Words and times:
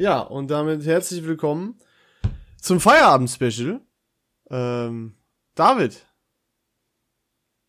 Ja, 0.00 0.20
und 0.20 0.50
damit 0.50 0.86
herzlich 0.86 1.26
willkommen 1.26 1.74
zum 2.58 2.80
Feierabend-Special. 2.80 3.82
Ähm, 4.48 5.14
David. 5.54 6.06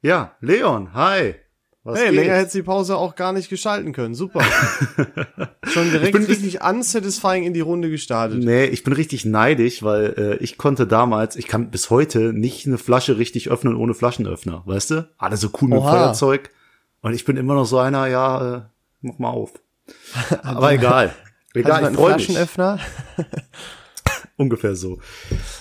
Ja, 0.01 0.38
Leon, 0.39 0.94
hi. 0.94 1.36
Was 1.83 1.99
hey, 1.99 2.05
geht? 2.05 2.15
länger 2.15 2.36
hätte 2.36 2.54
die 2.54 2.63
Pause 2.63 2.96
auch 2.96 3.15
gar 3.15 3.33
nicht 3.33 3.49
gestalten 3.49 3.91
können. 3.91 4.15
Super. 4.15 4.40
Schon 5.65 5.91
direkt 5.91 6.15
richtig 6.15 6.63
unsatisfying 6.63 7.44
in 7.44 7.54
die 7.54 7.59
Runde 7.59 7.90
gestartet. 7.90 8.41
Nee, 8.41 8.63
ich 8.63 8.86
bin 8.86 8.94
richtig 8.94 9.26
neidisch, 9.26 9.83
weil 9.83 10.13
äh, 10.18 10.36
ich 10.37 10.58
konnte 10.58 10.87
damals, 10.87 11.36
ich 11.36 11.47
kann 11.47 11.69
bis 11.69 11.90
heute 11.90 12.32
nicht 12.32 12.65
eine 12.65 12.77
Flasche 12.77 13.18
richtig 13.18 13.50
öffnen 13.50 13.76
ohne 13.76 13.94
Flaschenöffner, 13.94 14.63
weißt 14.65 14.91
du? 14.91 15.09
Alle 15.18 15.36
so 15.36 15.50
cool 15.62 15.68
mit 15.68 15.79
Oha. 15.79 15.91
Feuerzeug. 15.91 16.50
Und 17.02 17.13
ich 17.13 17.26
bin 17.26 17.36
immer 17.36 17.55
noch 17.55 17.66
so 17.66 17.77
einer, 17.77 18.08
ja, 18.08 18.55
äh, 18.55 18.62
mach 19.02 19.20
mal 19.20 19.32
auf. 19.32 19.52
Aber 20.44 20.72
egal. 20.72 21.13
Egal, 21.54 21.91
ich 21.91 21.98
freue 21.98 22.16
mich. 22.16 22.26
Flaschenöffner? 22.26 22.80
Ungefähr 24.38 24.76
so. 24.76 25.00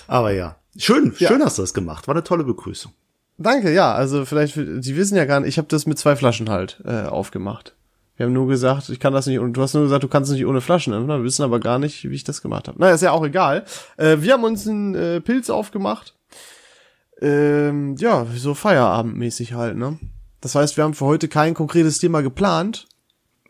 Aber 0.07 0.31
ja. 0.31 0.57
Schön, 0.77 1.13
ja. 1.19 1.27
schön 1.27 1.43
hast 1.43 1.57
du 1.57 1.63
das 1.63 1.73
gemacht. 1.73 2.07
War 2.07 2.15
eine 2.15 2.23
tolle 2.23 2.43
Begrüßung. 2.43 2.93
Danke, 3.37 3.73
ja. 3.73 3.93
Also 3.93 4.25
vielleicht, 4.25 4.55
Sie 4.55 4.95
wissen 4.95 5.15
ja 5.15 5.25
gar 5.25 5.39
nicht, 5.39 5.49
ich 5.49 5.57
habe 5.57 5.67
das 5.67 5.85
mit 5.85 5.99
zwei 5.99 6.15
Flaschen 6.15 6.49
halt 6.49 6.81
äh, 6.85 7.03
aufgemacht. 7.03 7.75
Wir 8.15 8.25
haben 8.25 8.33
nur 8.33 8.47
gesagt, 8.47 8.89
ich 8.89 8.99
kann 8.99 9.13
das 9.13 9.25
nicht, 9.25 9.39
und 9.39 9.53
du 9.53 9.61
hast 9.61 9.73
nur 9.73 9.83
gesagt, 9.83 10.03
du 10.03 10.07
kannst 10.07 10.29
es 10.29 10.35
nicht 10.35 10.45
ohne 10.45 10.61
Flaschen 10.61 10.93
öffnen. 10.93 11.07
Wir 11.07 11.23
wissen 11.23 11.43
aber 11.43 11.59
gar 11.59 11.79
nicht, 11.79 12.09
wie 12.09 12.15
ich 12.15 12.23
das 12.23 12.41
gemacht 12.41 12.67
habe. 12.67 12.79
Naja, 12.79 12.93
ist 12.93 13.01
ja 13.01 13.11
auch 13.11 13.25
egal. 13.25 13.65
Äh, 13.97 14.17
wir 14.19 14.33
haben 14.33 14.43
uns 14.43 14.67
einen 14.67 14.95
äh, 14.95 15.21
Pilz 15.21 15.49
aufgemacht. 15.49 16.13
Ähm, 17.19 17.95
ja, 17.97 18.25
so 18.35 18.53
Feierabendmäßig 18.53 19.53
halt, 19.53 19.77
ne? 19.77 19.99
Das 20.39 20.55
heißt, 20.55 20.77
wir 20.77 20.83
haben 20.83 20.93
für 20.93 21.05
heute 21.05 21.27
kein 21.27 21.53
konkretes 21.53 21.99
Thema 21.99 22.21
geplant. 22.21 22.87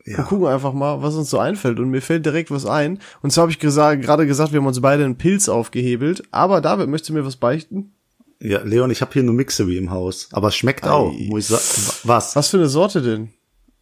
Ja. 0.06 0.18
Wir 0.18 0.24
gucken 0.24 0.48
einfach 0.48 0.74
mal, 0.74 1.02
was 1.02 1.16
uns 1.16 1.30
so 1.30 1.38
einfällt. 1.40 1.80
Und 1.80 1.90
mir 1.90 2.02
fällt 2.02 2.26
direkt 2.26 2.52
was 2.52 2.66
ein. 2.66 3.00
Und 3.22 3.32
zwar 3.32 3.44
habe 3.44 3.52
ich 3.52 3.60
gerade 3.60 4.28
gesagt, 4.28 4.52
wir 4.52 4.60
haben 4.60 4.68
uns 4.68 4.82
beide 4.82 5.06
einen 5.06 5.18
Pilz 5.18 5.50
aufgehebelt. 5.50 6.24
Aber 6.32 6.62
David, 6.62 6.90
möchtest 6.90 7.10
du 7.10 7.14
mir 7.14 7.26
was 7.26 7.36
beichten? 7.36 7.92
Ja, 8.40 8.62
Leon, 8.64 8.90
ich 8.90 9.02
habe 9.02 9.14
hier 9.14 9.22
nur 9.22 9.36
Mixery 9.36 9.78
im 9.78 9.92
Haus, 9.92 10.30
aber 10.32 10.48
es 10.48 10.56
schmeckt 10.56 10.86
Ei. 10.86 10.90
auch. 10.90 11.12
Muss 11.12 11.44
ich 11.44 11.48
sagen. 11.48 12.00
Was? 12.06 12.36
Was 12.36 12.50
für 12.50 12.58
eine 12.58 12.70
Sorte 12.70 13.04
denn? 13.04 13.30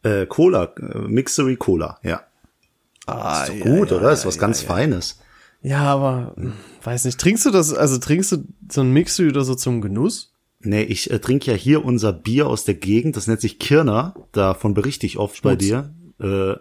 Äh, 0.03 0.25
Cola, 0.25 0.73
äh, 0.77 0.97
Mixery 1.07 1.55
Cola, 1.55 1.97
ja. 2.03 2.21
Ah, 3.05 3.43
ist 3.43 3.49
doch 3.49 3.65
gut, 3.65 3.91
ja, 3.91 3.97
oder? 3.97 4.07
Ja, 4.07 4.13
ist 4.13 4.25
was 4.25 4.37
ganz 4.37 4.61
Feines. 4.61 5.19
Ja, 5.61 5.83
aber 5.83 6.33
hm, 6.35 6.53
weiß 6.83 7.05
nicht. 7.05 7.19
Trinkst 7.19 7.45
du 7.45 7.51
das? 7.51 7.73
Also 7.73 7.97
trinkst 7.97 8.31
du 8.33 8.43
so 8.69 8.81
ein 8.81 8.91
Mixery 8.91 9.29
oder 9.29 9.43
so 9.43 9.55
zum 9.55 9.81
Genuss? 9.81 10.33
Nee, 10.61 10.83
ich 10.83 11.09
äh, 11.09 11.19
trinke 11.19 11.51
ja 11.51 11.57
hier 11.57 11.85
unser 11.85 12.11
Bier 12.11 12.47
aus 12.47 12.65
der 12.65 12.75
Gegend. 12.75 13.15
Das 13.15 13.27
nennt 13.27 13.41
sich 13.41 13.59
Kirner. 13.59 14.13
Davon 14.33 14.73
berichte 14.73 15.05
ich 15.05 15.17
oft 15.17 15.37
Schmutz. 15.37 15.51
bei 15.51 15.55
dir. 15.55 15.93
Äh, 16.19 16.55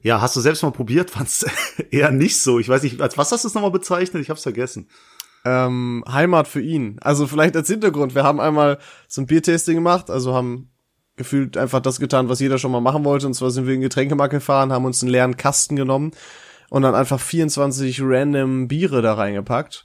ja, 0.00 0.20
hast 0.20 0.34
du 0.36 0.40
selbst 0.40 0.62
mal 0.62 0.72
probiert? 0.72 1.10
Fand's 1.12 1.46
eher 1.90 2.10
nicht 2.10 2.40
so. 2.40 2.58
Ich 2.58 2.68
weiß 2.68 2.82
nicht, 2.82 3.00
als 3.00 3.18
was 3.18 3.32
hast 3.32 3.44
du 3.44 3.48
es 3.48 3.54
nochmal 3.54 3.70
bezeichnet? 3.70 4.22
Ich 4.22 4.30
hab's 4.30 4.42
vergessen 4.42 4.88
ähm, 5.44 6.04
Heimat 6.10 6.48
für 6.48 6.60
ihn. 6.60 6.98
Also 7.00 7.26
vielleicht 7.26 7.56
als 7.56 7.68
Hintergrund, 7.68 8.14
wir 8.14 8.24
haben 8.24 8.40
einmal 8.40 8.78
so 9.08 9.20
ein 9.20 9.26
Biertasting 9.26 9.76
gemacht, 9.76 10.10
also 10.10 10.34
haben 10.34 10.70
gefühlt 11.16 11.56
einfach 11.56 11.80
das 11.80 12.00
getan, 12.00 12.28
was 12.28 12.40
jeder 12.40 12.58
schon 12.58 12.72
mal 12.72 12.80
machen 12.80 13.04
wollte. 13.04 13.26
Und 13.26 13.34
zwar 13.34 13.50
sind 13.50 13.66
wir 13.66 13.74
in 13.74 13.80
den 13.80 13.88
Getränkemarkt 13.88 14.32
gefahren, 14.32 14.72
haben 14.72 14.84
uns 14.84 15.02
einen 15.02 15.10
leeren 15.10 15.36
Kasten 15.36 15.76
genommen 15.76 16.12
und 16.70 16.82
dann 16.82 16.94
einfach 16.94 17.20
24 17.20 18.00
random 18.02 18.68
Biere 18.68 19.02
da 19.02 19.14
reingepackt. 19.14 19.84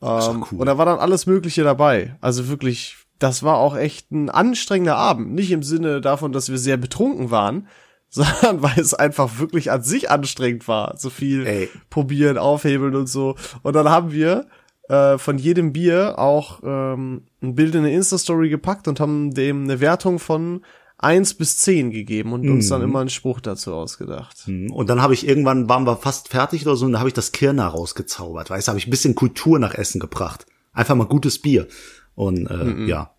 Ähm, 0.00 0.44
cool. 0.50 0.60
Und 0.60 0.66
da 0.66 0.78
war 0.78 0.86
dann 0.86 0.98
alles 0.98 1.26
Mögliche 1.26 1.64
dabei. 1.64 2.16
Also 2.20 2.48
wirklich, 2.48 2.96
das 3.18 3.42
war 3.42 3.56
auch 3.56 3.76
echt 3.76 4.12
ein 4.12 4.30
anstrengender 4.30 4.96
Abend. 4.96 5.32
Nicht 5.32 5.50
im 5.50 5.62
Sinne 5.62 6.00
davon, 6.00 6.32
dass 6.32 6.50
wir 6.50 6.58
sehr 6.58 6.76
betrunken 6.76 7.30
waren, 7.30 7.66
sondern 8.10 8.62
weil 8.62 8.78
es 8.78 8.94
einfach 8.94 9.38
wirklich 9.38 9.70
an 9.70 9.82
sich 9.82 10.10
anstrengend 10.10 10.66
war. 10.66 10.96
So 10.96 11.10
viel 11.10 11.46
Ey. 11.46 11.68
probieren, 11.90 12.38
aufhebeln 12.38 12.96
und 12.96 13.08
so. 13.08 13.36
Und 13.62 13.74
dann 13.74 13.88
haben 13.88 14.12
wir 14.12 14.46
äh, 14.88 15.18
von 15.18 15.38
jedem 15.38 15.72
Bier 15.72 16.18
auch 16.18 16.60
ähm, 16.64 17.24
ein 17.42 17.54
Bild 17.54 17.74
in 17.74 17.80
eine 17.80 17.92
Insta-Story 17.92 18.48
gepackt 18.48 18.88
und 18.88 19.00
haben 19.00 19.34
dem 19.34 19.64
eine 19.64 19.80
Wertung 19.80 20.18
von 20.18 20.62
eins 20.96 21.34
bis 21.34 21.58
zehn 21.58 21.90
gegeben 21.90 22.32
und 22.32 22.48
uns 22.48 22.68
dann 22.68 22.80
mhm. 22.80 22.88
immer 22.88 23.00
einen 23.00 23.10
Spruch 23.10 23.40
dazu 23.40 23.72
ausgedacht. 23.72 24.48
Mhm. 24.48 24.72
Und 24.72 24.88
dann 24.88 25.00
habe 25.00 25.14
ich 25.14 25.28
irgendwann, 25.28 25.68
waren 25.68 25.86
wir 25.86 25.96
fast 25.96 26.28
fertig 26.28 26.66
oder 26.66 26.76
so, 26.76 26.86
und 26.86 26.92
dann 26.92 27.00
habe 27.00 27.08
ich 27.08 27.14
das 27.14 27.32
Kirner 27.32 27.66
rausgezaubert. 27.66 28.50
Weißt 28.50 28.66
du, 28.66 28.70
habe 28.70 28.78
ich 28.78 28.86
ein 28.86 28.90
bisschen 28.90 29.14
Kultur 29.14 29.58
nach 29.58 29.74
Essen 29.74 30.00
gebracht. 30.00 30.46
Einfach 30.72 30.96
mal 30.96 31.06
gutes 31.06 31.38
Bier. 31.38 31.68
Und 32.14 32.50
äh, 32.50 32.64
mhm. 32.64 32.88
ja, 32.88 33.12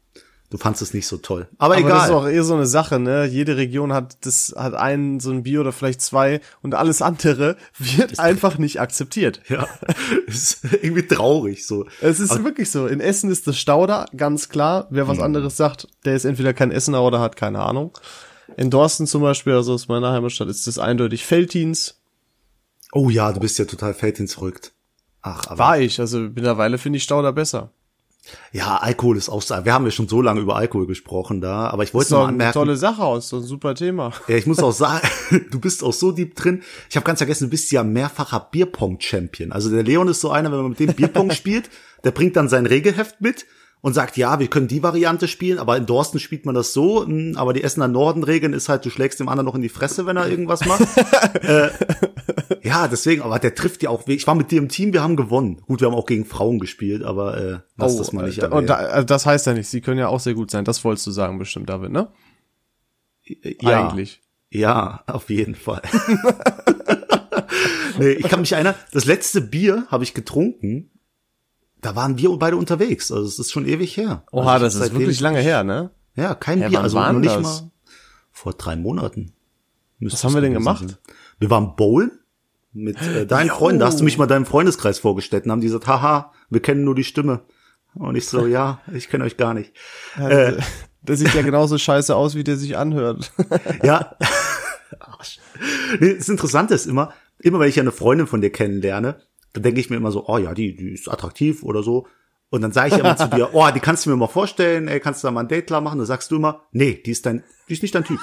du 0.49 0.57
fandst 0.57 0.81
es 0.81 0.93
nicht 0.93 1.07
so 1.07 1.17
toll. 1.17 1.47
Aber, 1.57 1.75
Aber 1.75 1.77
egal. 1.77 1.91
Das 1.91 2.05
ist 2.05 2.11
auch 2.11 2.27
eher 2.27 2.43
so 2.43 2.55
eine 2.55 2.65
Sache, 2.65 2.99
ne? 2.99 3.25
Jede 3.25 3.57
Region 3.57 3.93
hat 3.93 4.17
das 4.25 4.53
hat 4.57 4.73
einen 4.73 5.19
so 5.19 5.31
ein 5.31 5.43
Bier 5.43 5.61
oder 5.61 5.71
vielleicht 5.71 6.01
zwei 6.01 6.41
und 6.61 6.75
alles 6.75 7.01
andere 7.01 7.55
wird 7.77 8.11
ist 8.13 8.19
einfach 8.19 8.57
nicht 8.57 8.79
akzeptiert. 8.79 9.41
Ja, 9.49 9.67
ist 10.27 10.59
irgendwie 10.63 11.07
traurig 11.07 11.65
so. 11.65 11.85
Es 12.01 12.19
ist 12.19 12.31
Aber 12.31 12.43
wirklich 12.43 12.69
so. 12.69 12.85
In 12.85 12.99
Essen 12.99 13.31
ist 13.31 13.47
das 13.47 13.57
Stauder 13.57 14.05
ganz 14.15 14.49
klar. 14.49 14.88
Wer 14.91 15.07
was 15.07 15.17
hm. 15.17 15.23
anderes 15.23 15.57
sagt, 15.57 15.88
der 16.05 16.15
ist 16.15 16.25
entweder 16.25 16.53
kein 16.53 16.71
Essener 16.71 17.01
oder 17.01 17.19
hat 17.19 17.35
keine 17.35 17.61
Ahnung. 17.61 17.97
In 18.57 18.69
Dorsten 18.69 19.07
zum 19.07 19.23
Beispiel, 19.23 19.53
also 19.53 19.73
aus 19.73 19.88
meiner 19.88 20.11
Heimatstadt, 20.11 20.49
ist 20.49 20.67
das 20.67 20.77
eindeutig 20.77 21.25
Feltins. 21.25 21.99
Oh 22.91 23.09
ja, 23.09 23.31
du 23.31 23.39
bist 23.39 23.57
ja 23.57 23.65
total 23.65 23.93
Feltins 23.93 24.35
verrückt. 24.35 24.71
Ach, 25.21 25.47
aber 25.47 25.57
war 25.57 25.79
ich. 25.79 25.99
Also 25.99 26.19
mittlerweile 26.19 26.77
finde 26.77 26.97
ich 26.97 27.03
Stauder 27.03 27.33
besser. 27.33 27.71
Ja, 28.52 28.78
Alkohol 28.78 29.18
ist 29.18 29.30
auch, 29.30 29.44
wir 29.63 29.74
haben 29.74 29.85
ja 29.85 29.91
schon 29.91 30.07
so 30.07 30.22
lange 30.22 30.41
über 30.41 30.56
Alkohol 30.56 30.88
gesprochen 30.88 31.41
da, 31.41 31.68
aber 31.68 31.84
ich 31.84 31.94
wollte 31.94 32.13
noch 32.13 32.28
anmerken. 32.28 32.41
Eine 32.41 32.66
tolle 32.66 32.78
Sache 32.78 33.03
aus, 33.03 33.30
so 33.30 33.38
ein 33.38 33.44
super 33.44 33.75
Thema. 33.75 34.12
Ja, 34.28 34.35
ich 34.35 34.46
muss 34.46 34.59
auch 34.59 34.72
sagen, 34.72 35.07
du 35.52 35.59
bist 35.59 35.84
auch 35.84 35.94
so 35.94 36.12
deep 36.12 36.35
drin. 36.35 36.63
Ich 36.90 36.96
habe 36.96 37.06
ganz 37.06 37.19
vergessen, 37.19 37.46
du 37.46 37.50
bist 37.50 37.72
ja 37.72 37.84
mehrfacher 37.84 38.47
Bierpong-Champion. 38.52 39.52
Also 39.52 39.69
der 39.69 39.84
Leon 39.84 40.07
ist 40.07 40.22
so 40.22 40.31
einer, 40.31 40.52
wenn 40.52 40.59
man 40.59 40.69
mit 40.69 40.80
dem 40.80 40.94
Bierpong 40.94 41.31
spielt, 41.34 41.69
der 42.03 42.12
bringt 42.12 42.35
dann 42.35 42.50
sein 42.50 42.66
Regelheft 42.66 43.22
mit 43.22 43.46
und 43.81 43.94
sagt, 43.94 44.17
ja, 44.17 44.40
wir 44.40 44.47
können 44.47 44.67
die 44.67 44.84
Variante 44.84 45.28
spielen, 45.28 45.57
aber 45.57 45.78
in 45.78 45.85
Dorsten 45.85 46.19
spielt 46.19 46.45
man 46.45 46.53
das 46.53 46.73
so, 46.73 47.06
hm, 47.06 47.35
aber 47.38 47.53
die 47.53 47.63
Essener 47.63 47.88
Norden-Regeln 47.88 48.53
ist 48.53 48.67
halt, 48.67 48.85
du 48.85 48.90
schlägst 48.90 49.19
dem 49.19 49.29
anderen 49.29 49.45
noch 49.45 49.56
in 49.56 49.62
die 49.62 49.69
Fresse, 49.69 50.06
wenn 50.06 50.17
er 50.17 50.28
irgendwas 50.28 50.66
macht. 50.66 50.81
äh, 51.44 51.69
ja, 52.62 52.88
deswegen, 52.88 53.22
aber 53.22 53.39
der 53.39 53.56
trifft 53.56 53.81
ja 53.81 53.89
auch, 53.89 54.06
ich 54.07 54.28
war 54.28 54.35
mit 54.35 54.51
dir 54.51 54.59
im 54.59 54.68
Team, 54.68 54.91
wir 54.91 55.01
haben 55.01 55.16
gewonnen. 55.16 55.62
Gut, 55.66 55.79
wir 55.79 55.88
haben 55.88 55.95
auch 55.95 56.06
gegen 56.06 56.25
Frauen 56.25 56.59
gespielt, 56.59 57.03
aber 57.03 57.38
äh, 57.38 57.59
lass 57.78 57.95
oh, 57.95 58.00
das 58.00 58.12
mal 58.12 58.25
nicht 58.25 58.39
erwähnen. 58.39 58.59
Und 58.59 58.68
da, 58.68 58.75
also 58.75 59.06
das 59.06 59.25
heißt 59.25 59.47
ja 59.47 59.53
nicht, 59.53 59.69
sie 59.69 59.81
können 59.81 60.00
ja 60.00 60.09
auch 60.09 60.19
sehr 60.19 60.34
gut 60.34 60.51
sein, 60.51 60.66
das 60.66 60.84
wolltest 60.84 61.07
du 61.07 61.12
sagen 61.12 61.39
bestimmt, 61.39 61.69
David, 61.69 61.91
ne? 61.91 62.09
Ja, 63.62 63.88
Eigentlich. 63.88 64.22
Ja, 64.50 65.03
auf 65.06 65.29
jeden 65.29 65.56
Fall. 65.56 65.84
nee, 68.00 68.13
ich 68.13 68.28
kann 68.28 68.41
mich 68.41 68.51
erinnern, 68.51 68.73
das 68.91 69.06
letzte 69.06 69.41
Bier 69.41 69.85
habe 69.89 70.03
ich 70.03 70.16
getrunken 70.16 70.89
da 71.81 71.95
waren 71.95 72.17
wir 72.17 72.29
beide 72.38 72.57
unterwegs. 72.57 73.12
Also 73.12 73.25
es 73.25 73.40
ist 73.40 73.51
schon 73.51 73.66
ewig 73.66 73.95
her. 73.97 74.23
Oha, 74.31 74.53
also 74.53 74.66
das 74.66 74.75
ist 74.75 74.94
wirklich 74.94 75.19
lange 75.19 75.40
her, 75.40 75.63
ne? 75.63 75.91
Ja, 76.16 76.35
kein 76.35 76.59
ja, 76.59 76.69
Bier. 76.69 76.81
Also 76.81 77.00
noch 77.00 77.13
nicht 77.13 77.35
das? 77.35 77.41
mal 77.44 77.72
vor 78.31 78.53
drei 78.53 78.75
Monaten. 78.75 79.34
Was 80.00 80.23
haben 80.23 80.34
wir 80.34 80.41
denn 80.41 80.53
gemacht? 80.53 80.88
Sein. 80.88 80.97
Wir 81.39 81.50
waren 81.50 81.75
bowlen 81.75 82.12
mit 82.73 83.01
äh, 83.01 83.25
deinen 83.28 83.50
Freunden. 83.50 83.79
Da 83.79 83.88
hast 83.88 84.00
du 84.00 84.03
mich 84.03 84.18
mal 84.18 84.28
deinem 84.28 84.45
Freundeskreis 84.45 85.00
vorgestellt 85.00 85.45
und 85.45 85.51
haben 85.51 85.62
die 85.62 85.68
gesagt, 85.68 85.88
haha, 85.88 86.31
wir 86.50 86.62
kennen 86.62 86.84
nur 86.84 86.95
die 86.95 87.03
Stimme. 87.03 87.41
Und 87.95 88.16
ich 88.16 88.28
so, 88.28 88.45
ja, 88.47 88.81
ich 88.94 89.09
kenne 89.09 89.23
euch 89.23 89.38
gar 89.38 89.53
nicht. 89.53 89.73
Ja, 90.18 90.29
äh, 90.29 90.57
der 91.01 91.16
sieht 91.16 91.34
ja 91.34 91.41
genauso 91.41 91.78
scheiße 91.78 92.16
aus, 92.16 92.35
wie 92.35 92.44
der 92.44 92.57
sich 92.57 92.78
anhört. 92.78 93.31
ja. 93.84 94.16
nee, 96.00 96.16
das 96.16 96.29
Interessante 96.29 96.73
ist 96.73 96.85
immer, 96.85 97.13
immer 97.39 97.59
wenn 97.59 97.69
ich 97.69 97.79
eine 97.79 97.91
Freundin 97.91 98.28
von 98.28 98.41
dir 98.41 98.51
kennenlerne, 98.51 99.22
dann 99.53 99.63
denke 99.63 99.79
ich 99.79 99.89
mir 99.89 99.95
immer 99.95 100.11
so, 100.11 100.27
oh 100.27 100.37
ja, 100.37 100.53
die, 100.53 100.75
die 100.75 100.91
ist 100.91 101.09
attraktiv 101.09 101.63
oder 101.63 101.83
so. 101.83 102.07
Und 102.49 102.61
dann 102.61 102.71
sage 102.71 102.95
ich 102.95 102.99
immer 102.99 103.15
zu 103.15 103.27
dir, 103.27 103.49
oh, 103.53 103.67
die 103.73 103.79
kannst 103.79 104.05
du 104.05 104.09
mir 104.09 104.15
mal 104.15 104.27
vorstellen, 104.27 104.87
ey, 104.87 104.99
kannst 104.99 105.23
du 105.23 105.27
da 105.27 105.31
mal 105.31 105.41
ein 105.41 105.47
Date 105.47 105.67
klar 105.67 105.81
machen? 105.81 105.99
Dann 105.99 106.07
sagst 106.07 106.31
du 106.31 106.37
immer, 106.37 106.63
nee, 106.71 107.01
die 107.06 107.12
ist 107.12 107.25
dein, 107.25 107.44
die 107.68 107.74
ist 107.74 107.83
nicht 107.83 107.94
dein 107.94 108.03
Typ. 108.03 108.19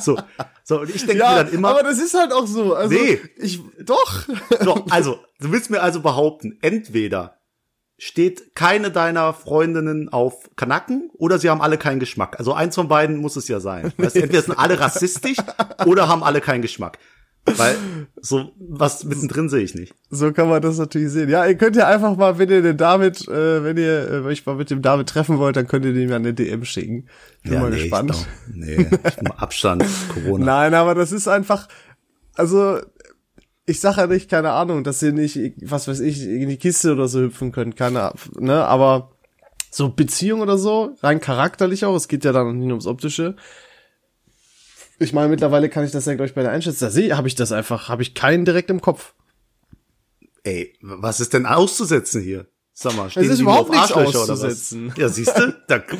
So, 0.00 0.18
so 0.64 0.80
und 0.80 0.90
ich 0.90 1.06
denke 1.06 1.18
ja, 1.18 1.30
mir 1.30 1.44
dann 1.44 1.52
immer. 1.52 1.68
Aber 1.70 1.82
das 1.82 1.98
ist 1.98 2.14
halt 2.14 2.32
auch 2.32 2.46
so. 2.46 2.74
Also, 2.74 2.94
nee, 2.94 3.20
ich 3.36 3.60
doch. 3.84 4.24
Doch, 4.64 4.86
also 4.90 5.18
du 5.40 5.52
willst 5.52 5.70
mir 5.70 5.82
also 5.82 6.00
behaupten, 6.00 6.58
entweder 6.62 7.38
steht 7.96 8.54
keine 8.54 8.90
deiner 8.90 9.32
Freundinnen 9.32 10.08
auf 10.08 10.50
Kanacken 10.56 11.10
oder 11.14 11.38
sie 11.38 11.48
haben 11.48 11.62
alle 11.62 11.78
keinen 11.78 12.00
Geschmack. 12.00 12.38
Also 12.38 12.52
eins 12.52 12.74
von 12.74 12.88
beiden 12.88 13.16
muss 13.18 13.36
es 13.36 13.46
ja 13.46 13.60
sein. 13.60 13.92
Weißt, 13.96 14.16
entweder 14.16 14.42
sind 14.42 14.58
alle 14.58 14.80
rassistisch 14.80 15.38
oder 15.86 16.08
haben 16.08 16.24
alle 16.24 16.40
keinen 16.40 16.62
Geschmack. 16.62 16.98
Weil 17.44 17.76
so 18.20 18.52
was 18.58 19.04
mittendrin 19.04 19.48
sehe 19.48 19.62
ich 19.62 19.74
nicht. 19.74 19.94
So 20.10 20.32
kann 20.32 20.48
man 20.48 20.62
das 20.62 20.78
natürlich 20.78 21.10
sehen. 21.10 21.28
Ja, 21.28 21.46
ihr 21.46 21.56
könnt 21.56 21.76
ja 21.76 21.86
einfach 21.86 22.16
mal, 22.16 22.38
wenn 22.38 22.50
ihr 22.50 22.62
den 22.62 22.76
David, 22.76 23.28
äh, 23.28 23.62
wenn 23.64 23.76
ihr 23.76 24.10
äh, 24.10 24.20
euch 24.20 24.46
mal 24.46 24.56
mit 24.56 24.70
dem 24.70 24.82
David 24.82 25.08
treffen 25.08 25.38
wollt, 25.38 25.56
dann 25.56 25.66
könnt 25.66 25.84
ihr 25.84 25.92
dem 25.92 26.10
ja 26.10 26.16
eine 26.16 26.34
DM 26.34 26.64
schicken. 26.64 27.08
Bin 27.42 27.52
ja, 27.52 27.60
mal 27.60 27.70
nee, 27.70 27.82
gespannt. 27.82 28.10
Ich 28.12 28.54
glaub, 28.54 29.22
nee, 29.22 29.30
Abstand, 29.36 29.84
Corona. 30.14 30.44
Nein, 30.44 30.74
aber 30.74 30.94
das 30.94 31.12
ist 31.12 31.28
einfach, 31.28 31.68
also 32.34 32.78
ich 33.66 33.80
sage 33.80 34.02
ja 34.02 34.06
nicht, 34.06 34.30
keine 34.30 34.52
Ahnung, 34.52 34.84
dass 34.84 35.02
ihr 35.02 35.12
nicht, 35.12 35.38
was 35.62 35.88
weiß 35.88 36.00
ich, 36.00 36.22
in 36.22 36.48
die 36.48 36.58
Kiste 36.58 36.92
oder 36.92 37.08
so 37.08 37.20
hüpfen 37.20 37.52
könnt, 37.52 37.76
keine, 37.76 38.12
ne, 38.38 38.64
aber 38.64 39.12
so 39.70 39.88
Beziehung 39.88 40.40
oder 40.40 40.58
so, 40.58 40.94
rein 41.02 41.20
charakterlich 41.20 41.84
auch, 41.84 41.96
es 41.96 42.08
geht 42.08 42.24
ja 42.24 42.32
dann 42.32 42.58
nicht 42.58 42.66
nur 42.66 42.74
ums 42.74 42.86
Optische, 42.86 43.36
Ich 44.98 45.12
meine, 45.12 45.28
mittlerweile 45.28 45.68
kann 45.68 45.84
ich 45.84 45.90
das 45.90 46.06
ja, 46.06 46.14
glaube 46.14 46.28
ich, 46.28 46.34
bei 46.34 46.42
der 46.42 46.52
Einschätzung. 46.52 46.86
Da 46.86 46.90
sehe 46.90 47.16
habe 47.16 47.28
ich 47.28 47.34
das 47.34 47.52
einfach, 47.52 47.88
habe 47.88 48.02
ich 48.02 48.14
keinen 48.14 48.44
direkt 48.44 48.70
im 48.70 48.80
Kopf. 48.80 49.14
Ey, 50.44 50.74
was 50.80 51.20
ist 51.20 51.32
denn 51.32 51.46
auszusetzen 51.46 52.22
hier? 52.22 52.46
Sag 52.76 52.96
mal, 52.96 53.08
stehen 53.08 53.24
Es 53.24 53.30
ist 53.30 53.40
überhaupt 53.40 53.70
nichts 53.70 53.92
auszusetzen. 53.92 54.92
Ja, 54.96 55.08
siehst 55.08 55.38
du? 55.38 55.54
Da, 55.68 55.78
guck, 55.88 55.98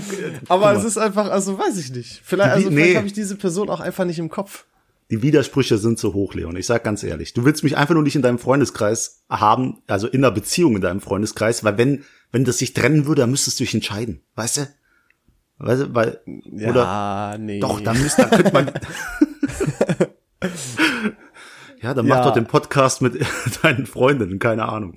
Aber 0.48 0.72
es 0.74 0.84
ist 0.84 0.98
einfach, 0.98 1.30
also 1.30 1.56
weiß 1.56 1.78
ich 1.78 1.92
nicht. 1.92 2.20
Vielleicht, 2.24 2.50
also 2.50 2.68
vielleicht 2.68 2.90
nee. 2.90 2.96
habe 2.96 3.06
ich 3.06 3.12
diese 3.12 3.36
Person 3.36 3.70
auch 3.70 3.80
einfach 3.80 4.04
nicht 4.04 4.18
im 4.18 4.28
Kopf. 4.28 4.64
Die 5.10 5.22
Widersprüche 5.22 5.78
sind 5.78 5.98
so 5.98 6.14
hoch, 6.14 6.34
Leon. 6.34 6.56
Ich 6.56 6.66
sag 6.66 6.82
ganz 6.82 7.02
ehrlich. 7.04 7.32
Du 7.32 7.44
willst 7.44 7.62
mich 7.62 7.76
einfach 7.76 7.94
nur 7.94 8.02
nicht 8.02 8.16
in 8.16 8.22
deinem 8.22 8.38
Freundeskreis 8.38 9.22
haben, 9.28 9.82
also 9.86 10.08
in 10.08 10.24
einer 10.24 10.34
Beziehung 10.34 10.74
in 10.74 10.80
deinem 10.80 11.00
Freundeskreis, 11.00 11.62
weil 11.62 11.78
wenn, 11.78 12.04
wenn 12.32 12.44
das 12.44 12.58
sich 12.58 12.72
trennen 12.72 13.06
würde, 13.06 13.22
dann 13.22 13.30
müsstest 13.30 13.60
du 13.60 13.64
dich 13.64 13.74
entscheiden. 13.74 14.22
Weißt 14.34 14.56
du? 14.56 14.68
Weißt 15.58 15.82
du, 15.82 15.94
weil, 15.94 16.20
oder, 16.50 17.36
nee. 17.38 17.60
doch, 17.60 17.80
dann 17.80 18.00
müsste, 18.02 18.22
dann 18.22 18.30
könnte 18.30 18.52
man, 18.52 18.70
ja, 21.82 21.94
dann 21.94 22.06
mach 22.06 22.16
Ja. 22.16 22.24
doch 22.24 22.32
den 22.34 22.46
Podcast 22.46 23.02
mit 23.02 23.24
deinen 23.62 23.86
Freundinnen, 23.86 24.38
keine 24.38 24.66
Ahnung. 24.68 24.94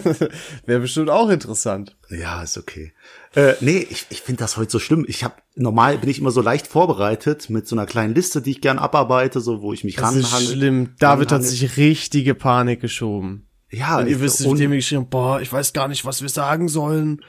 Wäre 0.66 0.80
bestimmt 0.80 1.08
auch 1.10 1.30
interessant. 1.30 1.96
Ja, 2.10 2.42
ist 2.42 2.58
okay. 2.58 2.92
Äh, 3.34 3.54
nee, 3.60 3.86
ich, 3.88 4.06
ich 4.10 4.22
finde 4.22 4.40
das 4.40 4.56
heute 4.56 4.70
so 4.72 4.78
schlimm. 4.78 5.04
Ich 5.08 5.24
habe 5.24 5.34
normal 5.54 5.98
bin 5.98 6.08
ich 6.10 6.18
immer 6.18 6.30
so 6.30 6.40
leicht 6.40 6.66
vorbereitet 6.66 7.48
mit 7.50 7.66
so 7.68 7.76
einer 7.76 7.86
kleinen 7.86 8.14
Liste, 8.14 8.42
die 8.42 8.50
ich 8.52 8.60
gern 8.60 8.78
abarbeite, 8.78 9.40
so 9.40 9.62
wo 9.62 9.72
ich 9.72 9.84
mich 9.84 9.96
Das 9.96 10.14
ist 10.14 10.30
schlimm. 10.52 10.94
David 10.98 11.26
hat 11.28 11.38
ranhandle. 11.40 11.48
sich 11.50 11.76
richtige 11.76 12.34
Panik 12.34 12.80
geschoben. 12.80 13.46
Ja, 13.70 13.98
Und 13.98 14.06
ihr 14.06 14.16
ich- 14.16 14.20
wisst, 14.22 14.46
mit 14.46 14.58
dem 14.58 14.70
geschrieben, 14.72 15.08
boah, 15.08 15.40
ich 15.40 15.52
weiß 15.52 15.72
gar 15.72 15.88
nicht, 15.88 16.04
was 16.04 16.22
wir 16.22 16.28
sagen 16.28 16.68
sollen. 16.68 17.20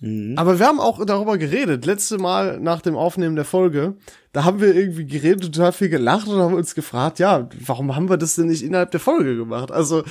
Mhm. 0.00 0.34
Aber 0.36 0.58
wir 0.58 0.66
haben 0.66 0.80
auch 0.80 1.04
darüber 1.06 1.38
geredet. 1.38 1.86
Letzte 1.86 2.18
Mal 2.18 2.58
nach 2.60 2.82
dem 2.82 2.96
Aufnehmen 2.96 3.36
der 3.36 3.44
Folge, 3.44 3.94
da 4.32 4.44
haben 4.44 4.60
wir 4.60 4.74
irgendwie 4.74 5.06
geredet, 5.06 5.42
total 5.54 5.72
viel 5.72 5.88
gelacht 5.88 6.26
und 6.28 6.38
haben 6.40 6.54
uns 6.54 6.74
gefragt, 6.74 7.18
ja, 7.18 7.48
warum 7.66 7.94
haben 7.94 8.08
wir 8.10 8.16
das 8.16 8.34
denn 8.34 8.46
nicht 8.46 8.62
innerhalb 8.62 8.90
der 8.90 9.00
Folge 9.00 9.36
gemacht? 9.36 9.70
Also, 9.70 10.02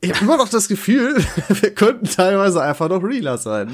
ich 0.00 0.10
habe 0.14 0.24
immer 0.24 0.36
noch 0.38 0.48
das 0.48 0.66
Gefühl, 0.68 1.16
wir 1.48 1.74
könnten 1.74 2.06
teilweise 2.06 2.62
einfach 2.62 2.88
noch 2.88 3.02
realer 3.02 3.38
sein. 3.38 3.70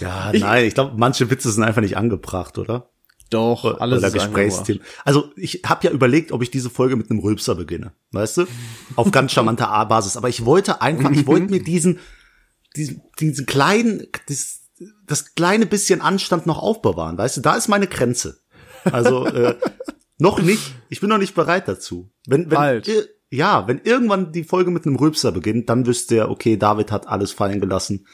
Ja, 0.00 0.30
nein, 0.38 0.66
ich 0.66 0.74
glaube, 0.74 0.92
manche 0.96 1.30
Witze 1.30 1.50
sind 1.50 1.62
einfach 1.62 1.80
nicht 1.82 1.96
angebracht, 1.96 2.58
oder? 2.58 2.88
Doch, 3.30 3.80
alles 3.80 4.00
oder 4.00 4.10
Gesprächsthemen. 4.10 4.82
Also 5.06 5.30
ich 5.36 5.62
habe 5.64 5.86
ja 5.86 5.90
überlegt, 5.92 6.32
ob 6.32 6.42
ich 6.42 6.50
diese 6.50 6.68
Folge 6.68 6.96
mit 6.96 7.10
einem 7.10 7.20
Rülpser 7.20 7.54
beginne, 7.54 7.92
weißt 8.10 8.36
du? 8.38 8.44
Auf 8.96 9.10
ganz 9.10 9.32
charmanter 9.32 9.70
A- 9.70 9.84
Basis. 9.84 10.18
Aber 10.18 10.28
ich 10.28 10.44
wollte 10.44 10.82
einfach, 10.82 11.10
ich 11.12 11.26
wollte 11.26 11.50
mir 11.50 11.62
diesen, 11.64 11.98
diesen, 12.76 13.02
diesen 13.20 13.46
kleinen, 13.46 14.06
das, 14.28 14.60
das 15.06 15.34
kleine 15.34 15.66
bisschen 15.66 16.00
Anstand 16.00 16.46
noch 16.46 16.58
aufbewahren, 16.58 17.18
weißt 17.18 17.38
du? 17.38 17.40
Da 17.40 17.54
ist 17.56 17.68
meine 17.68 17.86
Grenze. 17.86 18.40
Also 18.84 19.26
äh, 19.28 19.54
noch 20.18 20.40
nicht. 20.40 20.74
Ich 20.88 21.00
bin 21.00 21.08
noch 21.08 21.18
nicht 21.18 21.34
bereit 21.34 21.68
dazu. 21.68 22.10
Wenn, 22.26 22.42
wenn 22.50 22.56
Bald. 22.56 22.88
ir- 22.88 23.08
ja, 23.30 23.66
wenn 23.66 23.80
irgendwann 23.84 24.30
die 24.32 24.44
Folge 24.44 24.70
mit 24.70 24.86
einem 24.86 24.96
Rülpser 24.96 25.32
beginnt, 25.32 25.68
dann 25.70 25.86
wüsste 25.86 26.16
er, 26.16 26.30
okay, 26.30 26.56
David 26.58 26.92
hat 26.92 27.06
alles 27.08 27.32
fallen 27.32 27.60
gelassen 27.60 28.06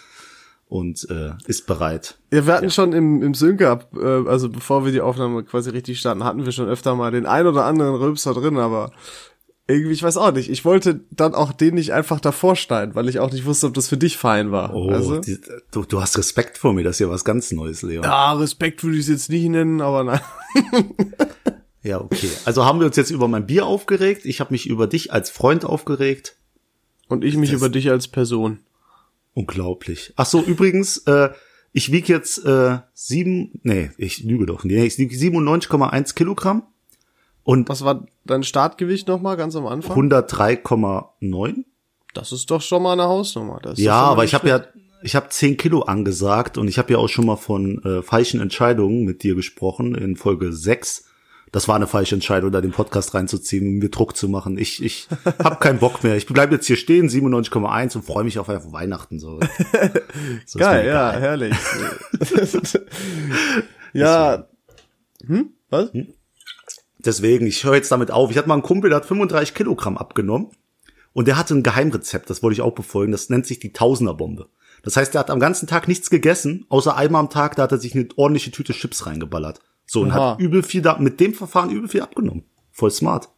und 0.67 1.09
äh, 1.11 1.33
ist 1.47 1.67
bereit. 1.67 2.19
Ja, 2.33 2.47
wir 2.47 2.55
hatten 2.55 2.71
schon 2.71 2.93
im, 2.93 3.23
im 3.23 3.35
Sync-Up, 3.35 3.91
äh, 3.97 4.29
also 4.29 4.49
bevor 4.49 4.85
wir 4.85 4.93
die 4.93 5.01
Aufnahme 5.01 5.43
quasi 5.43 5.71
richtig 5.71 5.99
starten, 5.99 6.23
hatten 6.23 6.45
wir 6.45 6.53
schon 6.53 6.69
öfter 6.69 6.95
mal 6.95 7.11
den 7.11 7.27
ein 7.27 7.47
oder 7.49 7.65
anderen 7.65 7.97
Rülpser 7.97 8.33
drin, 8.33 8.59
aber 8.59 8.93
irgendwie, 9.69 9.93
ich 9.93 10.03
weiß 10.03 10.17
auch 10.17 10.32
nicht. 10.32 10.50
Ich 10.50 10.65
wollte 10.65 11.00
dann 11.11 11.35
auch 11.35 11.53
den 11.53 11.75
nicht 11.75 11.93
einfach 11.93 12.20
davor 12.20 12.56
schneiden, 12.56 12.94
weil 12.94 13.09
ich 13.09 13.19
auch 13.20 13.31
nicht 13.31 13.44
wusste, 13.44 13.67
ob 13.67 13.75
das 13.75 13.88
für 13.88 13.99
dich 13.99 14.17
fein 14.17 14.50
war. 14.50 14.75
Oh, 14.75 14.88
also, 14.91 15.20
die, 15.20 15.38
du, 15.70 15.85
du 15.85 16.00
hast 16.00 16.17
Respekt 16.17 16.56
vor 16.59 16.73
mir, 16.73 16.82
das 16.85 16.97
ist 16.97 17.00
ja 17.00 17.11
was 17.11 17.25
ganz 17.25 17.53
Neues, 17.53 17.82
Leon. 17.82 18.03
ja, 18.03 18.32
Respekt 18.32 18.82
würde 18.82 18.97
ich 18.97 19.03
es 19.03 19.09
jetzt 19.09 19.29
nicht 19.31 19.49
nennen, 19.49 19.81
aber 19.81 20.05
nein. 20.05 20.20
Ja, 21.82 22.00
okay. 22.00 22.29
Also 22.44 22.65
haben 22.67 22.81
wir 22.81 22.87
uns 22.87 22.97
jetzt 22.97 23.11
über 23.11 23.29
mein 23.29 23.47
Bier 23.47 23.65
aufgeregt. 23.65 24.25
Ich 24.26 24.41
habe 24.41 24.53
mich 24.53 24.67
über 24.69 24.87
dich 24.88 25.12
als 25.12 25.31
Freund 25.31 25.65
aufgeregt. 25.65 26.37
Und 27.09 27.25
ich 27.25 27.37
mich 27.37 27.50
Das- 27.50 27.59
über 27.61 27.69
dich 27.69 27.88
als 27.88 28.09
Person. 28.09 28.59
Unglaublich. 29.32 30.12
Ach 30.17 30.26
so, 30.26 30.43
übrigens, 30.43 30.99
äh, 31.06 31.31
ich 31.73 31.93
wiege 31.93 32.12
jetzt 32.12 32.44
äh, 32.44 32.79
sieben, 32.94 33.61
nee, 33.62 33.91
ich 33.97 34.25
lüge 34.25 34.44
doch. 34.47 34.64
Nee, 34.64 34.85
ich 34.85 34.99
wiege 34.99 35.14
97,1 35.14 36.14
Kilogramm 36.14 36.64
und 37.49 37.67
Was 37.71 37.83
war 37.83 38.05
dein 38.27 38.43
Startgewicht 38.43 39.09
nochmal 39.09 39.39
ganz 39.39 39.56
am 39.56 39.67
Anfang? 39.67 39.97
103,9. 39.97 41.65
Das 42.12 42.31
ist 42.31 42.50
doch 42.50 42.61
schon 42.61 42.83
mal 42.83 42.93
eine 42.93 43.05
Hausnummer. 43.05 43.59
Das 43.62 43.79
ist 43.79 43.85
Ja, 43.87 44.03
aber 44.03 44.25
ich 44.25 44.35
habe 44.35 44.47
ja, 44.50 44.65
ich 45.03 45.17
habe 45.17 45.31
10 45.31 45.56
Kilo 45.56 45.81
angesagt 45.81 46.59
und 46.59 46.69
ich 46.69 46.77
habe 46.77 46.93
ja 46.93 46.99
auch 46.99 47.09
schon 47.09 47.25
mal 47.25 47.37
von 47.37 47.83
äh, 47.85 48.03
falschen 48.03 48.43
Entscheidungen 48.43 49.06
mit 49.06 49.23
dir 49.23 49.35
gesprochen 49.35 49.95
in 49.95 50.17
Folge 50.17 50.53
6. 50.53 51.06
Das 51.50 51.69
war 51.69 51.77
eine 51.77 51.87
falsche 51.87 52.17
Entscheidung, 52.17 52.53
da 52.53 52.61
den 52.61 52.73
Podcast 52.73 53.15
reinzuziehen 53.15 53.67
und 53.67 53.79
mir 53.79 53.89
Druck 53.89 54.15
zu 54.15 54.29
machen. 54.29 54.59
Ich, 54.59 54.85
ich 54.85 55.09
habe 55.43 55.56
keinen 55.56 55.79
Bock 55.79 56.05
mehr. 56.05 56.19
Ich 56.19 56.27
bleib 56.27 56.53
jetzt 56.53 56.67
hier 56.67 56.77
stehen, 56.77 57.09
97,1 57.09 57.97
und 57.97 58.05
freue 58.05 58.25
mich 58.25 58.39
auf 58.39 58.49
Weihnachten. 58.49 59.19
So. 59.19 59.41
So 60.45 60.59
Geil, 60.59 60.87
ja, 60.87 61.12
egal. 61.12 61.21
herrlich. 61.23 61.56
ja. 63.95 64.45
Hm? 65.27 65.55
Was? 65.71 65.91
Deswegen, 66.99 67.47
ich 67.47 67.65
höre 67.65 67.75
jetzt 67.77 67.93
damit 67.93 68.11
auf. 68.11 68.31
Ich 68.31 68.37
hatte 68.39 68.49
mal 68.49 68.55
einen 68.55 68.62
Kumpel, 68.62 68.91
der 68.91 68.97
hat 68.99 69.06
35 69.06 69.55
Kilogramm 69.55 69.97
abgenommen 69.97 70.49
und 71.12 71.29
der 71.29 71.37
hatte 71.39 71.55
ein 71.55 71.62
Geheimrezept, 71.62 72.29
das 72.29 72.43
wollte 72.43 72.55
ich 72.55 72.61
auch 72.62 72.75
befolgen. 72.75 73.12
Das 73.12 73.29
nennt 73.31 73.47
sich 73.47 73.61
die 73.61 73.73
Tausenderbombe. 73.73 74.49
Das 74.83 74.97
heißt, 74.97 75.15
der 75.15 75.21
hat 75.21 75.31
am 75.31 75.41
ganzen 75.41 75.67
Tag 75.67 75.89
nichts 75.89 76.11
gegessen, 76.11 76.65
außer 76.69 76.97
einmal 76.97 77.21
am 77.21 77.31
Tag, 77.31 77.56
da 77.56 77.65
hat 77.65 77.73
er 77.73 77.79
sich 77.79 77.95
eine 77.95 78.09
ordentliche 78.17 78.50
Tüte 78.50 78.73
Chips 78.73 79.06
reingeballert. 79.06 79.61
So, 79.87 80.03
und 80.03 80.11
Aha. 80.12 80.33
hat 80.33 80.41
übel 80.41 80.62
viel 80.62 80.83
da, 80.83 80.99
mit 80.99 81.19
dem 81.21 81.35
Verfahren 81.35 81.71
übel 81.71 81.89
viel 81.89 82.03
abgenommen. 82.03 82.45
Voll 82.73 82.91
smart. 82.91 83.29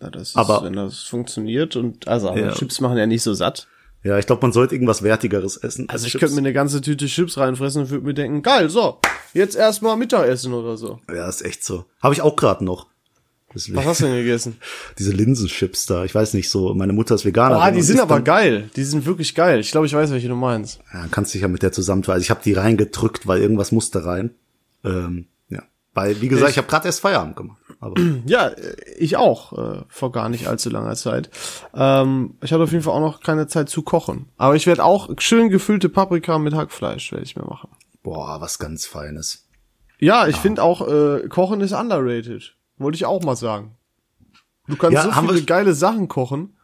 Ja, 0.00 0.08
das 0.08 0.30
ist, 0.30 0.36
Aber- 0.36 0.62
wenn 0.64 0.72
das 0.74 1.00
funktioniert 1.02 1.76
und 1.76 2.08
also 2.08 2.34
Ja. 2.34 2.52
Chips 2.52 2.80
machen 2.80 2.96
ja 2.96 3.06
nicht 3.06 3.22
so 3.22 3.34
satt. 3.34 3.66
Ja, 4.02 4.18
ich 4.18 4.24
glaube, 4.24 4.40
man 4.40 4.52
sollte 4.52 4.74
irgendwas 4.74 5.02
Wertigeres 5.02 5.58
essen. 5.58 5.90
als 5.90 5.96
Also 5.96 6.06
ich 6.06 6.12
Chips. 6.12 6.20
könnte 6.20 6.34
mir 6.36 6.40
eine 6.40 6.52
ganze 6.54 6.80
Tüte 6.80 7.04
Chips 7.06 7.36
reinfressen 7.36 7.82
und 7.82 7.90
würde 7.90 8.06
mir 8.06 8.14
denken, 8.14 8.40
geil, 8.42 8.70
so, 8.70 8.98
jetzt 9.34 9.56
erstmal 9.56 9.98
Mittagessen 9.98 10.54
oder 10.54 10.78
so. 10.78 11.00
Ja, 11.14 11.28
ist 11.28 11.42
echt 11.44 11.62
so. 11.62 11.84
Habe 12.02 12.14
ich 12.14 12.22
auch 12.22 12.36
gerade 12.36 12.64
noch. 12.64 12.86
Deswegen- 13.54 13.76
Was 13.78 13.86
hast 13.86 14.00
du 14.00 14.04
denn 14.06 14.16
gegessen? 14.16 14.56
Diese 14.98 15.10
Linsenchips 15.12 15.86
da. 15.86 16.04
Ich 16.04 16.14
weiß 16.14 16.34
nicht 16.34 16.48
so. 16.50 16.72
Meine 16.74 16.92
Mutter 16.92 17.14
ist 17.16 17.24
Veganerin. 17.24 17.60
Ah, 17.62 17.70
die 17.70 17.82
sind 17.82 17.98
aber 18.00 18.20
geil. 18.20 18.70
Die 18.76 18.84
sind 18.84 19.06
wirklich 19.06 19.34
geil. 19.34 19.58
Ich 19.60 19.70
glaube, 19.72 19.86
ich 19.86 19.92
weiß, 19.92 20.10
welche 20.12 20.28
du 20.28 20.36
meinst. 20.36 20.80
Ja, 20.92 21.06
kannst 21.10 21.34
dich 21.34 21.42
ja 21.42 21.48
mit 21.48 21.62
der 21.62 21.72
zusammen. 21.72 22.04
Also 22.06 22.20
ich 22.22 22.30
habe 22.30 22.40
die 22.44 22.52
reingedrückt, 22.52 23.26
weil 23.26 23.40
irgendwas 23.40 23.72
musste 23.72 24.04
rein. 24.04 24.30
Ähm, 24.84 25.26
ja. 25.48 25.62
Weil, 25.94 26.20
wie 26.20 26.28
gesagt, 26.28 26.52
ich, 26.52 26.58
habe 26.58 26.68
gerade 26.68 26.86
erst 26.86 27.00
Feierabend 27.00 27.34
gemacht. 27.36 27.58
Aber 27.80 28.00
Ja, 28.26 28.52
ich 28.98 29.16
auch, 29.16 29.52
äh, 29.58 29.82
vor 29.88 30.12
gar 30.12 30.28
nicht 30.28 30.46
allzu 30.46 30.70
langer 30.70 30.94
Zeit. 30.94 31.30
Ähm, 31.74 32.34
ich 32.42 32.52
hatte 32.52 32.62
auf 32.62 32.70
jeden 32.70 32.84
Fall 32.84 32.94
auch 32.94 33.00
noch 33.00 33.20
keine 33.20 33.48
Zeit 33.48 33.68
zu 33.68 33.82
kochen. 33.82 34.26
Aber 34.36 34.54
ich 34.54 34.66
werde 34.68 34.84
auch 34.84 35.10
schön 35.18 35.48
gefüllte 35.48 35.88
Paprika 35.88 36.38
mit 36.38 36.54
Hackfleisch, 36.54 37.10
werde 37.10 37.24
ich 37.24 37.34
mir 37.34 37.44
machen. 37.46 37.70
boah, 38.04 38.40
was 38.40 38.58
ganz 38.60 38.86
Feines. 38.86 39.46
Ja, 39.98 40.28
ich 40.28 40.36
finde 40.36 40.62
auch, 40.62 40.86
äh, 40.86 41.26
Kochen 41.28 41.60
ist 41.60 41.72
underrated. 41.72 42.54
Wollte 42.80 42.96
ich 42.96 43.06
auch 43.06 43.22
mal 43.22 43.36
sagen. 43.36 43.76
Du 44.66 44.74
kannst 44.76 44.94
Ja, 44.94 45.02
so 45.04 45.12
viele 45.20 45.34
wir- 45.34 45.46
geile 45.46 45.74
Sachen 45.74 46.08
kochen. 46.08 46.56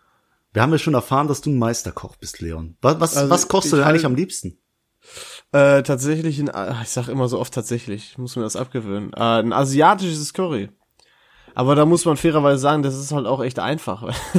Wir 0.53 0.63
haben 0.63 0.73
ja 0.73 0.79
schon 0.79 0.95
erfahren, 0.95 1.29
dass 1.29 1.43
du 1.43 1.51
ein 1.51 1.59
Meisterkoch 1.59 2.17
bist, 2.17 2.41
Leon. 2.41 2.77
Was, 2.81 2.99
was, 3.01 3.17
Also, 3.17 3.31
was 3.31 3.49
kochst 3.49 3.71
du 3.73 3.77
denn 3.77 3.85
eigentlich 3.85 4.05
halt- 4.05 4.13
am 4.13 4.17
liebsten? 4.17 4.59
Äh, 5.53 5.83
tatsächlich 5.83 6.39
ein, 6.41 6.49
ah, 6.53 6.81
ich 6.83 6.89
sag 6.89 7.09
immer 7.09 7.29
so 7.29 7.39
oft 7.39 7.53
tatsächlich, 7.55 8.11
ich 8.13 8.19
muss 8.19 8.35
mir 8.35 8.43
das 8.43 8.57
abgewöhnen. 8.57 9.13
Äh, 9.13 9.21
ein 9.43 9.53
asiatisches 9.53 10.33
Curry. 10.33 10.71
Aber 11.55 11.75
da 11.75 11.87
muss 11.87 12.05
man 12.05 12.17
fairerweise 12.17 12.59
sagen, 12.59 12.83
das 12.83 12.97
ist 12.97 13.13
halt 13.13 13.27
auch 13.27 13.43
echt 13.43 13.59
einfach. 13.59 14.03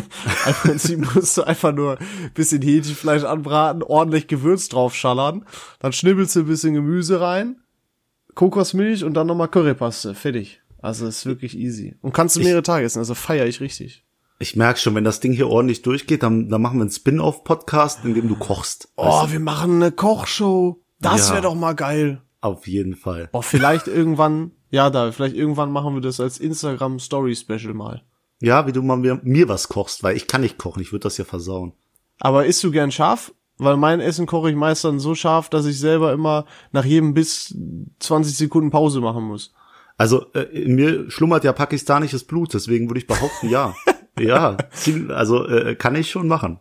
Im 0.46 0.54
Prinzip 0.54 1.16
musst 1.16 1.38
du 1.38 1.44
einfach 1.44 1.72
nur 1.74 1.98
ein 2.00 2.32
bisschen 2.34 2.62
Hähnchenfleisch 2.62 3.24
anbraten, 3.24 3.82
ordentlich 3.84 4.28
Gewürz 4.28 4.68
draufschallern, 4.70 5.46
dann 5.80 5.94
schnibbelst 5.94 6.36
du 6.36 6.42
ein 6.42 6.48
bisschen 6.48 6.74
Gemüse 6.74 7.22
rein, 7.22 7.62
Kokosmilch 8.36 9.04
und 9.04 9.14
dann 9.14 9.28
nochmal 9.28 9.48
Currypaste. 9.48 10.14
Fertig. 10.16 10.62
Also 10.82 11.08
ist 11.08 11.26
wirklich 11.26 11.58
easy. 11.58 11.96
Und 12.02 12.14
kannst 12.14 12.36
du 12.36 12.40
mehrere 12.42 12.64
Tage 12.64 12.86
essen, 12.86 13.00
also 13.00 13.16
feier 13.16 13.46
ich 13.46 13.62
richtig. 13.62 14.04
Ich 14.40 14.56
merke 14.56 14.80
schon, 14.80 14.94
wenn 14.94 15.04
das 15.04 15.20
Ding 15.20 15.34
hier 15.34 15.50
ordentlich 15.50 15.82
durchgeht, 15.82 16.22
dann, 16.22 16.50
dann 16.50 16.62
machen 16.62 16.78
wir 16.78 16.82
einen 16.84 16.92
Spin-off-Podcast, 16.92 18.06
in 18.06 18.14
dem 18.14 18.28
du 18.28 18.36
kochst. 18.36 18.90
Oh, 18.96 19.26
wir 19.30 19.40
machen 19.40 19.76
eine 19.82 19.92
Kochshow. 19.92 20.80
Das 21.00 21.30
Ja. 21.30 21.34
wäre 21.34 21.44
doch 21.44 21.56
mal 21.56 21.74
geil. 21.74 22.22
Auf 22.42 22.68
jeden 22.68 22.96
Fall. 22.96 23.30
Boah, 23.32 23.42
vielleicht 23.42 23.88
irgendwann, 23.88 24.52
ja, 24.70 24.92
da, 24.92 25.12
vielleicht 25.12 25.36
irgendwann 25.36 25.72
machen 25.72 25.96
wir 25.96 26.02
das 26.02 26.20
als 26.20 26.38
Instagram 26.38 27.00
Story 27.00 27.36
Special 27.36 27.74
mal. 27.74 28.04
Ja, 28.40 28.68
wie 28.68 28.72
du 28.72 28.84
mal 28.84 28.98
mir, 28.98 29.20
mir 29.24 29.50
was 29.50 29.70
kochst, 29.70 30.04
weil 30.04 30.16
ich 30.16 30.28
kann 30.28 30.42
nicht 30.42 30.60
kochen, 30.60 30.82
ich 30.84 30.92
würde 30.92 31.04
das 31.04 31.18
ja 31.18 31.26
versauen. 31.26 31.74
Aber 32.20 32.46
isst 32.46 32.64
du 32.64 32.70
gern 32.72 32.92
scharf? 32.92 33.34
Weil 33.60 33.76
mein 33.78 34.02
Essen 34.02 34.28
koche 34.28 34.52
ich 34.52 34.56
meist 34.56 34.84
dann 34.84 35.00
so 35.00 35.16
scharf, 35.16 35.50
dass 35.50 35.66
ich 35.66 35.80
selber 35.80 36.14
immer 36.14 36.46
nach 36.72 36.86
jedem 36.86 37.16
Biss 37.16 37.58
20 38.00 38.38
Sekunden 38.38 38.70
Pause 38.70 39.02
machen 39.02 39.24
muss. 39.24 39.52
Also 39.98 40.32
äh, 40.34 40.42
in 40.42 40.76
mir 40.76 41.10
schlummert 41.10 41.44
ja 41.44 41.54
pakistanisches 41.54 42.24
Blut, 42.24 42.54
deswegen 42.54 42.88
würde 42.90 43.00
ich 43.00 43.08
behaupten, 43.08 43.50
ja. 43.50 43.76
ja, 44.20 44.58
also 45.10 45.48
äh, 45.48 45.76
kann 45.76 45.96
ich 45.96 46.10
schon 46.12 46.28
machen. 46.28 46.60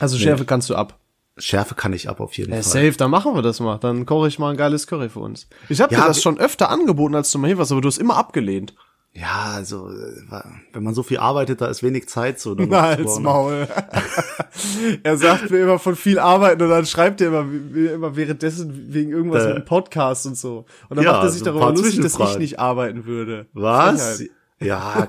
Also 0.00 0.18
Schärfe 0.18 0.44
kannst 0.44 0.68
du 0.70 0.74
ab. 0.74 0.98
Schärfe 1.36 1.76
kann 1.76 1.92
ich 1.92 2.08
ab 2.08 2.18
auf 2.20 2.36
jeden 2.36 2.50
Ja, 2.52 2.62
Fall. 2.62 2.84
safe, 2.86 2.96
dann 2.96 3.10
machen 3.12 3.34
wir 3.34 3.42
das 3.42 3.60
mal. 3.60 3.78
Dann 3.78 4.06
koche 4.06 4.26
ich 4.26 4.40
mal 4.40 4.50
ein 4.50 4.56
geiles 4.56 4.88
Curry 4.88 5.08
für 5.08 5.20
uns. 5.20 5.48
Ich 5.68 5.80
habe 5.80 5.94
Ja, 5.94 6.00
dir 6.02 6.06
das 6.08 6.20
schon 6.20 6.38
öfter 6.38 6.68
angeboten, 6.70 7.14
als 7.14 7.30
du 7.30 7.38
mal 7.38 7.46
hier 7.46 7.58
warst, 7.58 7.70
aber 7.70 7.80
du 7.80 7.86
hast 7.86 7.98
immer 7.98 8.16
abgelehnt. 8.16 8.74
Ja, 9.20 9.52
also 9.54 9.90
äh, 9.90 10.42
wenn 10.72 10.84
man 10.84 10.94
so 10.94 11.02
viel 11.02 11.18
arbeitet, 11.18 11.60
da 11.60 11.66
ist 11.66 11.82
wenig 11.82 12.08
Zeit 12.08 12.38
so. 12.38 12.54
Na, 12.54 12.90
als 12.90 13.18
Maul. 13.18 13.66
er 15.02 15.16
sagt 15.16 15.50
mir 15.50 15.62
immer 15.62 15.78
von 15.80 15.96
viel 15.96 16.20
arbeiten 16.20 16.62
und 16.62 16.68
dann 16.68 16.86
schreibt 16.86 17.20
er 17.20 17.28
immer, 17.28 17.46
immer 17.74 18.14
währenddessen 18.14 18.92
wegen 18.92 19.10
irgendwas 19.10 19.44
äh, 19.44 19.48
mit 19.48 19.56
dem 19.58 19.64
Podcast 19.64 20.26
und 20.26 20.36
so. 20.36 20.66
Und 20.88 20.96
dann 20.96 21.04
ja, 21.04 21.12
macht 21.12 21.24
er 21.24 21.30
sich 21.30 21.40
so 21.40 21.46
darüber 21.46 21.72
lustig, 21.72 22.00
dass 22.00 22.18
ich 22.18 22.38
nicht 22.38 22.60
arbeiten 22.60 23.06
würde. 23.06 23.46
Was? 23.54 24.22
Ja, 24.60 25.08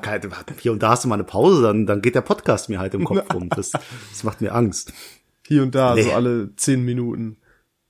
hier 0.60 0.72
und 0.72 0.82
da 0.82 0.90
hast 0.90 1.04
du 1.04 1.08
mal 1.08 1.16
eine 1.16 1.24
Pause, 1.24 1.62
dann, 1.62 1.86
dann 1.86 2.02
geht 2.02 2.16
der 2.16 2.22
Podcast 2.22 2.70
mir 2.70 2.80
halt 2.80 2.94
im 2.96 3.04
Kopf 3.04 3.24
rum. 3.34 3.50
Das, 3.50 3.72
das 3.72 4.24
macht 4.24 4.42
mir 4.42 4.54
Angst. 4.54 4.94
Hier 5.48 5.62
und 5.64 5.74
da, 5.76 5.96
nee. 5.96 6.04
so 6.04 6.12
alle 6.12 6.56
zehn 6.56 6.84
Minuten. 6.84 7.38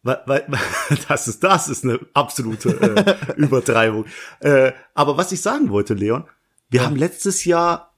Weil, 0.03 0.21
weil, 0.25 0.45
das 1.07 1.27
ist, 1.27 1.43
das 1.43 1.69
ist 1.69 1.83
eine 1.83 1.99
absolute 2.13 2.69
äh, 2.69 3.15
Übertreibung. 3.37 4.05
Äh, 4.39 4.71
aber 4.93 5.17
was 5.17 5.31
ich 5.31 5.41
sagen 5.41 5.69
wollte, 5.69 5.93
Leon, 5.93 6.25
wir 6.69 6.81
ja. 6.81 6.85
haben 6.85 6.95
letztes 6.95 7.45
Jahr 7.45 7.95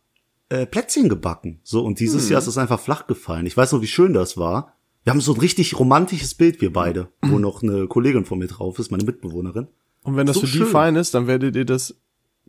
äh, 0.50 0.66
Plätzchen 0.66 1.10
gebacken. 1.10 1.60
So, 1.64 1.84
und 1.84 2.00
dieses 2.00 2.24
hm. 2.24 2.32
Jahr 2.32 2.42
ist 2.42 2.48
es 2.48 2.58
einfach 2.58 2.80
flach 2.80 3.08
gefallen. 3.08 3.46
Ich 3.46 3.56
weiß 3.56 3.72
noch, 3.72 3.82
wie 3.82 3.88
schön 3.88 4.14
das 4.14 4.38
war. 4.38 4.76
Wir 5.04 5.12
haben 5.12 5.22
so 5.22 5.34
ein 5.34 5.40
richtig 5.40 5.80
romantisches 5.80 6.36
Bild, 6.36 6.62
wir 6.62 6.72
beide, 6.72 7.08
wo 7.24 7.40
noch 7.40 7.64
eine 7.64 7.88
Kollegin 7.88 8.24
von 8.26 8.38
mir 8.38 8.48
drauf 8.48 8.78
ist, 8.78 8.92
meine 8.92 9.04
Mitbewohnerin. 9.04 9.68
Und 10.04 10.16
wenn 10.16 10.28
das 10.28 10.36
so 10.36 10.42
für 10.42 10.48
schön. 10.48 10.66
die 10.66 10.72
fein 10.72 10.96
ist, 10.96 11.16
dann 11.16 11.26
werdet 11.26 11.56
ihr 11.56 11.66
das 11.66 11.96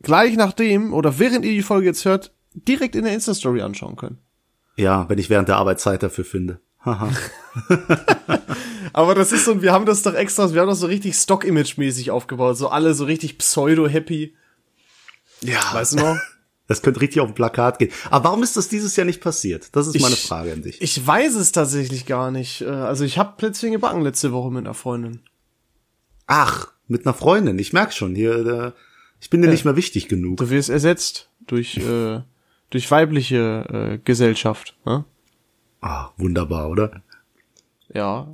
gleich 0.02 0.36
nachdem 0.36 0.92
oder 0.92 1.18
während 1.18 1.46
ihr 1.46 1.52
die 1.52 1.62
Folge 1.62 1.86
jetzt 1.86 2.04
hört, 2.04 2.34
direkt 2.54 2.94
in 2.94 3.04
der 3.04 3.14
Insta-Story 3.14 3.62
anschauen 3.62 3.96
können. 3.96 4.18
Ja, 4.76 5.08
wenn 5.08 5.18
ich 5.18 5.30
während 5.30 5.48
der 5.48 5.56
Arbeit 5.56 5.80
Zeit 5.80 6.02
dafür 6.02 6.24
finde. 6.24 6.60
Aber 8.92 9.14
das 9.14 9.32
ist 9.32 9.44
so, 9.44 9.62
wir 9.62 9.72
haben 9.72 9.86
das 9.86 10.02
doch 10.02 10.14
extra, 10.14 10.52
wir 10.52 10.60
haben 10.60 10.68
das 10.68 10.80
so 10.80 10.86
richtig 10.86 11.14
Stock-Image-mäßig 11.14 12.10
aufgebaut, 12.10 12.56
so 12.56 12.68
alle 12.68 12.94
so 12.94 13.04
richtig 13.04 13.38
pseudo-happy. 13.38 14.34
Ja. 15.42 15.60
Weißt 15.72 15.94
du 15.94 15.96
noch? 15.98 16.16
Das 16.68 16.80
könnte 16.80 17.02
richtig 17.02 17.20
auf 17.20 17.28
ein 17.28 17.34
Plakat 17.34 17.80
gehen. 17.80 17.90
Aber 18.08 18.26
warum 18.26 18.42
ist 18.42 18.56
das 18.56 18.68
dieses 18.68 18.96
Jahr 18.96 19.04
nicht 19.04 19.20
passiert? 19.20 19.76
Das 19.76 19.88
ist 19.88 19.96
ich, 19.96 20.00
meine 20.00 20.16
Frage 20.16 20.52
an 20.52 20.62
dich. 20.62 20.80
Ich 20.80 21.06
weiß 21.06 21.34
es 21.34 21.52
tatsächlich 21.52 22.06
gar 22.06 22.30
nicht. 22.30 22.62
Äh, 22.62 22.68
also 22.68 23.04
ich 23.04 23.18
habe 23.18 23.34
Plätzchen 23.36 23.72
gebacken 23.72 24.00
letzte 24.00 24.32
Woche 24.32 24.50
mit 24.50 24.64
einer 24.64 24.72
Freundin. 24.72 25.20
Ach, 26.26 26.68
mit 26.86 27.04
einer 27.04 27.14
Freundin. 27.14 27.58
Ich 27.58 27.74
merk 27.74 27.92
schon 27.92 28.14
hier. 28.14 28.42
Der, 28.44 28.74
ich 29.20 29.28
bin 29.28 29.42
dir 29.42 29.48
ja. 29.48 29.52
nicht 29.52 29.66
mehr 29.66 29.76
wichtig 29.76 30.08
genug. 30.08 30.38
Du 30.38 30.48
wirst 30.48 30.70
ersetzt 30.70 31.28
durch 31.46 31.76
äh, 31.78 32.20
durch 32.70 32.90
weibliche 32.90 33.66
äh, 33.68 33.98
Gesellschaft. 33.98 34.74
Ne? 34.86 35.04
Ah, 35.82 36.10
wunderbar, 36.16 36.70
oder? 36.70 37.02
Ja. 37.94 38.26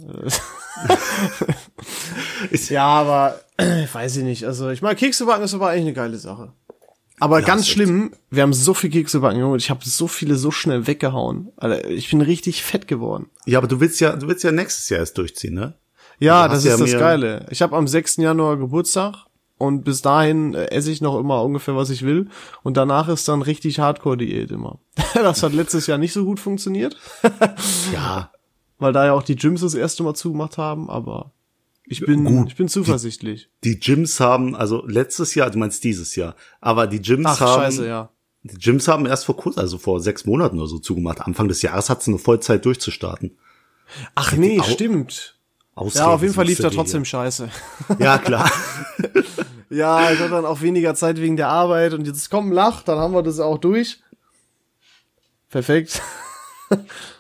ja, 2.69 2.87
aber 2.87 3.41
weiß 3.93 4.17
ich 4.19 4.25
nicht. 4.25 4.45
Also 4.45 4.71
ich 4.71 4.83
meine, 4.83 4.97
Kekse 4.97 5.27
backen 5.27 5.45
ist 5.45 5.55
aber 5.55 5.69
eigentlich 5.69 5.87
eine 5.87 5.93
geile 5.95 6.19
Sache. 6.19 6.53
Aber 7.21 7.41
ja, 7.41 7.47
ganz 7.47 7.69
schlimm, 7.69 8.13
wir 8.31 8.43
haben 8.43 8.53
so 8.53 8.75
viel 8.75 8.91
Kekse 8.91 9.21
backen 9.21 9.43
und 9.43 9.61
ich 9.61 9.71
habe 9.71 9.81
so 9.85 10.07
viele 10.07 10.37
so 10.37 10.51
schnell 10.51 10.87
weggehauen. 10.87 11.51
Alter, 11.57 11.89
ich 11.91 12.11
bin 12.11 12.21
richtig 12.21 12.63
fett 12.63 12.87
geworden. 12.87 13.29
Ja, 13.45 13.59
aber 13.59 13.67
du 13.67 13.81
willst 13.81 14.01
ja, 14.01 14.15
du 14.15 14.29
willst 14.29 14.45
ja 14.45 14.53
nächstes 14.53 14.89
Jahr 14.89 15.01
erst 15.01 15.19
durchziehen, 15.19 15.55
ne? 15.55 15.75
Ja, 16.21 16.49
das 16.49 16.65
ist 16.65 16.71
ja 16.71 16.77
das 16.77 16.93
Geile. 16.93 17.47
Ich 17.51 17.63
habe 17.63 17.77
am 17.77 17.87
6. 17.87 18.17
Januar 18.17 18.57
Geburtstag 18.57 19.27
und 19.57 19.85
bis 19.85 20.03
dahin 20.03 20.55
äh, 20.55 20.67
esse 20.67 20.91
ich 20.91 21.01
noch 21.01 21.19
immer 21.19 21.43
ungefähr, 21.43 21.77
was 21.77 21.91
ich 21.91 22.03
will. 22.03 22.29
Und 22.63 22.77
danach 22.77 23.09
ist 23.09 23.29
dann 23.29 23.43
richtig 23.43 23.81
Hardcore-Diät 23.81 24.51
immer. 24.51 24.79
das 25.15 25.43
hat 25.43 25.53
letztes 25.53 25.87
Jahr 25.87 25.99
nicht 25.99 26.13
so 26.13 26.25
gut 26.25 26.41
funktioniert. 26.41 26.97
ja, 27.93 28.31
weil 28.79 28.93
da 28.93 29.07
ja 29.07 29.13
auch 29.13 29.23
die 29.23 29.37
Gyms 29.37 29.61
das 29.61 29.75
erste 29.75 30.03
Mal 30.03 30.15
zugemacht 30.15 30.59
haben, 30.59 30.89
aber 30.89 31.33
ich 31.91 32.05
bin, 32.05 32.25
Gut, 32.25 32.49
ich 32.49 32.57
bin 32.57 32.69
zuversichtlich. 32.69 33.49
Die, 33.65 33.75
die, 33.75 33.81
Gyms 33.81 34.21
haben, 34.21 34.55
also 34.55 34.85
letztes 34.87 35.35
Jahr, 35.35 35.51
du 35.51 35.59
meinst 35.59 35.83
dieses 35.85 36.17
Jahr, 36.17 36.37
aber 36.61 36.87
die 36.87 37.01
Gyms 37.01 37.27
Ach, 37.27 37.41
haben, 37.41 37.63
scheiße, 37.63 37.87
ja. 37.87 38.11
die 38.43 38.59
Gyms 38.59 38.89
haben 38.89 39.07
erst 39.07 39.25
vor 39.25 39.37
kurz, 39.37 39.57
also 39.57 39.79
vor 39.79 40.01
sechs 40.01 40.27
Monaten 40.27 40.59
oder 40.59 40.69
so 40.69 40.79
zugemacht. 40.79 41.23
Anfang 41.23 41.49
des 41.49 41.63
Jahres 41.63 41.89
hat 41.89 42.03
es 42.03 42.09
eine 42.09 42.19
Vollzeit 42.19 42.65
durchzustarten. 42.65 43.39
Ach 44.15 44.33
nee, 44.35 44.61
stimmt. 44.63 45.39
Ausreden, 45.75 46.05
ja, 46.05 46.13
auf 46.13 46.23
jeden 46.23 46.35
Fall 46.35 46.45
lief 46.45 46.59
da 46.59 46.71
trotzdem 46.71 47.05
scheiße. 47.05 47.49
Ja, 47.99 48.19
klar. 48.19 48.51
ja, 49.71 50.11
ich 50.11 50.19
hatte 50.19 50.31
dann 50.31 50.45
auch 50.45 50.61
weniger 50.61 50.95
Zeit 50.95 51.19
wegen 51.21 51.37
der 51.37 51.49
Arbeit 51.49 51.95
und 51.95 52.07
jetzt 52.07 52.31
kommt 52.31 52.53
Lach, 52.53 52.83
dann 52.83 52.99
haben 52.99 53.15
wir 53.15 53.23
das 53.23 53.41
auch 53.41 53.59
durch. 53.59 54.01
Perfekt. 55.49 56.03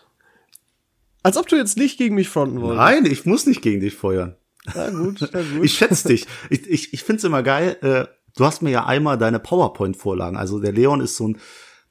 Als 1.22 1.36
ob 1.36 1.48
du 1.48 1.56
jetzt 1.56 1.76
nicht 1.76 1.98
gegen 1.98 2.14
mich 2.14 2.28
fronten 2.28 2.60
wolltest. 2.60 2.78
Nein, 2.78 3.06
ich 3.06 3.26
muss 3.26 3.46
nicht 3.46 3.62
gegen 3.62 3.80
dich 3.80 3.94
feuern. 3.94 4.36
Ja, 4.74 4.90
gut, 4.90 5.20
ja, 5.20 5.26
gut. 5.28 5.64
Ich 5.64 5.74
schätze 5.74 6.08
dich. 6.08 6.26
Ich, 6.50 6.66
ich, 6.66 6.92
ich 6.92 7.02
finde 7.02 7.18
es 7.18 7.24
immer 7.24 7.42
geil. 7.42 7.76
Äh, 7.82 8.06
du 8.36 8.44
hast 8.44 8.62
mir 8.62 8.70
ja 8.70 8.86
einmal 8.86 9.18
deine 9.18 9.38
PowerPoint-Vorlagen. 9.38 10.36
Also 10.36 10.60
der 10.60 10.72
Leon 10.72 11.00
ist 11.00 11.16
so 11.16 11.28
ein 11.28 11.38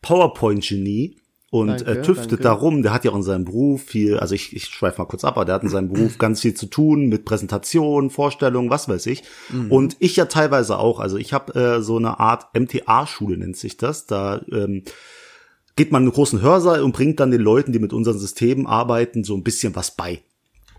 PowerPoint-Genie 0.02 1.18
und 1.50 1.68
danke, 1.68 1.86
äh, 1.86 2.02
tüftet 2.02 2.32
danke. 2.32 2.44
darum. 2.44 2.84
Der 2.84 2.94
hat 2.94 3.06
ja 3.06 3.12
auch 3.12 3.16
in 3.16 3.24
seinem 3.24 3.46
Beruf 3.46 3.84
viel, 3.84 4.18
also 4.18 4.36
ich, 4.36 4.56
ich 4.56 4.66
schweife 4.66 5.02
mal 5.02 5.08
kurz 5.08 5.24
ab, 5.24 5.38
aber 5.38 5.46
der 5.46 5.56
hat 5.56 5.64
in 5.64 5.70
seinem 5.70 5.92
Beruf 5.92 6.18
ganz 6.18 6.42
viel 6.42 6.54
zu 6.54 6.68
tun 6.68 7.08
mit 7.08 7.26
Präsentationen, 7.26 8.10
Vorstellungen, 8.10 8.70
was 8.70 8.90
weiß 8.90 9.06
ich. 9.08 9.24
Mhm. 9.50 9.72
Und 9.72 9.96
ich 10.00 10.16
ja 10.16 10.26
teilweise 10.26 10.78
auch. 10.78 11.00
Also 11.00 11.18
ich 11.18 11.34
habe 11.34 11.54
äh, 11.60 11.82
so 11.82 11.98
eine 11.98 12.20
Art 12.20 12.48
MTA-Schule 12.54 13.38
nennt 13.38 13.58
sich 13.58 13.78
das. 13.78 14.06
Da 14.06 14.42
ähm, 14.52 14.84
geht 15.78 15.92
man 15.92 16.04
in 16.04 16.08
einen 16.08 16.16
großen 16.16 16.42
Hörsaal 16.42 16.82
und 16.84 16.92
bringt 16.92 17.22
dann 17.22 17.32
den 17.32 17.42
Leuten, 17.42 17.72
die 17.72 17.80
mit 17.80 17.94
unseren 17.94 18.20
Systemen 18.20 18.68
arbeiten, 18.68 19.24
so 19.24 19.36
ein 19.36 19.44
bisschen 19.44 19.76
was 19.76 19.96
bei. 19.96 20.22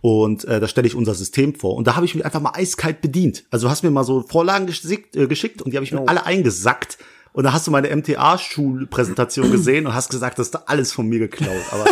Und 0.01 0.45
äh, 0.45 0.61
da 0.61 0.69
stelle 0.69 0.87
ich 0.87 0.95
unser 0.95 1.15
System 1.15 1.55
vor. 1.55 1.75
Und 1.77 1.87
da 1.87 1.97
habe 1.97 2.05
ich 2.05 2.15
mich 2.15 2.25
einfach 2.25 2.41
mal 2.41 2.53
eiskalt 2.55 3.01
bedient. 3.01 3.45
Also 3.51 3.67
du 3.67 3.71
hast 3.71 3.83
mir 3.83 3.91
mal 3.91 4.05
so 4.05 4.23
Vorlagen 4.23 4.67
geschickt, 4.67 5.17
äh, 5.17 5.27
geschickt 5.27 5.63
und 5.63 5.73
die 5.73 5.77
habe 5.77 5.85
ich 5.85 5.93
mir 5.93 6.03
oh. 6.03 6.07
alle 6.07 6.27
eingesackt. 6.27 6.99
Und 7.39 7.45
da 7.45 7.53
hast 7.53 7.69
du 7.69 7.71
meine 7.71 7.95
MTA-Schulpräsentation 7.95 9.53
gesehen 9.53 9.87
und 9.87 9.95
hast 9.95 10.11
gesagt, 10.11 10.41
das 10.41 10.49
ist 10.49 10.57
da 10.57 10.65
alles 10.67 10.91
von 10.91 11.07
mir 11.07 11.21
geklaut. 11.21 11.63
Aber 11.71 11.85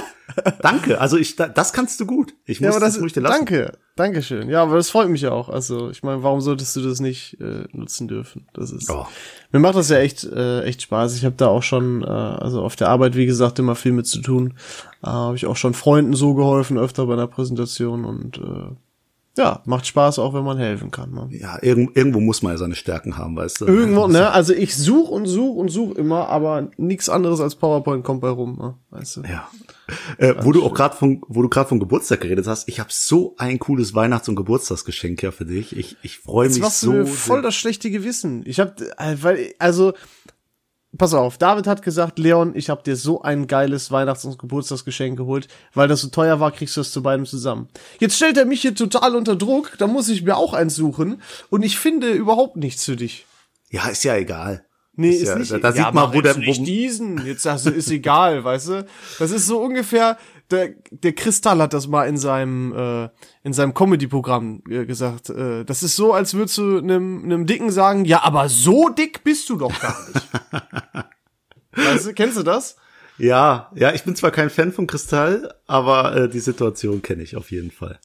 danke, 0.61 1.01
also 1.01 1.17
ich, 1.17 1.37
das 1.37 1.73
kannst 1.73 2.01
du 2.01 2.05
gut. 2.05 2.35
Ich 2.47 2.61
muss, 2.61 2.75
ja, 2.75 2.81
das, 2.81 2.95
das 2.95 2.99
muss 2.99 3.11
ich 3.11 3.13
dir 3.13 3.21
lassen. 3.21 3.47
Danke, 3.47 3.79
danke 3.95 4.23
schön. 4.25 4.49
Ja, 4.49 4.65
aber 4.65 4.75
das 4.75 4.91
freut 4.91 5.09
mich 5.09 5.25
auch. 5.29 5.49
Also 5.49 5.89
ich 5.91 6.03
meine, 6.03 6.25
warum 6.25 6.41
solltest 6.41 6.75
du 6.75 6.81
das 6.81 6.99
nicht 6.99 7.41
äh, 7.41 7.63
nutzen 7.71 8.09
dürfen? 8.09 8.49
Das 8.55 8.73
ist. 8.73 8.91
Oh. 8.91 9.07
Mir 9.53 9.61
macht 9.61 9.77
das 9.77 9.89
ja 9.89 9.99
echt, 9.99 10.25
äh, 10.25 10.63
echt 10.65 10.83
Spaß. 10.83 11.15
Ich 11.15 11.25
habe 11.25 11.37
da 11.37 11.47
auch 11.47 11.63
schon, 11.63 12.03
äh, 12.03 12.07
also 12.07 12.63
auf 12.63 12.75
der 12.75 12.89
Arbeit, 12.89 13.15
wie 13.15 13.27
gesagt, 13.27 13.61
immer 13.61 13.77
viel 13.77 13.93
mit 13.93 14.09
zu 14.09 14.23
tun. 14.23 14.55
Äh, 15.05 15.11
habe 15.11 15.37
ich 15.37 15.47
auch 15.47 15.55
schon 15.55 15.75
Freunden 15.75 16.15
so 16.15 16.35
geholfen, 16.35 16.77
öfter 16.77 17.07
bei 17.07 17.13
einer 17.13 17.29
Präsentation 17.29 18.05
und 18.05 18.39
äh, 18.39 18.75
ja, 19.37 19.63
macht 19.67 19.87
Spaß 19.87 20.19
auch, 20.19 20.33
wenn 20.33 20.45
man 20.45 20.57
helfen 20.57 20.91
kann. 20.91 21.13
Ne? 21.13 21.29
Ja, 21.31 21.59
irgendwo, 21.61 21.93
irgendwo 21.95 22.21
muss 22.21 22.43
man 22.43 22.53
ja 22.53 22.59
seine 22.59 22.75
Stärken 22.75 23.19
haben, 23.19 23.37
weißt 23.37 23.61
du. 23.61 23.67
Irgendwo, 23.67 24.07
ne? 24.07 24.31
Also 24.31 24.55
ich 24.55 24.75
suche 24.75 25.13
und 25.13 25.27
suche 25.27 25.59
und 25.59 25.69
suche 25.69 25.95
immer, 25.99 26.29
aber 26.29 26.71
nichts 26.79 27.09
anderes 27.09 27.41
als 27.41 27.55
PowerPoint 27.55 28.03
kommt 28.03 28.23
bei 28.23 28.31
rum, 28.31 28.57
ne? 28.57 28.75
weißt 28.91 29.17
du. 29.19 29.23
Ja. 29.23 29.49
Äh, 30.19 30.35
wo 30.41 30.53
du 30.53 30.65
auch 30.65 30.75
gerade 30.75 30.97
von, 30.97 31.23
wo 31.29 31.43
du 31.43 31.49
gerade 31.49 31.69
von 31.69 31.79
Geburtstag 31.79 32.23
geredet 32.23 32.47
hast, 32.47 32.69
ich 32.69 32.81
habe 32.81 32.91
so 32.93 33.35
ein 33.37 33.59
cooles 33.59 33.95
Weihnachts- 33.95 34.29
und 34.29 34.37
Geburtstagsgeschenk 34.37 35.23
ja 35.23 35.31
für 35.31 35.45
dich. 35.45 35.77
Ich, 35.77 35.97
ich 36.03 36.19
freue 36.19 36.49
mich 36.49 36.65
so. 36.65 36.93
Du 36.93 36.99
mir 36.99 37.07
voll 37.07 37.43
das 37.43 37.55
schlechte 37.55 37.91
Gewissen. 37.91 38.43
Ich 38.47 38.59
habe, 38.59 38.75
äh, 38.97 39.17
weil, 39.21 39.55
also 39.59 39.93
pass 40.99 41.15
auf, 41.15 41.39
David 41.39 41.67
hat 41.67 41.83
gesagt, 41.83 42.19
Leon, 42.19 42.53
ich 42.55 42.71
habe 42.71 42.83
dir 42.83 42.97
so 42.97 43.23
ein 43.23 43.47
geiles 43.47 43.91
Weihnachts- 43.91 44.25
und 44.25 44.39
Geburtstagsgeschenk 44.39 45.17
geholt, 45.17 45.49
weil 45.75 45.89
das 45.89 46.01
so 46.01 46.09
teuer 46.09 46.41
war, 46.41 46.53
kriegst 46.53 46.77
du 46.77 46.81
es 46.81 46.93
zu 46.93 47.03
beidem 47.03 47.27
zusammen. 47.27 47.69
Jetzt 47.99 48.17
stellt 48.17 48.37
er 48.37 48.45
mich 48.45 48.63
hier 48.63 48.75
total 48.75 49.17
unter 49.17 49.37
Druck, 49.37 49.73
da 49.79 49.87
muss 49.87 50.09
ich 50.09 50.23
mir 50.23 50.37
auch 50.37 50.55
eins 50.55 50.77
suchen 50.77 51.23
und 51.51 51.63
ich 51.63 51.79
finde 51.79 52.11
überhaupt 52.11 52.57
nichts 52.57 52.85
für 52.85 52.97
dich. 52.97 53.27
Ja, 53.71 53.89
ist 53.89 54.05
ja 54.05 54.17
egal. 54.17 54.65
Nee, 54.99 55.11
ist, 55.11 55.23
ist 55.23 55.29
ja, 55.29 55.39
nicht. 55.39 55.53
Da, 55.53 55.59
da 55.59 55.69
ja, 55.69 55.85
sieht 55.85 55.95
man, 55.95 56.15
wo 56.15 56.21
der, 56.23 56.37
nicht 56.39 56.67
diesen. 56.67 57.25
Jetzt 57.27 57.43
sagst 57.43 57.67
du, 57.67 57.71
ist 57.71 57.91
egal, 57.91 58.45
weißt 58.45 58.69
du? 58.69 58.87
Das 59.19 59.31
ist 59.31 59.47
so 59.47 59.61
ungefähr, 59.61 60.17
der, 60.51 60.75
der 60.91 61.13
Kristall 61.13 61.61
hat 61.61 61.73
das 61.73 61.87
mal 61.89 62.09
in 62.09 62.17
seinem, 62.17 62.73
äh, 62.75 63.09
in 63.43 63.53
seinem 63.53 63.75
Comedy-Programm 63.75 64.63
äh, 64.69 64.85
gesagt. 64.87 65.31
Äh, 65.31 65.65
das 65.65 65.83
ist 65.83 65.97
so, 65.97 66.13
als 66.13 66.35
würdest 66.35 66.59
du 66.59 66.79
einem, 66.79 67.25
einem 67.25 67.47
Dicken 67.47 67.71
sagen, 67.71 68.05
ja, 68.05 68.23
aber 68.23 68.49
so 68.49 68.89
dick 68.89 69.25
bist 69.25 69.49
du 69.51 69.57
doch 69.57 69.79
gar 69.81 69.97
nicht. 70.09 70.29
weißt 71.87 72.07
du, 72.07 72.15
kennst 72.15 72.37
du 72.37 72.43
das? 72.43 72.77
Ja, 73.19 73.71
ja, 73.75 73.93
ich 73.93 74.05
bin 74.05 74.15
zwar 74.15 74.31
kein 74.31 74.51
Fan 74.51 74.73
von 74.73 74.87
Kristall, 74.87 75.55
aber 75.67 76.15
äh, 76.15 76.29
die 76.29 76.41
Situation 76.41 77.03
kenne 77.03 77.23
ich 77.23 77.37
auf 77.37 77.51
jeden 77.51 77.71
Fall. 77.71 77.99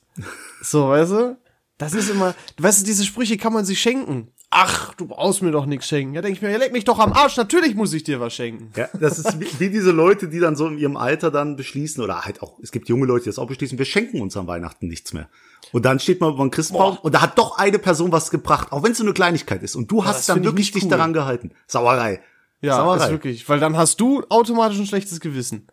So, 0.61 0.89
weißt 0.89 1.11
du? 1.11 1.37
Das 1.77 1.93
ist 1.93 2.09
immer, 2.09 2.35
weißt 2.57 2.81
du, 2.81 2.85
diese 2.85 3.03
Sprüche 3.03 3.37
kann 3.37 3.53
man 3.53 3.65
sich 3.65 3.81
schenken 3.81 4.31
ach, 4.51 4.93
du 4.95 5.07
brauchst 5.07 5.41
mir 5.41 5.51
doch 5.51 5.65
nichts 5.65 5.87
schenken. 5.87 6.13
Ja, 6.13 6.21
denke 6.21 6.35
ich 6.35 6.41
mir, 6.41 6.51
ja, 6.51 6.57
leck 6.57 6.73
mich 6.73 6.83
doch 6.83 6.99
am 6.99 7.13
Arsch, 7.13 7.37
natürlich 7.37 7.73
muss 7.73 7.93
ich 7.93 8.03
dir 8.03 8.19
was 8.19 8.33
schenken. 8.33 8.71
Ja, 8.75 8.89
das 8.99 9.17
ist 9.17 9.39
wie, 9.39 9.47
wie, 9.59 9.69
diese 9.69 9.91
Leute, 9.91 10.27
die 10.27 10.39
dann 10.39 10.55
so 10.55 10.67
in 10.67 10.77
ihrem 10.77 10.97
Alter 10.97 11.31
dann 11.31 11.55
beschließen, 11.55 12.03
oder 12.03 12.21
halt 12.21 12.43
auch, 12.43 12.59
es 12.61 12.71
gibt 12.71 12.89
junge 12.89 13.05
Leute, 13.05 13.23
die 13.23 13.29
das 13.29 13.39
auch 13.39 13.47
beschließen, 13.47 13.77
wir 13.77 13.85
schenken 13.85 14.21
uns 14.21 14.37
an 14.37 14.47
Weihnachten 14.47 14.87
nichts 14.87 15.13
mehr. 15.13 15.29
Und 15.71 15.85
dann 15.85 15.99
steht 15.99 16.19
man 16.19 16.33
über 16.33 16.43
den 16.43 16.51
Christbaum 16.51 16.95
Boah. 16.95 17.05
und 17.05 17.15
da 17.15 17.21
hat 17.21 17.37
doch 17.37 17.57
eine 17.57 17.79
Person 17.79 18.11
was 18.11 18.29
gebracht, 18.29 18.71
auch 18.71 18.83
wenn 18.83 18.91
es 18.91 18.97
so 18.97 19.05
eine 19.05 19.13
Kleinigkeit 19.13 19.63
ist. 19.63 19.75
Und 19.75 19.89
du 19.89 19.99
ja, 19.99 20.05
hast 20.05 20.27
dann 20.27 20.43
wirklich 20.43 20.71
dich 20.71 20.87
daran 20.87 21.13
gehalten. 21.13 21.51
Sauerei. 21.65 22.21
Ja, 22.59 22.75
Sauerei. 22.75 23.05
ist 23.05 23.11
wirklich, 23.11 23.49
weil 23.49 23.59
dann 23.59 23.77
hast 23.77 24.01
du 24.01 24.23
automatisch 24.29 24.77
ein 24.77 24.85
schlechtes 24.85 25.21
Gewissen. 25.21 25.67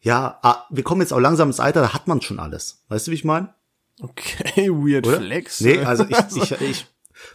Ja, 0.00 0.38
ah, 0.42 0.64
wir 0.70 0.82
kommen 0.82 1.02
jetzt 1.02 1.12
auch 1.12 1.20
langsam 1.20 1.48
ins 1.48 1.60
Alter, 1.60 1.82
da 1.82 1.92
hat 1.92 2.08
man 2.08 2.22
schon 2.22 2.40
alles. 2.40 2.82
Weißt 2.88 3.06
du, 3.06 3.10
wie 3.10 3.16
ich 3.16 3.24
meine? 3.24 3.54
Okay, 4.00 4.70
weird 4.70 5.06
Oder? 5.06 5.18
flex. 5.18 5.60
Nee, 5.60 5.78
also 5.84 6.04
ich, 6.08 6.36
ich, 6.36 6.60
ich 6.60 6.86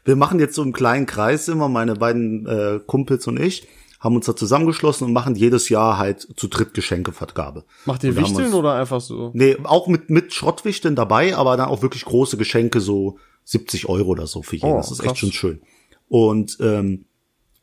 wir 0.05 0.15
machen 0.15 0.39
jetzt 0.39 0.55
so 0.55 0.63
im 0.63 0.73
kleinen 0.73 1.05
Kreis 1.05 1.47
immer, 1.47 1.69
meine 1.69 1.95
beiden 1.95 2.45
äh, 2.45 2.79
Kumpels 2.85 3.27
und 3.27 3.39
ich. 3.39 3.67
haben 3.99 4.15
uns 4.15 4.27
da 4.27 4.35
zusammengeschlossen 4.35 5.07
und 5.07 5.13
machen 5.13 5.35
jedes 5.35 5.69
Jahr 5.69 5.97
halt 5.97 6.27
zu 6.35 6.47
dritt 6.47 6.73
Geschenkevergabe. 6.73 7.65
Macht 7.85 8.03
ihr 8.03 8.15
Wichteln 8.15 8.47
uns- 8.47 8.53
oder 8.53 8.75
einfach 8.75 9.01
so? 9.01 9.31
Nee, 9.33 9.57
auch 9.63 9.87
mit, 9.87 10.09
mit 10.09 10.33
Schrottwichteln 10.33 10.95
dabei, 10.95 11.35
aber 11.35 11.57
dann 11.57 11.67
auch 11.69 11.81
wirklich 11.81 12.05
große 12.05 12.37
Geschenke, 12.37 12.79
so 12.79 13.17
70 13.45 13.89
Euro 13.89 14.09
oder 14.09 14.27
so 14.27 14.43
für 14.43 14.57
jeden. 14.57 14.69
Oh, 14.69 14.77
das 14.77 14.91
ist 14.91 14.99
krass. 14.99 15.13
echt 15.13 15.19
schon 15.19 15.31
schön. 15.31 15.61
Und 16.09 16.57
ähm, 16.61 17.05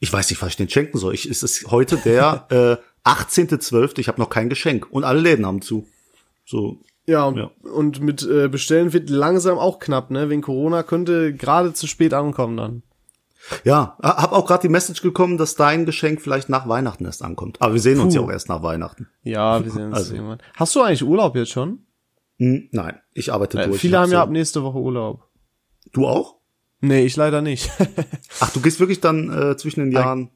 ich 0.00 0.12
weiß 0.12 0.28
nicht, 0.30 0.42
was 0.42 0.50
ich 0.50 0.56
den 0.56 0.68
schenken 0.68 0.98
soll. 0.98 1.14
Ich, 1.14 1.26
es 1.26 1.42
ist 1.42 1.70
heute 1.70 1.96
der 1.98 2.46
äh, 3.04 3.08
18.12., 3.08 3.98
ich 3.98 4.08
habe 4.08 4.20
noch 4.20 4.30
kein 4.30 4.48
Geschenk. 4.48 4.86
Und 4.90 5.04
alle 5.04 5.20
Läden 5.20 5.46
haben 5.46 5.62
zu. 5.62 5.86
So, 6.44 6.80
Ja, 7.06 7.24
und, 7.26 7.36
Ja. 7.36 7.50
und 7.70 8.00
mit 8.00 8.22
äh, 8.22 8.48
Bestellen 8.48 8.92
wird 8.92 9.10
langsam 9.10 9.58
auch 9.58 9.78
knapp, 9.78 10.10
ne? 10.10 10.30
Wegen 10.30 10.42
Corona 10.42 10.82
könnte 10.82 11.34
gerade 11.34 11.72
zu 11.74 11.86
spät 11.86 12.14
ankommen 12.14 12.56
dann. 12.56 12.82
ja, 13.62 13.98
hab 14.02 14.32
auch 14.32 14.46
gerade 14.46 14.62
die 14.62 14.68
Message 14.70 15.02
gekommen, 15.02 15.36
dass 15.36 15.54
dein 15.54 15.84
Geschenk 15.84 16.22
vielleicht 16.22 16.48
nach 16.48 16.66
Weihnachten 16.66 17.04
erst 17.04 17.22
ankommt. 17.22 17.60
Aber 17.60 17.74
wir 17.74 17.80
sehen 17.80 18.00
uns 18.00 18.14
Puh. 18.14 18.20
ja 18.20 18.26
auch 18.26 18.30
erst 18.30 18.48
nach 18.48 18.62
Weihnachten. 18.62 19.08
Ja, 19.22 19.62
wir 19.62 19.70
sehen 19.70 19.88
uns 19.88 19.96
Also. 19.96 20.14
irgendwann. 20.14 20.38
Hast 20.56 20.74
du 20.74 20.80
eigentlich 20.80 21.04
Urlaub 21.04 21.36
jetzt 21.36 21.50
schon? 21.50 21.80
Hm, 22.38 22.68
nein, 22.72 22.98
ich 23.12 23.32
arbeite 23.32 23.60
Äh, 23.60 23.66
durch. 23.68 23.80
viele 23.82 23.98
haben 23.98 24.10
ja 24.10 24.22
ab 24.22 24.30
nächste 24.30 24.62
Woche 24.62 24.78
Urlaub. 24.78 25.28
Du 25.92 26.06
auch? 26.06 26.36
Nee, 26.80 27.04
ich 27.04 27.16
leider 27.16 27.42
nicht. 27.42 27.70
Ach, 28.40 28.50
du 28.50 28.60
gehst 28.62 28.80
wirklich 28.80 29.00
dann 29.00 29.30
äh, 29.30 29.56
zwischen 29.58 29.80
den 29.80 29.92
Jahren. 29.92 30.30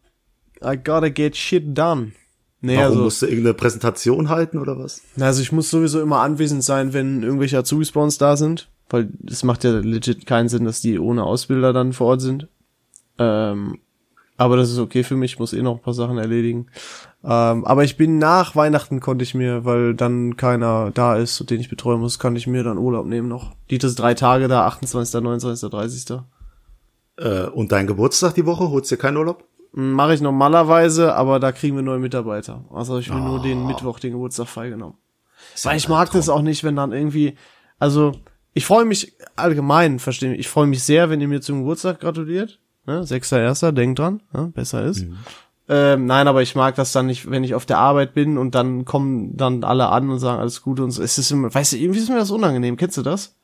I 0.63 0.77
gotta 0.77 1.09
get 1.09 1.35
shit 1.35 1.77
done. 1.77 2.13
Nee, 2.61 2.77
Warum 2.77 2.91
also, 2.91 3.03
musst 3.05 3.23
du 3.23 3.27
irgendeine 3.27 3.55
Präsentation 3.55 4.29
halten 4.29 4.59
oder 4.59 4.79
was? 4.79 5.03
also 5.19 5.41
ich 5.41 5.53
muss 5.53 5.71
sowieso 5.71 6.01
immer 6.01 6.21
anwesend 6.21 6.65
sein, 6.65 6.93
wenn 6.93 7.23
irgendwelche 7.23 7.59
Azubis 7.59 7.93
bei 7.93 8.01
uns 8.01 8.19
da 8.19 8.37
sind, 8.37 8.69
weil 8.91 9.11
es 9.27 9.45
macht 9.45 9.63
ja 9.65 9.71
legit 9.79 10.27
keinen 10.27 10.49
Sinn, 10.49 10.65
dass 10.65 10.81
die 10.81 10.99
ohne 10.99 11.25
Ausbilder 11.25 11.73
dann 11.73 11.93
vor 11.93 12.09
Ort 12.09 12.21
sind. 12.21 12.49
Ähm, 13.19 13.79
aber 14.37 14.57
das 14.57 14.71
ist 14.71 14.79
okay 14.79 15.03
für 15.03 15.17
mich, 15.17 15.33
ich 15.33 15.39
muss 15.39 15.53
eh 15.53 15.63
noch 15.63 15.77
ein 15.77 15.83
paar 15.83 15.95
Sachen 15.95 16.19
erledigen. 16.19 16.67
Ähm, 17.25 17.65
aber 17.65 17.83
ich 17.83 17.97
bin 17.97 18.19
nach 18.19 18.55
Weihnachten 18.55 19.01
konnte 19.01 19.25
ich 19.25 19.35
mir, 19.35 19.65
weil 19.65 19.95
dann 19.95 20.37
keiner 20.37 20.93
da 20.93 21.17
ist, 21.17 21.51
den 21.51 21.61
ich 21.61 21.69
betreuen 21.69 22.01
muss, 22.01 22.21
kann 22.21 22.37
ich 22.37 22.47
mir 22.47 22.63
dann 22.63 22.79
Urlaub 22.79 23.07
nehmen 23.07 23.29
noch. 23.29 23.55
Die 23.71 23.79
das 23.79 23.97
drei 23.97 24.15
Tage 24.15 24.47
da, 24.47 24.67
28., 24.67 25.21
29., 25.21 25.71
30. 25.71 26.19
Äh, 27.17 27.47
und 27.47 27.73
dein 27.73 27.89
Geburtstag 27.89 28.35
die 28.35 28.47
Woche, 28.47 28.71
holst 28.71 28.91
dir 28.93 28.97
keinen 28.97 29.17
Urlaub? 29.17 29.45
Mache 29.81 30.15
ich 30.15 30.21
normalerweise, 30.21 31.15
aber 31.15 31.39
da 31.39 31.53
kriegen 31.53 31.77
wir 31.77 31.85
neue 31.85 32.01
Mitarbeiter. 32.01 32.65
Also 32.75 32.99
ich 32.99 33.11
mir 33.11 33.21
nur 33.21 33.39
Ah. 33.39 33.43
den 33.45 33.65
Mittwoch, 33.65 34.01
den 34.01 34.11
Geburtstag 34.11 34.49
freigenommen. 34.49 34.97
Weil 35.63 35.77
ich 35.77 35.89
mag 35.89 36.11
das 36.11 36.29
auch 36.29 36.43
nicht, 36.43 36.65
wenn 36.65 36.75
dann 36.75 36.91
irgendwie, 36.91 37.37
also 37.79 38.11
ich 38.55 38.67
freue 38.67 38.85
mich 38.85 39.13
allgemein, 39.37 40.01
verstehe 40.01 40.31
mich, 40.31 40.41
ich 40.41 40.49
freue 40.49 40.67
mich 40.67 40.83
sehr, 40.83 41.11
wenn 41.11 41.21
ihr 41.21 41.29
mir 41.29 41.41
zum 41.41 41.61
Geburtstag 41.61 42.01
gratuliert. 42.01 42.59
Ne? 42.87 43.03
6.1., 43.05 43.71
denkt 43.71 44.01
dran, 44.01 44.21
ne? 44.33 44.51
besser 44.53 44.83
ist. 44.85 45.07
Mhm. 45.07 45.17
Ähm, 45.69 46.07
nein, 46.07 46.27
aber 46.27 46.43
ich 46.43 46.57
mag 46.57 46.75
das 46.75 46.91
dann 46.91 47.07
nicht, 47.07 47.31
wenn 47.31 47.45
ich 47.45 47.55
auf 47.55 47.65
der 47.65 47.79
Arbeit 47.79 48.15
bin 48.15 48.37
und 48.37 48.57
dann 48.57 48.85
kommen 48.85 49.37
dann 49.37 49.63
alle 49.63 49.91
an 49.91 50.11
und 50.11 50.19
sagen 50.19 50.41
alles 50.41 50.61
Gute 50.61 50.83
und 50.83 50.91
so. 50.91 51.05
Es 51.05 51.19
ist 51.19 51.31
immer, 51.31 51.55
weißt 51.55 51.75
du, 51.75 51.77
irgendwie 51.77 52.01
ist 52.01 52.09
mir 52.09 52.17
das 52.17 52.33
unangenehm. 52.33 52.77
Kennst 52.77 52.97
du 52.97 53.03
das? 53.03 53.37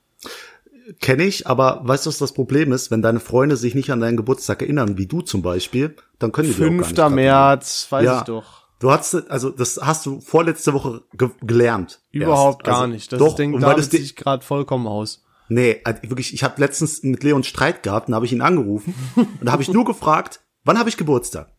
Kenne 1.00 1.24
ich, 1.24 1.46
aber 1.46 1.80
weißt 1.84 2.04
du, 2.06 2.08
was 2.10 2.18
das 2.18 2.32
Problem 2.32 2.72
ist? 2.72 2.90
Wenn 2.90 3.00
deine 3.02 3.20
Freunde 3.20 3.56
sich 3.56 3.74
nicht 3.74 3.90
an 3.90 4.00
deinen 4.00 4.16
Geburtstag 4.16 4.62
erinnern, 4.62 4.98
wie 4.98 5.06
du 5.06 5.22
zum 5.22 5.40
Beispiel, 5.42 5.96
dann 6.18 6.32
können 6.32 6.48
die 6.48 6.54
dir 6.54 6.66
auch 6.66 6.70
gar 6.70 6.76
nicht 6.76 6.96
5. 6.96 7.10
März, 7.14 7.86
weiß 7.90 8.04
Ja. 8.04 8.18
ich 8.18 8.24
doch. 8.24 8.64
Du 8.80 8.90
hast, 8.90 9.14
also 9.30 9.50
das 9.50 9.80
hast 9.82 10.04
du 10.04 10.20
vorletzte 10.20 10.74
Woche 10.74 11.02
ge 11.14 11.30
gelernt. 11.40 12.00
Überhaupt 12.10 12.62
erst. 12.62 12.66
gar 12.66 12.82
also, 12.82 12.92
nicht. 12.92 13.12
Das 13.12 13.18
doch, 13.18 13.38
es 13.78 13.88
dir, 13.88 13.98
sich 13.98 14.14
gerade 14.14 14.44
vollkommen 14.44 14.86
aus. 14.86 15.24
nee, 15.48 15.80
also 15.84 16.02
wirklich, 16.02 16.34
ich 16.34 16.44
habe 16.44 16.60
letztens 16.60 17.02
mit 17.02 17.22
Leon 17.22 17.44
Streit 17.44 17.82
gehabt, 17.82 18.08
und 18.08 18.14
habe 18.14 18.26
ich 18.26 18.32
ihn 18.32 18.42
angerufen 18.42 18.94
und 19.16 19.38
da 19.42 19.52
habe 19.52 19.62
ich 19.62 19.72
nur 19.72 19.84
gefragt, 19.84 20.40
wann 20.64 20.78
habe 20.78 20.88
ich 20.90 20.96
Geburtstag? 20.98 21.50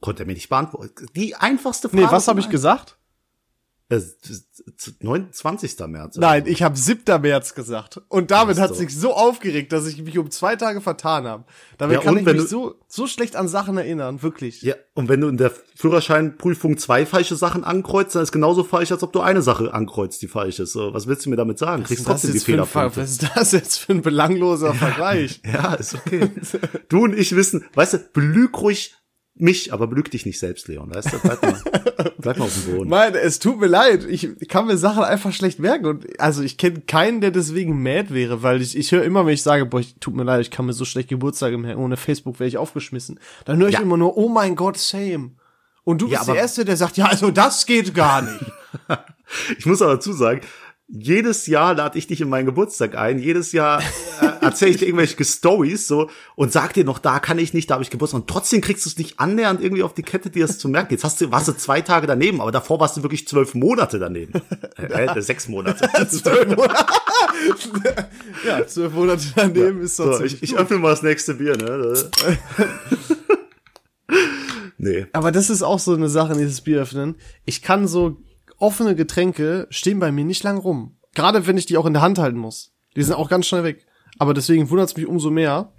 Konnte 0.00 0.22
er 0.22 0.26
mir 0.26 0.34
nicht 0.34 0.48
beantworten. 0.48 1.06
Die 1.16 1.34
einfachste 1.34 1.88
Frage. 1.88 2.04
Nee, 2.04 2.12
was 2.12 2.28
habe 2.28 2.38
ich 2.40 2.48
gesagt? 2.48 2.96
Äh, 3.92 4.00
29. 5.00 5.78
März. 5.86 6.16
Nein, 6.16 6.44
ich 6.46 6.62
habe 6.62 6.76
7. 6.76 7.20
März 7.20 7.54
gesagt. 7.54 8.00
Und 8.08 8.32
Ach 8.32 8.46
hat 8.46 8.68
so. 8.70 8.74
sich 8.74 8.96
so 8.96 9.12
aufgeregt, 9.12 9.72
dass 9.72 9.86
ich 9.86 10.02
mich 10.02 10.16
um 10.18 10.30
zwei 10.30 10.56
Tage 10.56 10.80
vertan 10.80 11.26
habe. 11.26 11.44
Damit 11.76 11.98
Ja, 11.98 12.02
kann 12.02 12.16
ich 12.16 12.24
mich 12.24 12.40
so, 12.48 12.76
so 12.88 13.06
schlecht 13.06 13.36
an 13.36 13.48
Sachen 13.48 13.76
erinnern, 13.76 14.22
wirklich. 14.22 14.62
Ja, 14.62 14.74
und 14.94 15.10
wenn 15.10 15.20
du 15.20 15.28
in 15.28 15.36
der 15.36 15.52
Führerscheinprüfung 15.76 16.78
zwei 16.78 17.04
falsche 17.04 17.36
Sachen 17.36 17.64
ankreuzt, 17.64 18.14
dann 18.14 18.22
ist 18.22 18.32
genauso 18.32 18.64
falsch, 18.64 18.92
als 18.92 19.02
ob 19.02 19.12
du 19.12 19.20
eine 19.20 19.42
Sache 19.42 19.74
ankreuzt, 19.74 20.22
die 20.22 20.28
falsch 20.28 20.58
ist. 20.60 20.72
So, 20.72 20.94
was 20.94 21.06
willst 21.06 21.26
du 21.26 21.30
mir 21.30 21.36
damit 21.36 21.58
sagen? 21.58 21.84
Kriegst 21.84 22.06
Was 22.06 22.24
ist, 22.24 22.30
trotzdem 22.30 22.32
die 22.32 22.38
Fehlerpunkte. 22.40 23.00
was 23.02 23.10
ist 23.10 23.30
das 23.34 23.52
jetzt 23.52 23.78
für 23.78 23.92
ein 23.92 24.02
belangloser 24.02 24.74
Vergleich? 24.74 25.40
Ja, 25.52 25.74
ist 25.74 25.94
okay. 25.94 26.30
du 26.88 27.04
und 27.04 27.18
ich 27.18 27.34
wissen, 27.36 27.64
weißt 27.74 27.94
du, 27.94 27.98
belüg 28.12 28.58
ruhig 28.62 28.94
mich, 29.34 29.72
aber 29.72 29.86
belüg 29.86 30.10
dich 30.10 30.26
nicht 30.26 30.38
selbst, 30.38 30.68
Leon, 30.68 30.94
weißt 30.94 31.12
du? 31.12 31.18
Bleib 31.20 31.42
mal, 31.42 31.62
bleib 32.18 32.38
mal 32.38 32.44
auf 32.44 32.54
dem 32.54 32.76
Boden. 32.76 32.90
Nein, 32.90 33.14
es 33.14 33.38
tut 33.38 33.58
mir 33.58 33.66
leid. 33.66 34.04
Ich 34.04 34.28
kann 34.48 34.66
mir 34.66 34.76
Sachen 34.76 35.02
einfach 35.02 35.32
schlecht 35.32 35.58
merken. 35.58 35.86
Und 35.86 36.20
also 36.20 36.42
ich 36.42 36.58
kenne 36.58 36.82
keinen, 36.82 37.20
der 37.20 37.30
deswegen 37.30 37.82
mad 37.82 38.12
wäre, 38.12 38.42
weil 38.42 38.60
ich, 38.60 38.76
ich 38.76 38.92
höre 38.92 39.02
immer, 39.04 39.24
wenn 39.26 39.32
ich 39.34 39.42
sage, 39.42 39.64
boah, 39.66 39.80
ich, 39.80 39.94
tut 40.00 40.14
mir 40.14 40.24
leid, 40.24 40.42
ich 40.42 40.50
kann 40.50 40.66
mir 40.66 40.74
so 40.74 40.84
schlecht 40.84 41.08
Geburtstage 41.08 41.56
merken. 41.58 41.80
Ohne 41.80 41.96
Facebook 41.96 42.38
wäre 42.40 42.48
ich 42.48 42.58
aufgeschmissen. 42.58 43.18
Dann 43.46 43.58
höre 43.58 43.68
ich 43.68 43.74
Ja. 43.74 43.80
immer 43.80 43.96
nur, 43.96 44.16
oh 44.16 44.28
mein 44.28 44.54
Gott, 44.54 44.76
same. 44.76 45.30
Und 45.84 46.02
du 46.02 46.06
Ja, 46.08 46.18
bist 46.18 46.28
der 46.28 46.32
aber- 46.34 46.40
Erste, 46.42 46.64
der 46.64 46.76
sagt, 46.76 46.96
ja, 46.98 47.06
also 47.06 47.30
das 47.30 47.66
geht 47.66 47.94
gar 47.94 48.22
nicht. 48.22 48.44
Ich 49.58 49.64
muss 49.64 49.80
aber 49.80 49.94
dazu 49.94 50.12
sagen, 50.12 50.42
jedes 50.94 51.46
Jahr 51.46 51.74
lade 51.74 51.98
ich 51.98 52.06
dich 52.06 52.20
in 52.20 52.28
meinen 52.28 52.44
Geburtstag 52.44 52.96
ein, 52.96 53.18
jedes 53.18 53.52
Jahr 53.52 53.80
äh, 54.20 54.26
erzähle 54.42 54.72
ich 54.72 54.76
dir 54.76 54.84
irgendwelche 54.84 55.24
Stories 55.24 55.86
so 55.88 56.10
und 56.36 56.52
sag 56.52 56.74
dir 56.74 56.84
noch, 56.84 56.98
da 56.98 57.18
kann 57.18 57.38
ich 57.38 57.54
nicht, 57.54 57.70
da 57.70 57.74
habe 57.74 57.82
ich 57.82 57.88
Geburtstag. 57.88 58.20
Und 58.20 58.28
trotzdem 58.28 58.60
kriegst 58.60 58.84
du 58.84 58.90
es 58.90 58.98
nicht 58.98 59.18
annähernd 59.18 59.62
irgendwie 59.62 59.84
auf 59.84 59.94
die 59.94 60.02
Kette, 60.02 60.28
dir 60.28 60.46
das 60.46 60.58
zu 60.58 60.68
merken. 60.68 60.92
Jetzt 60.92 61.04
hast 61.04 61.18
du, 61.22 61.30
warst 61.30 61.48
du 61.48 61.52
zwei 61.52 61.80
Tage 61.80 62.06
daneben, 62.06 62.42
aber 62.42 62.52
davor 62.52 62.78
warst 62.78 62.98
du 62.98 63.02
wirklich 63.02 63.26
zwölf 63.26 63.54
Monate 63.54 63.98
daneben. 63.98 64.34
Äh, 64.76 65.06
äh, 65.06 65.22
sechs 65.22 65.48
Monate. 65.48 65.88
zwölf 66.10 66.48
Monate. 66.48 66.86
ja, 68.46 68.66
zwölf 68.66 68.92
Monate 68.92 69.24
daneben 69.34 69.80
ist 69.80 69.98
doch 69.98 70.18
So, 70.18 70.24
ich, 70.24 70.42
ich 70.42 70.56
öffne 70.56 70.76
mal 70.76 70.90
das 70.90 71.02
nächste 71.02 71.34
Bier, 71.34 71.56
ne? 71.56 71.94
nee. 74.76 75.06
Aber 75.14 75.32
das 75.32 75.48
ist 75.48 75.62
auch 75.62 75.78
so 75.78 75.94
eine 75.94 76.10
Sache, 76.10 76.34
dieses 76.34 76.60
Bier 76.60 76.82
öffnen. 76.82 77.14
Ich 77.46 77.62
kann 77.62 77.88
so 77.88 78.18
offene 78.62 78.94
Getränke 78.94 79.66
stehen 79.70 79.98
bei 79.98 80.12
mir 80.12 80.24
nicht 80.24 80.42
lang 80.44 80.56
rum. 80.56 80.96
Gerade 81.14 81.46
wenn 81.46 81.58
ich 81.58 81.66
die 81.66 81.76
auch 81.76 81.86
in 81.86 81.92
der 81.92 82.02
Hand 82.02 82.18
halten 82.18 82.38
muss. 82.38 82.72
Die 82.96 83.02
sind 83.02 83.14
auch 83.14 83.28
ganz 83.28 83.46
schnell 83.46 83.64
weg. 83.64 83.86
Aber 84.18 84.34
deswegen 84.34 84.70
wundert 84.70 84.88
es 84.88 84.96
mich 84.96 85.06
umso 85.06 85.30
mehr, 85.30 85.72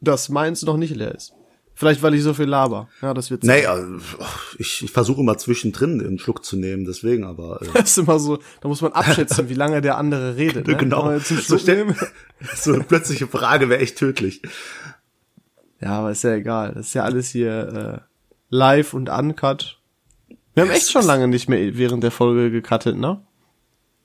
dass 0.00 0.28
meins 0.28 0.62
noch 0.62 0.76
nicht 0.76 0.94
leer 0.94 1.14
ist. 1.14 1.32
Vielleicht, 1.74 2.02
weil 2.02 2.14
ich 2.14 2.22
so 2.22 2.34
viel 2.34 2.44
laber. 2.44 2.88
Ja, 3.00 3.14
das 3.14 3.30
wird 3.30 3.42
Nee, 3.42 3.64
also, 3.64 4.04
ich, 4.58 4.84
ich 4.84 4.90
versuche 4.90 5.22
immer 5.22 5.38
zwischendrin 5.38 5.98
einen 5.98 6.18
Schluck 6.18 6.44
zu 6.44 6.56
nehmen, 6.56 6.84
deswegen, 6.84 7.24
aber 7.24 7.62
äh, 7.62 7.66
Das 7.74 7.92
ist 7.92 7.98
immer 7.98 8.18
so, 8.18 8.38
da 8.60 8.68
muss 8.68 8.82
man 8.82 8.92
abschätzen, 8.92 9.48
wie 9.48 9.54
lange 9.54 9.80
der 9.80 9.96
andere 9.96 10.36
redet. 10.36 10.66
Ne? 10.66 10.76
genau. 10.76 11.04
Einen 11.04 11.20
So, 11.20 11.56
stell, 11.56 11.94
so 12.54 12.74
eine 12.74 12.84
plötzliche 12.84 13.28
Frage 13.28 13.70
wäre 13.70 13.80
echt 13.80 13.96
tödlich. 13.96 14.42
Ja, 15.80 16.00
aber 16.00 16.10
ist 16.10 16.22
ja 16.22 16.34
egal. 16.34 16.74
Das 16.74 16.88
ist 16.88 16.94
ja 16.94 17.04
alles 17.04 17.30
hier 17.30 18.02
äh, 18.02 18.14
live 18.50 18.92
und 18.92 19.08
uncut. 19.08 19.79
Wir 20.54 20.64
haben 20.64 20.70
echt 20.70 20.90
schon 20.90 21.04
lange 21.04 21.28
nicht 21.28 21.48
mehr 21.48 21.76
während 21.76 22.02
der 22.02 22.10
Folge 22.10 22.50
gecuttet, 22.50 22.96
ne? 22.96 23.22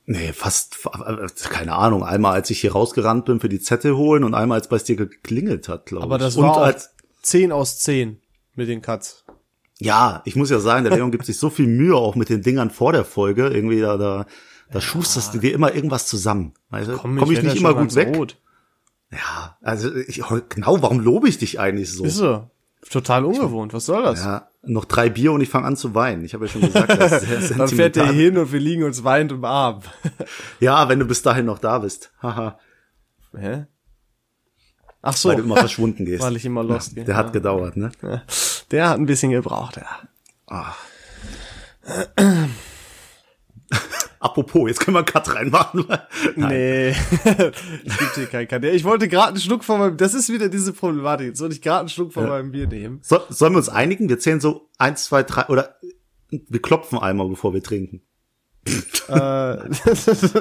Nee, 0.07 0.33
fast, 0.33 0.77
äh, 0.85 1.27
keine 1.49 1.73
Ahnung, 1.73 2.03
einmal 2.03 2.33
als 2.33 2.49
ich 2.51 2.61
hier 2.61 2.73
rausgerannt 2.73 3.25
bin 3.25 3.39
für 3.39 3.49
die 3.49 3.59
Zettel 3.59 3.95
holen 3.97 4.23
und 4.23 4.35
einmal 4.35 4.59
als 4.59 4.69
bei 4.69 4.77
dir 4.77 4.95
geklingelt 4.95 5.67
hat, 5.67 5.87
glaube 5.87 6.03
ich. 6.03 6.05
Aber 6.05 6.17
das 6.19 6.37
und 6.37 6.43
war 6.43 6.57
auch 6.57 6.61
als, 6.61 6.91
10 7.23 7.51
aus 7.51 7.79
10 7.79 8.21
mit 8.53 8.69
den 8.69 8.83
Cuts. 8.83 9.25
ja, 9.79 10.21
ich 10.25 10.35
muss 10.35 10.51
ja 10.51 10.59
sagen, 10.59 10.83
der 10.83 10.95
Leon 10.95 11.11
gibt 11.11 11.25
sich 11.25 11.37
so 11.37 11.49
viel 11.49 11.65
Mühe 11.65 11.95
auch 11.95 12.15
mit 12.15 12.29
den 12.29 12.43
Dingern 12.43 12.69
vor 12.69 12.93
der 12.93 13.03
Folge, 13.03 13.47
irgendwie 13.47 13.81
da, 13.81 13.97
da, 13.97 14.27
da 14.71 14.79
schusterst 14.81 15.33
du 15.33 15.39
dir 15.39 15.53
immer 15.53 15.73
irgendwas 15.73 16.05
zusammen. 16.05 16.53
Weißt 16.69 16.89
du? 16.89 16.97
Komm, 16.97 17.17
ich, 17.17 17.29
werd 17.29 17.43
nicht 17.43 17.55
ja 17.55 17.59
immer 17.59 17.73
gut 17.73 17.95
weg? 17.95 18.15
Rot. 18.15 18.37
Ja, 19.11 19.57
also 19.61 19.93
ich, 19.95 20.21
genau, 20.49 20.81
warum 20.83 20.99
lobe 20.99 21.27
ich 21.29 21.39
dich 21.39 21.59
eigentlich 21.59 21.91
so? 21.91 22.05
Ist 22.05 22.17
so. 22.17 22.47
Total 22.89 23.25
ungewohnt. 23.25 23.73
Was 23.73 23.87
soll 23.87 24.03
das? 24.03 24.23
Ja, 24.23 24.49
noch 24.67 24.85
drei 24.85 25.09
Bier 25.09 25.31
und 25.31 25.41
ich 25.41 25.49
fange 25.49 25.65
an 25.67 25.75
zu 25.75 25.93
weinen. 25.95 26.23
Ich 26.25 26.33
habe 26.33 26.45
ja 26.45 26.51
schon 26.51 26.61
gesagt, 26.61 26.89
das 26.99 27.23
ist 27.23 27.27
sehr 27.47 27.57
Dann 27.57 27.67
fährt 27.69 27.95
sentimental. 27.95 28.13
hin 28.13 28.37
und 28.37 28.51
wir 28.51 28.59
liegen 28.59 28.83
uns 28.83 29.03
weinend 29.03 29.31
im 29.31 29.45
Arm. 29.45 29.81
Ja, 30.59 30.87
wenn 30.89 30.99
du 30.99 31.05
bis 31.05 31.21
dahin 31.21 31.45
noch 31.45 31.59
da 31.59 31.79
bist. 31.79 32.11
Haha, 32.21 32.57
Hä? 33.37 33.65
Ach 35.01 35.15
so, 35.15 35.29
weil 35.29 35.35
du 35.35 35.43
immer 35.43 35.57
verschwunden 35.57 36.05
gehst. 36.05 36.23
weil 36.23 36.35
ich 36.35 36.45
immer 36.45 36.63
lost 36.63 36.95
gehe. 36.95 37.03
Der 37.05 37.15
hat 37.15 37.27
Ja. 37.27 37.31
gedauert, 37.33 37.77
ne? 37.77 37.91
Der 38.71 38.89
hat 38.89 38.97
ein 38.97 39.05
bisschen 39.05 39.31
gebraucht, 39.31 39.77
ja. 39.77 39.85
Ah. 40.47 40.73
Apropos, 44.25 44.67
jetzt 44.67 44.79
können 44.79 44.95
wir 44.95 44.99
einen 44.99 45.05
Cut 45.05 45.35
reinmachen. 45.35 45.85
Nein. 46.35 46.49
Nee, 46.49 46.95
dir 48.15 48.25
keinen 48.25 48.47
Kandidat. 48.47 48.75
Ich 48.75 48.83
wollte 48.83 49.07
gerade 49.07 49.33
einen 49.33 49.39
Schluck 49.39 49.63
von 49.63 49.79
meinem, 49.79 49.97
das 49.97 50.15
ist 50.15 50.33
wieder 50.33 50.49
diese 50.49 50.73
Problematik. 50.73 51.27
Jetzt 51.27 51.41
wollte 51.41 51.53
ich 51.53 51.61
gerade 51.61 51.81
einen 51.81 51.89
Schluck 51.89 52.11
von 52.11 52.27
meinem 52.27 52.51
Bier 52.51 52.65
nehmen. 52.65 53.01
So, 53.03 53.19
sollen 53.29 53.53
wir 53.53 53.57
uns 53.57 53.69
einigen? 53.69 54.09
Wir 54.09 54.17
zählen 54.17 54.39
so 54.39 54.67
eins, 54.79 55.05
zwei, 55.05 55.21
drei 55.21 55.45
oder 55.45 55.75
wir 56.31 56.59
klopfen 56.59 56.97
einmal, 56.97 57.29
bevor 57.29 57.53
wir 57.53 57.61
trinken. 57.61 58.01
äh, 59.09 59.57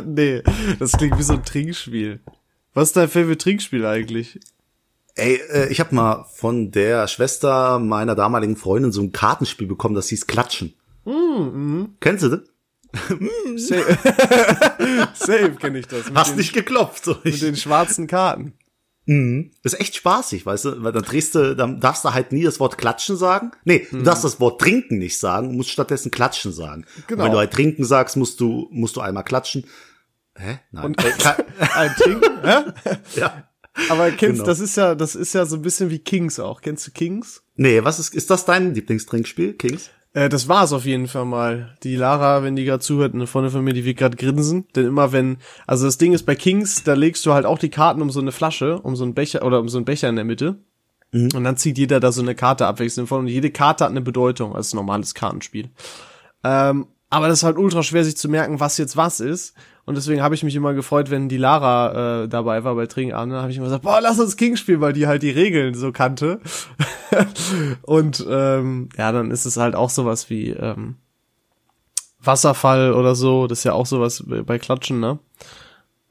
nee, 0.07 0.43
das 0.79 0.93
klingt 0.93 1.19
wie 1.19 1.23
so 1.23 1.35
ein 1.35 1.45
Trinkspiel. 1.45 2.21
Was 2.73 2.89
ist 2.89 2.97
dein 2.97 3.11
Favorite 3.11 3.37
Trinkspiel 3.37 3.85
eigentlich? 3.85 4.41
Ey, 5.15 5.43
äh, 5.53 5.69
ich 5.69 5.79
habe 5.81 5.95
mal 5.95 6.25
von 6.33 6.71
der 6.71 7.07
Schwester 7.07 7.79
meiner 7.81 8.15
damaligen 8.15 8.57
Freundin 8.57 8.93
so 8.93 9.03
ein 9.03 9.13
Kartenspiel 9.13 9.67
bekommen, 9.67 9.95
das 9.95 10.09
hieß 10.09 10.27
Klatschen. 10.27 10.73
Mm, 11.05 11.97
Kennst 12.01 12.25
du 12.25 12.31
das? 12.31 12.54
Safe, 13.57 13.99
Safe 15.15 15.51
kenne 15.59 15.79
ich 15.79 15.87
das. 15.87 16.11
Hast 16.15 16.31
den, 16.33 16.37
nicht 16.39 16.53
geklopft. 16.53 17.05
So. 17.05 17.17
mit 17.23 17.41
den 17.43 17.57
schwarzen 17.57 18.07
Karten. 18.07 18.55
Das 19.07 19.75
ist 19.75 19.81
echt 19.81 19.97
spaßig, 19.97 20.47
weißt 20.47 20.65
du, 20.65 20.83
weil 20.83 20.93
dann 20.93 21.03
drehst 21.03 21.35
du, 21.35 21.55
dann 21.55 21.79
darfst 21.79 22.05
du 22.07 22.15
halt 22.15 22.33
nie 22.33 22.43
das 22.43 22.59
Wort 22.59 22.79
klatschen 22.79 23.17
sagen. 23.19 23.51
Nee, 23.65 23.87
du 23.91 24.03
darfst 24.03 24.25
das 24.25 24.41
Wort 24.41 24.61
trinken 24.63 24.97
nicht 24.97 25.19
sagen, 25.19 25.55
musst 25.57 25.69
stattdessen 25.69 26.11
klatschen 26.11 26.53
sagen. 26.53 26.87
Genau. 27.07 27.21
Und 27.21 27.27
wenn 27.27 27.33
du 27.33 27.39
halt 27.39 27.53
trinken 27.53 27.85
sagst, 27.85 28.17
musst 28.17 28.41
du, 28.41 28.67
musst 28.71 28.97
du 28.97 29.03
einmal 29.03 29.25
klatschen. 29.25 29.67
Hä? 30.37 30.59
Nein. 30.73 30.85
Und 30.87 30.99
ein 31.75 31.95
Trinken, 31.97 32.43
hä? 32.43 32.63
ja. 33.17 33.49
Aber 33.91 34.11
kennst, 34.11 34.37
Genau. 34.37 34.45
das 34.47 34.61
ist 34.61 34.77
ja, 34.77 34.95
das 34.95 35.15
ist 35.15 35.35
ja 35.35 35.45
so 35.45 35.57
ein 35.57 35.63
bisschen 35.63 35.91
wie 35.91 35.99
Kings 35.99 36.41
auch. 36.41 36.63
Kennst 36.63 36.87
du 36.87 36.91
Kings? 36.93 37.43
Nee, 37.57 37.85
was 37.85 37.99
ist, 37.99 38.15
ist 38.15 38.31
das 38.31 38.47
dein 38.47 38.73
Lieblingstrinkspiel, 38.75 39.55
Kings? 39.55 39.91
Äh, 40.15 40.29
das 40.31 40.49
war's 40.49 40.73
auf 40.73 40.87
jeden 40.87 41.09
Fall 41.09 41.27
mal. 41.27 41.77
Die 41.83 41.97
Lara, 41.97 42.43
wenn 42.43 42.57
die 42.57 42.65
gerade 42.65 42.81
zuhört, 42.81 43.15
eine 43.15 43.27
Freundin 43.27 43.53
von 43.53 43.65
mir, 43.65 43.75
die 43.75 43.85
wird 43.85 43.99
gerade 43.99 44.17
grinsen. 44.17 44.67
Denn 44.75 44.87
immer 44.87 45.13
wenn, 45.13 45.37
also 45.67 45.85
das 45.85 45.99
Ding 45.99 46.15
ist 46.15 46.25
bei 46.25 46.35
Kings, 46.35 46.85
da 46.85 46.95
legst 46.95 47.27
du 47.27 47.35
halt 47.35 47.45
auch 47.45 47.59
die 47.59 47.69
Karten 47.69 48.01
um 48.01 48.11
so 48.11 48.21
eine 48.21 48.33
Flasche, 48.33 48.79
um 48.81 48.97
so 48.97 49.05
einen 49.05 49.15
Becher 49.15 49.45
oder 49.45 49.61
um 49.61 49.69
so 49.69 49.77
einen 49.77 49.85
Becher 49.85 50.09
in 50.09 50.17
der 50.17 50.25
Mitte. 50.25 50.57
Und 51.13 51.45
dann 51.45 51.57
zieht 51.57 51.79
jeder 51.79 52.01
da 52.01 52.11
so 52.11 52.23
eine 52.23 52.35
Karte 52.35 52.67
abwechselnd 52.67 53.09
von 53.09 53.21
und 53.21 53.29
jede 53.29 53.51
Karte 53.51 53.85
hat 53.85 53.91
eine 53.93 54.01
Bedeutung 54.01 54.57
als 54.57 54.75
normales 54.75 55.15
Kartenspiel. 55.15 55.71
Ähm, 56.43 56.89
aber 57.15 57.29
das 57.29 57.39
ist 57.39 57.45
halt 57.45 57.59
ultra 57.59 57.85
schwer, 57.85 58.05
sich 58.05 58.17
zu 58.17 58.29
merken, 58.29 58.59
was 58.59 58.77
jetzt 58.77 58.97
was 58.97 59.21
ist. 59.21 59.55
Und 59.85 59.97
deswegen 59.97 60.21
habe 60.21 60.35
ich 60.35 60.43
mich 60.43 60.57
immer 60.57 60.75
gefreut, 60.75 61.11
wenn 61.11 61.29
die 61.29 61.37
Lara 61.37 62.25
äh, 62.25 62.29
dabei 62.29 62.65
war 62.65 62.75
bei 62.75 62.87
Trinkabend. 62.87 63.33
Dann 63.33 63.43
habe 63.43 63.53
ich 63.53 63.57
immer 63.57 63.67
gesagt, 63.67 63.85
boah, 63.85 64.01
lass 64.01 64.19
uns 64.19 64.37
King 64.37 64.57
spielen, 64.57 64.81
weil 64.81 64.95
die 64.95 65.07
halt 65.07 65.23
die 65.23 65.31
Regeln 65.31 65.75
so 65.75 65.93
kannte. 65.93 66.41
und 67.83 68.27
ähm, 68.29 68.89
ja, 68.97 69.13
dann 69.13 69.31
ist 69.31 69.45
es 69.45 69.57
halt 69.57 69.77
auch 69.77 69.91
sowas 69.91 70.29
wie 70.29 70.51
ähm, 70.51 70.97
Wasserfall 72.21 72.95
oder 72.95 73.15
so. 73.15 73.47
Das 73.47 73.59
ist 73.59 73.65
ja 73.65 73.75
auch 73.75 73.87
sowas 73.87 74.25
bei 74.27 74.59
Klatschen, 74.59 74.99
ne? 74.99 75.21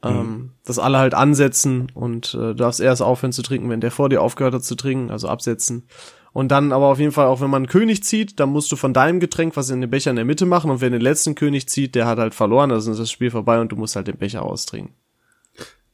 Ähm, 0.02 0.52
dass 0.64 0.78
alle 0.78 0.98
halt 0.98 1.14
ansetzen 1.14 1.90
und 1.94 2.34
äh, 2.34 2.38
du 2.38 2.54
darfst 2.54 2.80
erst 2.80 3.00
aufhören 3.00 3.32
zu 3.32 3.42
trinken, 3.42 3.70
wenn 3.70 3.80
der 3.80 3.90
vor 3.90 4.10
dir 4.10 4.20
aufgehört 4.20 4.54
hat 4.54 4.62
zu 4.62 4.74
trinken, 4.74 5.10
also 5.10 5.28
absetzen. 5.28 5.86
Und 6.34 6.48
dann 6.48 6.72
aber 6.72 6.86
auf 6.88 6.98
jeden 6.98 7.12
Fall 7.12 7.26
auch, 7.26 7.40
wenn 7.40 7.48
man 7.48 7.62
einen 7.62 7.68
König 7.68 8.02
zieht, 8.02 8.40
dann 8.40 8.50
musst 8.50 8.70
du 8.72 8.76
von 8.76 8.92
deinem 8.92 9.20
Getränk 9.20 9.56
was 9.56 9.70
in 9.70 9.80
den 9.80 9.88
Becher 9.88 10.10
in 10.10 10.16
der 10.16 10.24
Mitte 10.24 10.46
machen 10.46 10.68
und 10.68 10.80
wer 10.80 10.90
den 10.90 11.00
letzten 11.00 11.36
König 11.36 11.68
zieht, 11.68 11.94
der 11.94 12.06
hat 12.06 12.18
halt 12.18 12.34
verloren, 12.34 12.72
also 12.72 12.90
ist 12.90 12.98
das 12.98 13.10
Spiel 13.10 13.30
vorbei 13.30 13.60
und 13.60 13.70
du 13.70 13.76
musst 13.76 13.94
halt 13.94 14.08
den 14.08 14.18
Becher 14.18 14.42
austrinken. 14.42 14.94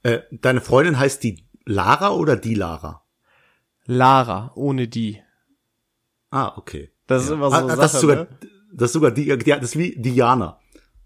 Äh, 0.02 0.20
deine 0.30 0.62
Freundin 0.62 0.98
heißt 0.98 1.22
die 1.22 1.44
Lara 1.66 2.12
oder 2.12 2.36
die 2.36 2.54
Lara? 2.54 3.02
Lara, 3.84 4.50
ohne 4.54 4.88
die. 4.88 5.20
Ah, 6.30 6.52
okay. 6.56 6.90
Das 7.06 7.24
ist 7.24 7.30
immer 7.30 7.50
so 7.50 7.56
Ah, 7.56 7.58
eine 7.58 7.76
das 7.76 7.76
Sache, 7.76 7.96
ist 7.96 8.00
sogar, 8.00 8.16
ne? 8.16 8.28
das 8.72 8.86
ist 8.88 8.92
sogar 8.94 9.10
die, 9.10 9.24
ja, 9.26 9.36
das 9.36 9.70
ist 9.70 9.78
wie 9.78 9.94
Diana. 10.00 10.58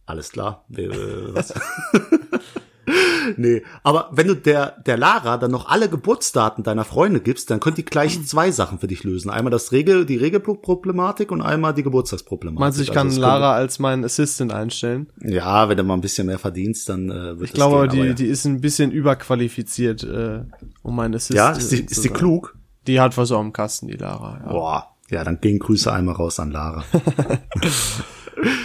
Alles 0.06 0.30
klar. 0.30 0.64
Äh, 0.70 0.88
was? 1.34 1.52
nee, 3.36 3.62
aber 3.82 4.10
wenn 4.12 4.28
du 4.28 4.34
der, 4.34 4.72
der 4.86 4.96
Lara 4.96 5.36
dann 5.36 5.50
noch 5.50 5.68
alle 5.68 5.88
Geburtsdaten 5.88 6.64
deiner 6.64 6.84
Freunde 6.84 7.20
gibst, 7.20 7.50
dann 7.50 7.60
könnt 7.60 7.78
die 7.78 7.84
gleich 7.84 8.24
zwei 8.26 8.50
Sachen 8.50 8.78
für 8.78 8.86
dich 8.86 9.04
lösen. 9.04 9.30
Einmal 9.30 9.50
das 9.50 9.72
Regel, 9.72 10.06
die 10.06 10.16
Regelproblematik 10.16 11.30
und 11.30 11.42
einmal 11.42 11.74
die 11.74 11.82
Geburtstagsproblematik. 11.82 12.60
Meinst 12.60 12.78
du, 12.78 12.82
ich 12.82 12.90
Also 12.90 13.00
kann 13.00 13.08
es 13.08 13.18
Lara 13.18 13.54
als 13.54 13.78
meinen 13.78 14.04
Assistant 14.04 14.52
einstellen? 14.52 15.08
Ja, 15.20 15.68
wenn 15.68 15.76
du 15.76 15.84
mal 15.84 15.94
ein 15.94 16.00
bisschen 16.00 16.26
mehr 16.26 16.38
verdienst, 16.38 16.88
dann 16.88 17.10
äh, 17.10 17.38
wird 17.38 17.42
Ich 17.42 17.52
glaube, 17.52 17.88
gehen, 17.88 17.90
die, 17.90 17.98
aber 17.98 18.08
ja. 18.08 18.14
die 18.14 18.26
ist 18.26 18.44
ein 18.44 18.60
bisschen 18.60 18.90
überqualifiziert, 18.90 20.02
äh, 20.04 20.40
um 20.82 20.96
mein 20.96 21.14
Assistant 21.14 21.36
ja, 21.36 21.50
ist 21.52 21.72
die, 21.72 21.86
zu 21.86 21.92
ist 21.92 22.04
die 22.04 22.08
sein. 22.08 22.16
klug? 22.16 22.56
Die 22.86 23.00
hat 23.00 23.16
was 23.16 23.32
auf 23.32 23.40
dem 23.40 23.52
Kasten, 23.52 23.88
die 23.88 23.96
Lara. 23.96 24.40
Ja. 24.44 24.52
Boah. 24.52 24.90
Ja, 25.10 25.22
dann 25.22 25.40
gehen 25.40 25.58
Grüße 25.58 25.92
einmal 25.92 26.14
raus 26.14 26.40
an 26.40 26.50
Lara. 26.50 26.82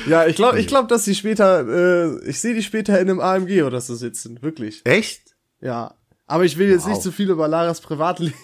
Ja, 0.07 0.25
ich 0.25 0.35
glaube, 0.35 0.59
ich 0.59 0.67
glaube, 0.67 0.87
dass 0.87 1.05
sie 1.05 1.15
später, 1.15 1.67
äh, 1.67 2.29
ich 2.29 2.39
sehe 2.39 2.53
die 2.53 2.63
später 2.63 2.99
in 2.99 3.09
einem 3.09 3.19
AMG 3.19 3.63
oder 3.63 3.81
so 3.81 3.95
sitzen, 3.95 4.41
wirklich. 4.41 4.81
Echt? 4.85 5.21
Ja. 5.61 5.95
Aber 6.27 6.45
ich 6.45 6.57
will 6.57 6.69
jetzt 6.69 6.83
Wow. 6.83 6.89
nicht 6.91 7.01
zu 7.01 7.11
viel 7.11 7.29
über 7.31 7.47
Laras 7.47 7.81
Privatleben 7.81 8.33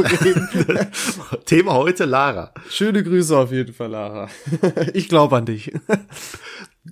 reden. 0.00 0.48
Thema 1.46 1.74
heute 1.74 2.04
Lara. 2.04 2.52
Schöne 2.68 3.04
Grüße 3.04 3.36
auf 3.36 3.52
jeden 3.52 3.72
Fall, 3.72 3.90
Lara. 3.90 4.28
Ich 4.94 5.08
glaube 5.08 5.36
an 5.36 5.46
dich. 5.46 5.72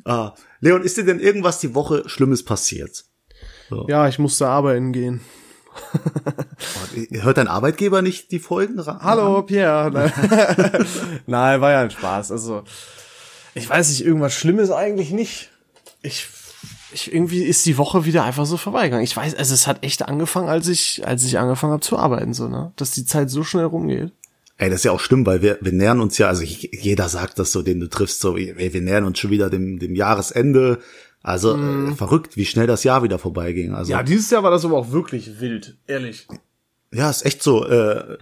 Ah, 0.04 0.34
Leon, 0.60 0.82
ist 0.82 0.96
dir 0.96 1.04
denn 1.04 1.18
irgendwas 1.18 1.58
die 1.58 1.74
Woche 1.74 2.08
Schlimmes 2.08 2.44
passiert? 2.44 3.04
Ja, 3.88 4.08
ich 4.08 4.18
musste 4.20 4.46
arbeiten 4.48 4.92
gehen. 4.92 5.20
Hört 7.12 7.36
dein 7.38 7.48
Arbeitgeber 7.48 8.00
nicht 8.02 8.30
die 8.32 8.38
Folgen? 8.38 8.84
Hallo, 8.84 9.42
Pierre. 9.42 9.90
Nein. 9.90 10.12
Nein, 11.26 11.60
war 11.60 11.70
ja 11.72 11.80
ein 11.82 11.90
Spaß. 11.90 12.32
Also, 12.32 12.62
ich 13.54 13.68
weiß 13.68 13.88
nicht, 13.90 14.04
irgendwas 14.04 14.34
Schlimmes 14.34 14.70
eigentlich 14.70 15.11
nicht. 15.11 15.50
Ich, 16.02 16.26
ich, 16.92 17.12
irgendwie 17.12 17.42
ist 17.42 17.66
die 17.66 17.78
Woche 17.78 18.04
wieder 18.04 18.24
einfach 18.24 18.46
so 18.46 18.56
vorbeigegangen. 18.56 19.04
Ich 19.04 19.16
weiß, 19.16 19.34
also 19.34 19.54
es 19.54 19.66
hat 19.66 19.82
echt 19.84 20.02
angefangen, 20.02 20.48
als 20.48 20.68
ich, 20.68 21.06
als 21.06 21.24
ich 21.24 21.38
angefangen 21.38 21.72
habe 21.72 21.82
zu 21.82 21.98
arbeiten, 21.98 22.34
so, 22.34 22.48
ne? 22.48 22.72
Dass 22.76 22.92
die 22.92 23.04
Zeit 23.04 23.30
so 23.30 23.44
schnell 23.44 23.64
rumgeht. 23.64 24.12
Ey, 24.56 24.70
das 24.70 24.80
ist 24.80 24.84
ja 24.84 24.92
auch 24.92 25.00
schlimm, 25.00 25.24
weil 25.24 25.40
wir, 25.40 25.58
wir 25.61 25.72
nähern 25.72 26.00
uns 26.00 26.18
ja, 26.18 26.26
also 26.28 26.42
jeder 26.42 27.08
sagt 27.08 27.38
das 27.38 27.52
so, 27.52 27.62
den 27.62 27.78
du 27.78 27.88
triffst, 27.88 28.20
so, 28.20 28.37
ey, 28.37 28.72
wir 28.72 28.80
nähern 28.80 29.04
uns 29.04 29.18
schon 29.18 29.30
wieder 29.30 29.50
dem, 29.50 29.78
dem 29.78 29.94
Jahresende. 29.94 30.80
Also 31.22 31.56
äh, 31.56 31.94
verrückt, 31.94 32.37
wie 32.37 32.46
schnell 32.46 32.66
das 32.66 32.84
Jahr 32.84 33.02
wieder 33.02 33.18
vorbeiging. 33.18 33.74
Also 33.74 33.92
Ja, 33.92 34.02
dieses 34.02 34.30
Jahr 34.30 34.42
war 34.42 34.50
das 34.50 34.64
aber 34.64 34.78
auch 34.78 34.90
wirklich 34.92 35.40
wild, 35.40 35.76
ehrlich. 35.87 36.26
ja, 36.92 37.11
ist 37.11 37.24
echt 37.24 37.42
so. 37.42 37.66
Äh, 37.66 38.18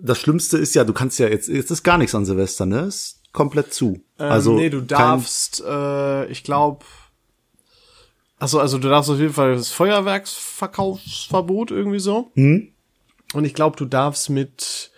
das 0.00 0.18
Schlimmste 0.18 0.58
ist 0.58 0.74
ja, 0.74 0.84
du 0.84 0.92
kannst 0.92 1.18
ja 1.18 1.28
jetzt, 1.28 1.48
jetzt 1.48 1.70
ist 1.70 1.82
gar 1.82 1.98
nichts 1.98 2.14
an 2.14 2.24
Silvester, 2.24 2.66
ne? 2.66 2.80
Ist 2.82 3.20
komplett 3.34 3.74
zu. 3.74 4.00
also 4.16 4.52
ähm, 4.52 4.56
nee, 4.56 4.70
du 4.70 4.80
darfst, 4.80 5.62
äh, 5.66 6.24
ich 6.26 6.42
glaube, 6.44 6.86
also 8.38 8.58
also 8.60 8.78
du 8.78 8.88
darfst 8.88 9.10
auf 9.10 9.18
jeden 9.18 9.34
Fall 9.34 9.56
das 9.56 9.70
Feuerwerksverkaufsverbot 9.72 11.70
irgendwie 11.70 11.98
so. 11.98 12.30
Hm? 12.34 12.72
Und 13.34 13.44
ich 13.44 13.52
glaube, 13.52 13.76
du 13.76 13.84
darfst 13.84 14.30
mit, 14.30 14.92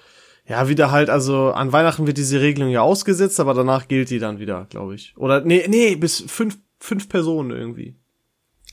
ja, 0.47 0.69
wieder 0.69 0.91
halt, 0.91 1.11
also 1.11 1.51
an 1.51 1.73
Weihnachten 1.73 2.07
wird 2.07 2.19
diese 2.19 2.41
Regelung 2.41 2.71
ja 2.71 2.83
ausgesetzt, 2.83 3.41
aber 3.41 3.55
danach 3.55 3.89
gilt 3.89 4.11
die 4.11 4.19
dann 4.19 4.39
wieder, 4.39 4.67
glaube 4.69 4.95
ich. 4.95 5.15
Oder 5.17 5.41
nee, 5.41 5.65
nee, 5.67 5.97
bis 5.97 6.23
fünf, 6.29 6.59
fünf 6.79 7.09
Personen 7.09 7.51
irgendwie. 7.51 7.97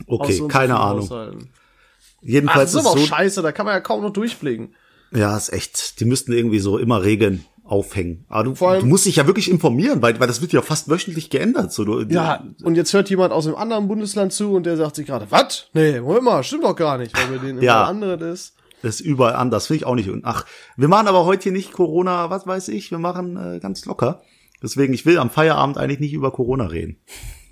Okay, 0.06 0.34
so 0.34 0.48
keine 0.50 0.80
Ahnung. 0.80 1.04
Haushalten. 1.04 1.50
Ach, 1.50 2.22
das 2.22 2.30
Jedenfalls 2.30 2.74
ist 2.74 2.80
aber 2.80 2.90
auch 2.90 2.98
so, 2.98 3.06
scheiße, 3.06 3.42
da 3.42 3.52
kann 3.54 3.66
man 3.66 3.76
ja 3.76 3.80
kaum 3.82 4.02
noch 4.02 4.12
durchblicken. 4.12 4.76
Ja, 5.12 5.38
ist 5.38 5.54
echt. 5.54 6.00
Die 6.00 6.06
müssten 6.06 6.34
irgendwie 6.34 6.60
so 6.60 6.78
immer 6.78 7.04
Regeln 7.04 7.46
aufhängen. 7.64 8.26
Aber 8.28 8.44
du, 8.44 8.56
Vor 8.56 8.72
allem- 8.72 8.82
du 8.82 8.88
musst 8.88 9.06
dich 9.06 9.16
ja 9.16 9.26
wirklich 9.28 9.50
informieren, 9.50 10.02
weil, 10.02 10.20
weil 10.20 10.28
das 10.28 10.42
wird 10.42 10.52
ja 10.54 10.62
fast 10.62 10.90
wöchentlich 10.90 11.30
geändert. 11.30 11.72
So, 11.72 11.86
du, 11.86 12.02
Ja, 12.14 12.44
und 12.64 12.76
jetzt 12.76 12.94
hört 12.94 13.10
jemand 13.10 13.32
aus 13.32 13.48
einem 13.48 13.56
anderen 13.56 13.88
Bundesland 13.88 14.34
zu 14.34 14.52
und 14.54 14.66
der 14.66 14.76
sagt 14.78 14.96
sich 14.98 15.06
gerade, 15.08 15.28
was? 15.30 15.70
Nee, 15.74 16.02
Moment 16.02 16.24
mal, 16.26 16.44
stimmt 16.44 16.64
doch 16.66 16.76
gar 16.76 16.98
nicht, 16.98 17.18
weil 17.18 17.38
bei 17.38 17.46
denen 17.46 17.58
immer 17.60 17.64
Ja. 17.64 17.84
andere 17.86 18.18
das. 18.18 18.54
Das 18.82 18.96
ist 18.96 19.02
überall 19.02 19.36
anders. 19.36 19.68
Finde 19.68 19.78
ich 19.78 19.86
auch 19.86 19.96
nicht. 19.96 20.10
Und 20.10 20.26
ach, 20.26 20.46
wir 20.76 20.90
machen 20.90 21.08
aber 21.08 21.24
heute 21.26 21.44
hier 21.44 21.52
nicht 21.54 21.72
Corona, 21.72 22.30
was 22.30 22.46
weiß 22.46 22.68
ich. 22.68 22.92
Wir 22.92 23.00
machen 23.00 23.38
äh, 23.38 23.60
ganz 23.62 23.86
locker. 23.86 24.22
Deswegen, 24.62 24.94
ich 24.94 25.06
will 25.06 25.18
am 25.20 25.30
Feierabend 25.30 25.78
eigentlich 25.78 26.02
nicht 26.02 26.14
über 26.14 26.32
Corona 26.32 26.66
reden. 26.66 26.98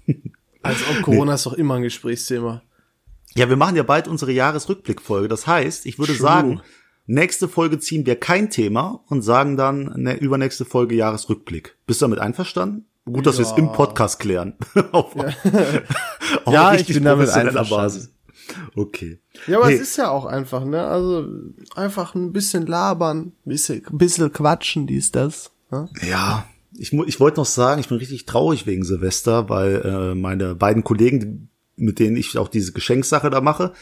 Als 0.62 0.78
ob 0.90 1.02
Corona 1.04 1.34
ist 1.36 1.46
doch 1.46 1.54
immer 1.54 1.76
ein 1.76 1.84
Gesprächsthema. 1.84 2.62
Ja, 3.34 3.48
wir 3.48 3.56
machen 3.56 3.78
ja 3.78 3.84
bald 3.84 4.10
unsere 4.10 4.34
Jahresrückblickfolge. 4.34 5.30
Das 5.30 5.48
heißt, 5.48 5.86
ich 5.86 5.98
würde 6.00 6.14
True. 6.14 6.22
sagen, 6.22 6.62
nächste 7.12 7.48
Folge 7.48 7.80
ziehen 7.80 8.06
wir 8.06 8.16
kein 8.20 8.50
Thema 8.50 9.04
und 9.08 9.22
sagen 9.22 9.58
dann 9.58 9.94
ne, 9.96 10.16
übernächste 10.18 10.66
Folge 10.66 10.96
Jahresrückblick. 10.96 11.78
Bist 11.86 12.02
du 12.02 12.06
damit 12.06 12.20
einverstanden? 12.20 12.86
Gut, 13.06 13.26
dass 13.26 13.38
wir 13.38 13.46
es 13.46 13.52
Ja. 13.52 13.58
im 13.58 13.72
Podcast 13.72 14.20
klären. 14.20 14.54
auf, 14.92 15.16
auf 16.46 16.54
Ja, 16.54 16.74
ich 16.76 16.88
bin 16.88 17.04
damit 17.04 17.30
einverstanden. 17.30 18.10
Okay. 18.76 19.20
Ja, 19.48 19.58
aber 19.58 19.68
Nee. 19.68 19.76
es 19.76 19.82
ist 19.82 19.98
ja 19.98 20.10
auch 20.10 20.26
einfach, 20.26 20.66
ne? 20.66 20.84
Also 20.86 21.28
einfach 21.76 22.16
ein 22.16 22.34
bisschen 22.34 22.66
labern, 22.66 23.34
ein 23.46 23.50
bisschen, 23.50 23.86
ein 23.90 23.98
bisschen 23.98 24.32
quatschen, 24.32 24.88
dies, 24.88 25.12
das. 25.12 25.52
Ne? 25.72 25.90
Ja, 26.10 26.46
ich, 26.78 26.92
ich 26.94 27.20
wollte 27.20 27.40
noch 27.40 27.46
sagen, 27.46 27.80
ich 27.80 27.88
bin 27.90 27.98
richtig 27.98 28.26
traurig 28.26 28.66
wegen 28.68 28.84
Silvester, 28.84 29.50
weil 29.50 29.82
äh, 29.84 30.16
meine 30.16 30.56
beiden 30.56 30.84
Kollegen, 30.84 31.50
mit 31.76 32.00
denen 32.00 32.18
ich 32.18 32.38
auch 32.38 32.48
diese 32.50 32.72
Geschenksache 32.74 33.30
da 33.30 33.42
mache, 33.42 33.74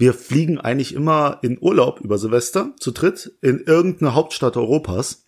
wir 0.00 0.14
fliegen 0.14 0.58
eigentlich 0.58 0.94
immer 0.94 1.38
in 1.42 1.58
Urlaub 1.60 2.00
über 2.00 2.16
Silvester 2.18 2.72
zu 2.80 2.90
dritt 2.90 3.32
in 3.42 3.60
irgendeine 3.60 4.14
Hauptstadt 4.14 4.56
Europas. 4.56 5.24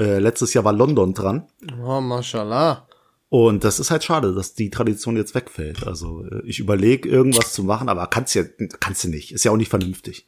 Äh, 0.00 0.18
letztes 0.18 0.54
Jahr 0.54 0.64
war 0.64 0.72
London 0.72 1.12
dran. 1.14 1.46
Oh, 1.84 2.00
mashallah. 2.00 2.88
Und 3.28 3.64
das 3.64 3.78
ist 3.80 3.90
halt 3.90 4.02
schade, 4.02 4.34
dass 4.34 4.54
die 4.54 4.70
Tradition 4.70 5.16
jetzt 5.16 5.34
wegfällt. 5.34 5.86
Also 5.86 6.24
äh, 6.24 6.40
ich 6.46 6.58
überlege 6.58 7.08
irgendwas 7.08 7.52
zu 7.52 7.64
machen, 7.64 7.88
aber 7.88 8.06
kannst 8.06 8.34
ja 8.34 8.44
kannst 8.80 9.04
du 9.04 9.08
nicht. 9.08 9.32
Ist 9.32 9.44
ja 9.44 9.50
auch 9.50 9.56
nicht 9.56 9.68
vernünftig. 9.70 10.26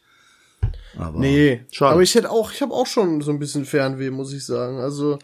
Aber 0.98 1.18
Nee, 1.18 1.64
schade. 1.70 1.92
aber 1.92 2.02
ich 2.02 2.14
hätte 2.14 2.30
auch, 2.30 2.52
ich 2.52 2.60
habe 2.62 2.72
auch 2.74 2.86
schon 2.86 3.20
so 3.22 3.30
ein 3.30 3.38
bisschen 3.38 3.64
Fernweh, 3.64 4.10
muss 4.10 4.32
ich 4.32 4.44
sagen. 4.44 4.78
Also 4.78 5.18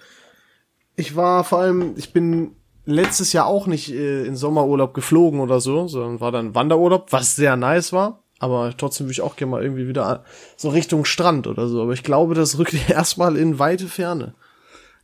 ich 0.97 1.15
war 1.15 1.45
vor 1.45 1.59
allem, 1.59 1.95
ich 1.97 2.13
bin 2.13 2.53
letztes 2.87 3.33
Jahr 3.33 3.47
auch 3.47 3.67
nicht 3.67 3.93
äh, 3.93 4.25
in 4.25 4.37
Sommerurlaub 4.37 4.95
geflogen 4.95 5.41
oder 5.41 5.61
so, 5.61 5.89
sondern 5.89 6.21
war 6.21 6.33
dann 6.33 6.55
Wanderurlaub, 6.55 7.13
was 7.13 7.37
sehr 7.37 7.57
nice 7.57 7.93
war. 7.93 8.23
Aber 8.43 8.77
trotzdem 8.77 9.07
würde 9.07 9.13
ich 9.13 9.21
auch 9.21 9.37
gerne 9.37 9.53
mal 9.53 9.63
irgendwie 9.63 9.87
wieder 9.87 10.25
so 10.57 10.71
Richtung 10.71 11.05
Strand 11.05 11.47
oder 11.47 11.69
so. 11.69 11.81
Aber 11.81 11.93
ich 11.93 12.03
glaube, 12.03 12.35
das 12.35 12.59
rückt 12.59 12.75
erstmal 12.91 13.37
in 13.37 13.61
weite 13.61 13.87
Ferne. 13.87 14.35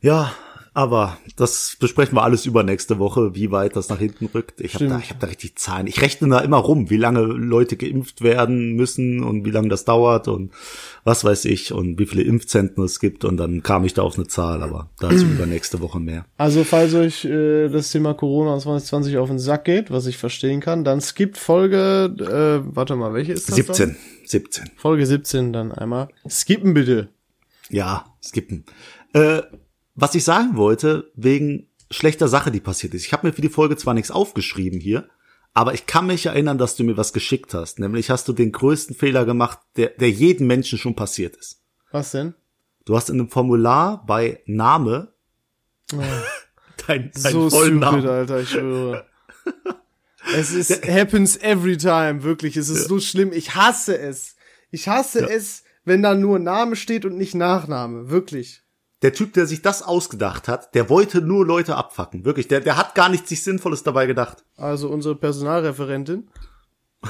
Ja, 0.01 0.33
aber 0.73 1.17
das 1.35 1.77
besprechen 1.79 2.15
wir 2.15 2.23
alles 2.23 2.45
übernächste 2.45 2.99
Woche, 2.99 3.35
wie 3.35 3.51
weit 3.51 3.75
das 3.75 3.89
nach 3.89 3.99
hinten 3.99 4.27
rückt. 4.27 4.61
Ich 4.61 4.75
habe 4.75 4.87
da, 4.87 4.99
ich 4.99 5.09
hab 5.09 5.19
da 5.19 5.27
richtig 5.27 5.55
Zahlen. 5.57 5.87
Ich 5.87 6.01
rechne 6.01 6.27
da 6.29 6.39
immer 6.39 6.57
rum, 6.57 6.89
wie 6.89 6.97
lange 6.97 7.21
Leute 7.21 7.75
geimpft 7.75 8.21
werden 8.21 8.73
müssen 8.73 9.23
und 9.23 9.45
wie 9.45 9.51
lange 9.51 9.69
das 9.69 9.85
dauert 9.85 10.27
und 10.27 10.51
was 11.03 11.23
weiß 11.23 11.45
ich 11.45 11.73
und 11.73 11.97
wie 11.99 12.05
viele 12.05 12.23
Impfzentren 12.23 12.83
es 12.83 12.99
gibt. 12.99 13.25
Und 13.25 13.37
dann 13.37 13.63
kam 13.63 13.83
ich 13.83 13.93
da 13.93 14.03
auf 14.03 14.15
eine 14.15 14.27
Zahl, 14.27 14.61
aber 14.61 14.89
dazu 14.99 15.25
übernächste 15.25 15.81
Woche 15.81 15.99
mehr. 15.99 16.25
Also 16.37 16.63
falls 16.63 16.93
euch 16.93 17.25
äh, 17.25 17.69
das 17.69 17.91
Thema 17.91 18.13
Corona 18.13 18.57
2020 18.57 19.17
auf 19.17 19.29
den 19.29 19.39
Sack 19.39 19.65
geht, 19.65 19.91
was 19.91 20.05
ich 20.05 20.17
verstehen 20.17 20.59
kann, 20.59 20.83
dann 20.83 21.01
skippt 21.01 21.37
Folge, 21.37 22.13
äh, 22.19 22.75
warte 22.75 22.95
mal, 22.95 23.13
welche 23.13 23.33
ist 23.33 23.49
das? 23.49 23.55
17. 23.55 23.89
Dann? 23.89 23.97
17. 24.25 24.71
Folge 24.75 25.05
17 25.05 25.53
dann 25.53 25.71
einmal. 25.71 26.09
Skippen 26.27 26.73
bitte. 26.73 27.09
Ja, 27.69 28.05
skippen. 28.21 28.65
Äh, 29.13 29.41
was 30.01 30.15
ich 30.15 30.23
sagen 30.23 30.55
wollte, 30.55 31.11
wegen 31.15 31.67
schlechter 31.91 32.27
Sache, 32.27 32.51
die 32.51 32.59
passiert 32.59 32.93
ist. 32.93 33.05
Ich 33.05 33.13
habe 33.13 33.27
mir 33.27 33.33
für 33.33 33.41
die 33.41 33.49
Folge 33.49 33.75
zwar 33.77 33.93
nichts 33.93 34.11
aufgeschrieben 34.11 34.79
hier, 34.79 35.09
aber 35.53 35.73
ich 35.73 35.85
kann 35.87 36.07
mich 36.07 36.25
erinnern, 36.27 36.57
dass 36.57 36.75
du 36.75 36.83
mir 36.83 36.97
was 36.97 37.13
geschickt 37.13 37.53
hast. 37.53 37.79
Nämlich 37.79 38.09
hast 38.09 38.27
du 38.27 38.33
den 38.33 38.51
größten 38.51 38.95
Fehler 38.95 39.25
gemacht, 39.25 39.59
der, 39.75 39.89
der 39.89 40.09
jedem 40.11 40.47
Menschen 40.47 40.77
schon 40.77 40.95
passiert 40.95 41.35
ist. 41.35 41.61
Was 41.91 42.11
denn? 42.11 42.35
Du 42.85 42.95
hast 42.95 43.09
in 43.09 43.19
einem 43.19 43.29
Formular 43.29 44.05
bei 44.05 44.41
Name 44.45 45.11
oh. 45.93 45.97
dein, 46.87 47.11
dein 47.21 47.31
so 47.33 47.49
vollen 47.49 47.81
stupid. 47.81 48.05
Alter, 48.05 48.39
ich 48.41 48.49
schwöre. 48.49 49.05
es 50.35 50.51
ist 50.51 50.87
happens 50.87 51.37
every 51.37 51.77
time, 51.77 52.23
wirklich. 52.23 52.55
Es 52.57 52.69
ist 52.69 52.83
Ja. 52.83 52.87
so 52.87 52.99
schlimm. 52.99 53.31
Ich 53.33 53.55
hasse 53.55 53.97
es. 53.97 54.35
Ich 54.71 54.87
hasse 54.87 55.21
Ja. 55.21 55.27
es, 55.27 55.63
wenn 55.83 56.03
da 56.03 56.13
nur 56.13 56.37
Name 56.39 56.75
steht 56.75 57.05
und 57.05 57.17
nicht 57.17 57.33
Nachname. 57.35 58.09
Wirklich. 58.09 58.61
Der 59.01 59.13
Typ, 59.13 59.33
der 59.33 59.45
sich 59.45 59.61
das 59.61 59.81
ausgedacht 59.81 60.47
hat, 60.49 60.75
der 60.75 60.89
wollte 60.89 61.21
nur 61.21 61.45
Leute 61.45 61.75
abfacken. 61.77 62.25
Wirklich, 62.25 62.47
der, 62.49 62.59
der 62.59 62.75
hat 62.77 62.95
gar 62.95 63.07
nichts 63.09 63.29
sich 63.29 63.43
Sinnvolles 63.43 63.83
dabei 63.83 64.05
gedacht. 64.07 64.43
Also 64.57 64.89
unsere 64.89 65.15
Personalreferentin. 65.15 66.27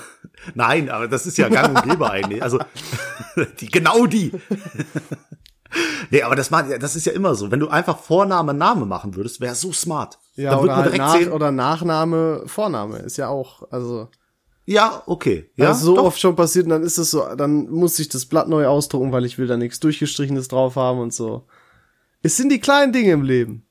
Nein, 0.54 0.90
aber 0.90 1.08
das 1.08 1.26
ist 1.26 1.38
ja 1.40 1.50
gang 1.50 1.76
und 1.76 1.90
gäbe 1.90 2.10
eigentlich. 2.10 2.44
Also, 2.44 2.60
die, 3.60 3.68
genau 3.68 4.06
die. 4.06 4.32
nee, 6.12 6.22
aber 6.22 6.36
das, 6.36 6.52
macht- 6.52 6.82
das 6.82 6.96
ist 6.96 7.06
ja 7.06 7.14
immer 7.14 7.36
so. 7.36 7.52
Wenn 7.52 7.60
du 7.60 7.70
einfach 7.70 7.98
Vorname, 8.00 8.54
Name 8.54 8.86
machen 8.86 9.16
würdest, 9.16 9.42
wäre 9.42 9.56
so 9.56 9.72
smart. 9.74 10.20
Ja, 10.36 10.52
Dann 10.52 10.60
oder, 10.60 10.76
halt 10.76 10.86
direkt 10.86 10.98
nach, 11.00 11.14
sehen, 11.16 11.32
oder 11.32 11.52
Nachname, 11.52 12.44
Vorname. 12.46 12.98
Ist 13.00 13.18
ja 13.18 13.28
auch, 13.30 13.64
also. 13.72 14.10
ja, 14.66 15.02
okay. 15.08 15.50
Ja, 15.56 15.72
ist 15.72 15.82
so 15.82 15.96
doch. 15.96 16.04
oft 16.06 16.20
schon 16.20 16.36
passiert 16.36 16.66
und 16.66 16.70
dann 16.72 16.84
ist 16.84 16.98
es 16.98 17.12
so, 17.12 17.26
dann 17.36 17.68
muss 17.70 17.98
ich 18.00 18.10
das 18.10 18.26
Blatt 18.28 18.48
neu 18.48 18.68
ausdrucken, 18.68 19.12
weil 19.12 19.26
ich 19.26 19.38
will 19.38 19.48
da 19.48 19.58
nichts 19.58 19.80
durchgestrichenes 19.80 20.48
drauf 20.48 20.76
haben 20.76 21.00
und 21.00 21.14
so. 21.14 21.46
Es 22.22 22.38
sind 22.38 22.52
die 22.52 22.60
kleinen 22.60 22.94
Dinge 22.94 23.12
im 23.12 23.24
Leben. 23.24 23.66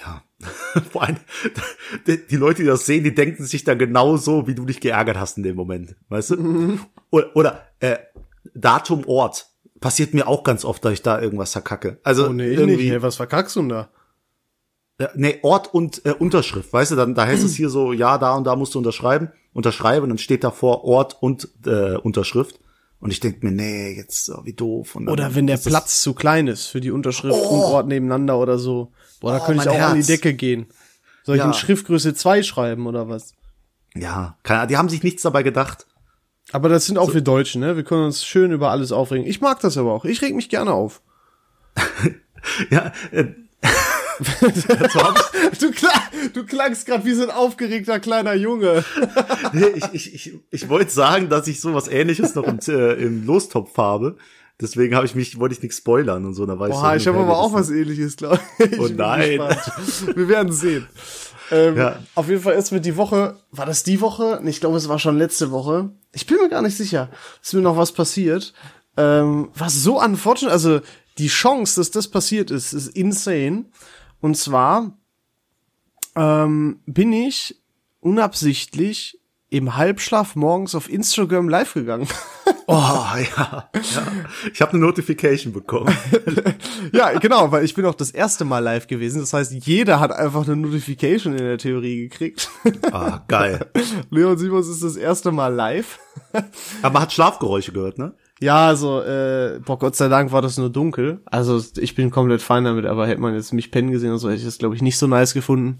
Ja. 0.00 0.22
Vor 0.90 1.02
allem, 1.02 1.16
die, 2.06 2.36
Leute, 2.36 2.62
die 2.62 2.68
das 2.68 2.86
sehen, 2.86 3.04
die 3.04 3.14
denken 3.14 3.44
sich 3.44 3.64
dann 3.64 3.78
genauso, 3.78 4.46
wie 4.46 4.54
du 4.54 4.64
dich 4.64 4.80
geärgert 4.80 5.18
hast 5.18 5.36
in 5.36 5.42
dem 5.42 5.56
Moment. 5.56 5.96
Weißt 6.08 6.30
du? 6.30 6.78
Oder, 7.10 7.36
oder 7.36 7.68
äh, 7.80 7.98
Datum, 8.54 9.04
Ort. 9.06 9.48
Passiert 9.80 10.14
mir 10.14 10.28
auch 10.28 10.44
ganz 10.44 10.64
oft, 10.64 10.84
dass 10.84 10.92
ich 10.92 11.02
da 11.02 11.20
irgendwas 11.20 11.52
verkacke. 11.52 11.98
Also 12.02 12.28
Oh 12.28 12.32
nee, 12.32 12.52
irgendwie, 12.52 12.76
nicht. 12.76 12.90
Hey, 12.90 13.02
was 13.02 13.16
verkackst 13.16 13.56
du 13.56 13.60
denn 13.60 13.68
da? 13.70 13.90
Ja, 15.00 15.08
nee, 15.14 15.38
Ort 15.42 15.72
und 15.72 16.04
äh, 16.04 16.12
Unterschrift, 16.12 16.70
weißt 16.74 16.92
du, 16.92 16.96
dann 16.96 17.14
da 17.14 17.26
heißt 17.26 17.42
es 17.42 17.54
hier 17.54 17.70
so, 17.70 17.94
ja, 17.94 18.18
da 18.18 18.34
und 18.34 18.44
da 18.44 18.54
musst 18.54 18.74
du 18.74 18.78
unterschreiben, 18.78 19.30
unterschreiben, 19.54 20.02
und 20.02 20.10
dann 20.10 20.18
steht 20.18 20.44
davor 20.44 20.84
Ort 20.84 21.16
und 21.22 21.48
äh, 21.64 21.96
Unterschrift. 21.96 22.60
Und 23.00 23.10
ich 23.10 23.20
denk 23.20 23.42
mir, 23.42 23.50
nee, 23.50 23.92
jetzt 23.96 24.28
oh, 24.30 24.42
wie 24.44 24.52
doof. 24.52 24.94
Und 24.94 25.08
Oder 25.08 25.34
wenn 25.34 25.46
der 25.46 25.56
Platz 25.56 26.02
zu 26.02 26.12
klein 26.14 26.46
ist 26.48 26.66
für 26.66 26.80
die 26.82 26.90
Unterschrift 26.90 27.34
und 27.34 27.60
Ort 27.60 27.86
nebeneinander 27.88 28.38
oder 28.38 28.58
so. 28.58 28.92
Boah, 29.20 29.32
da 29.32 29.38
Oh, 29.42 29.46
könnte 29.46 29.62
ich 29.64 29.68
auch 29.70 29.74
an 29.80 29.94
die 29.94 29.98
Herz. 30.00 30.06
Decke 30.06 30.34
gehen. 30.34 30.66
Soll 31.24 31.36
ich 31.36 31.40
Ja. 31.40 31.46
in 31.46 31.54
Schriftgröße 31.54 32.14
2 32.14 32.42
schreiben 32.42 32.86
oder 32.86 33.08
was? 33.08 33.32
Ja, 33.94 34.36
keine, 34.42 34.66
die 34.66 34.76
haben 34.76 34.88
sich 34.90 35.02
nichts 35.02 35.22
dabei 35.22 35.42
gedacht. 35.42 35.86
Aber 36.52 36.68
das 36.68 36.84
sind 36.86 36.98
auch 36.98 37.14
wir 37.14 37.20
Deutschen, 37.22 37.60
ne? 37.60 37.76
Wir 37.76 37.84
können 37.84 38.04
uns 38.04 38.24
schön 38.24 38.52
über 38.52 38.70
alles 38.70 38.92
aufregen. 38.92 39.26
Ich 39.26 39.40
mag 39.40 39.60
das 39.60 39.76
aber 39.78 39.92
auch. 39.92 40.04
Ich 40.04 40.20
reg 40.22 40.34
mich 40.34 40.48
gerne 40.48 40.72
auf. 40.72 41.00
Ja, 42.70 42.92
äh, 43.10 43.26
Du, 45.60 45.70
klang, 45.70 46.00
du 46.32 46.44
klangst 46.44 46.86
gerade 46.86 47.04
wie 47.04 47.12
so 47.12 47.22
ein 47.22 47.30
aufgeregter 47.30 48.00
kleiner 48.00 48.34
Junge. 48.34 48.84
nee, 49.52 49.66
ich, 49.74 49.84
ich, 49.92 50.14
ich, 50.14 50.34
ich 50.50 50.68
wollte 50.68 50.90
sagen, 50.90 51.28
dass 51.28 51.46
ich 51.48 51.60
sowas 51.60 51.88
ähnliches 51.88 52.34
noch 52.34 52.44
im, 52.44 52.58
äh, 52.68 52.94
im 52.94 53.26
Lostopf 53.26 53.76
habe. 53.76 54.16
Deswegen 54.60 54.94
habe 54.94 55.06
ich 55.06 55.14
mich, 55.14 55.38
wollte 55.38 55.54
ich 55.54 55.62
nichts 55.62 55.78
spoilern 55.78 56.24
und 56.26 56.34
so. 56.34 56.44
Da 56.46 56.52
ich, 56.52 56.58
Boah, 56.58 56.90
so 56.90 56.96
ich 56.96 57.06
habe 57.06 57.18
aber 57.18 57.38
auch 57.38 57.52
was 57.52 57.70
ähnliches, 57.70 58.16
glaube 58.16 58.40
ich. 58.58 58.78
Oh 58.78 58.86
Ich 58.86 58.94
nein. 58.94 59.40
Wir 60.14 60.28
werden 60.28 60.52
sehen. 60.52 60.86
Ähm, 61.50 61.76
Ja. 61.76 61.98
Auf 62.14 62.28
jeden 62.28 62.42
Fall 62.42 62.54
ist 62.54 62.70
mir 62.70 62.80
die 62.80 62.96
Woche, 62.96 63.36
war 63.50 63.66
das 63.66 63.82
die 63.82 64.00
Woche? 64.00 64.40
Ich 64.44 64.60
glaube, 64.60 64.76
es 64.76 64.88
war 64.88 64.98
schon 64.98 65.16
letzte 65.18 65.50
Woche. 65.50 65.90
Ich 66.12 66.26
bin 66.26 66.36
mir 66.38 66.48
gar 66.48 66.62
nicht 66.62 66.76
sicher. 66.76 67.08
Ist 67.42 67.54
mir 67.54 67.62
noch 67.62 67.76
was 67.76 67.92
passiert. 67.92 68.52
Ähm, 68.96 69.48
was 69.54 69.82
so 69.82 70.00
unfortunate, 70.00 70.52
also 70.52 70.80
die 71.18 71.28
Chance, 71.28 71.80
dass 71.80 71.90
das 71.90 72.08
passiert 72.08 72.50
ist, 72.50 72.72
ist 72.72 72.88
insane. 72.88 73.66
Und 74.20 74.36
zwar 74.36 74.96
ähm, 76.16 76.80
bin 76.86 77.12
ich 77.12 77.60
unabsichtlich 78.00 79.18
im 79.50 79.76
Halbschlaf 79.76 80.36
morgens 80.36 80.74
auf 80.74 80.88
Instagram 80.88 81.48
live 81.48 81.74
gegangen. 81.74 82.06
Oh, 82.66 82.74
ja. 82.76 83.68
ja. 83.72 83.72
Ich 84.52 84.60
habe 84.60 84.72
eine 84.72 84.80
Notification 84.80 85.52
bekommen. 85.52 85.92
ja, 86.92 87.18
genau, 87.18 87.50
weil 87.50 87.64
ich 87.64 87.74
bin 87.74 87.84
auch 87.84 87.96
das 87.96 88.12
erste 88.12 88.44
Mal 88.44 88.60
live 88.60 88.86
gewesen. 88.86 89.20
Das 89.20 89.32
heißt, 89.32 89.52
jeder 89.66 89.98
hat 89.98 90.12
einfach 90.12 90.46
eine 90.46 90.54
Notification 90.54 91.32
in 91.32 91.44
der 91.44 91.58
Theorie 91.58 92.08
gekriegt. 92.08 92.48
Ah, 92.92 93.24
geil. 93.26 93.66
Leon 94.10 94.38
Simons 94.38 94.68
ist 94.68 94.84
das 94.84 94.94
erste 94.94 95.32
Mal 95.32 95.52
live. 95.52 95.98
Aber 96.82 96.92
man 96.92 97.02
hat 97.02 97.12
Schlafgeräusche 97.12 97.72
gehört, 97.72 97.98
ne? 97.98 98.14
Ja, 98.40 98.66
also, 98.68 99.02
äh, 99.02 99.60
boah, 99.64 99.78
Gott 99.78 99.96
sei 99.96 100.08
Dank 100.08 100.32
war 100.32 100.40
das 100.40 100.56
nur 100.56 100.70
dunkel. 100.70 101.20
Also, 101.26 101.62
ich 101.78 101.94
bin 101.94 102.10
komplett 102.10 102.40
fein 102.40 102.64
damit, 102.64 102.86
aber 102.86 103.06
hätte 103.06 103.20
man 103.20 103.34
jetzt 103.34 103.52
mich 103.52 103.70
pennen 103.70 103.90
gesehen 103.90 104.12
und 104.12 104.18
so, 104.18 104.28
hätte 104.28 104.38
ich 104.38 104.44
das, 104.46 104.58
glaube 104.58 104.74
ich, 104.74 104.82
nicht 104.82 104.96
so 104.98 105.06
nice 105.06 105.34
gefunden. 105.34 105.76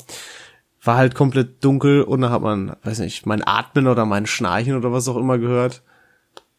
War 0.82 0.96
halt 0.96 1.14
komplett 1.14 1.64
dunkel 1.64 2.02
und 2.02 2.20
dann 2.20 2.30
hat 2.30 2.42
man, 2.42 2.76
weiß 2.84 2.98
nicht, 3.00 3.24
mein 3.26 3.46
Atmen 3.46 3.86
oder 3.86 4.04
mein 4.04 4.26
Schnarchen 4.26 4.76
oder 4.76 4.92
was 4.92 5.08
auch 5.08 5.16
immer 5.16 5.38
gehört. 5.38 5.82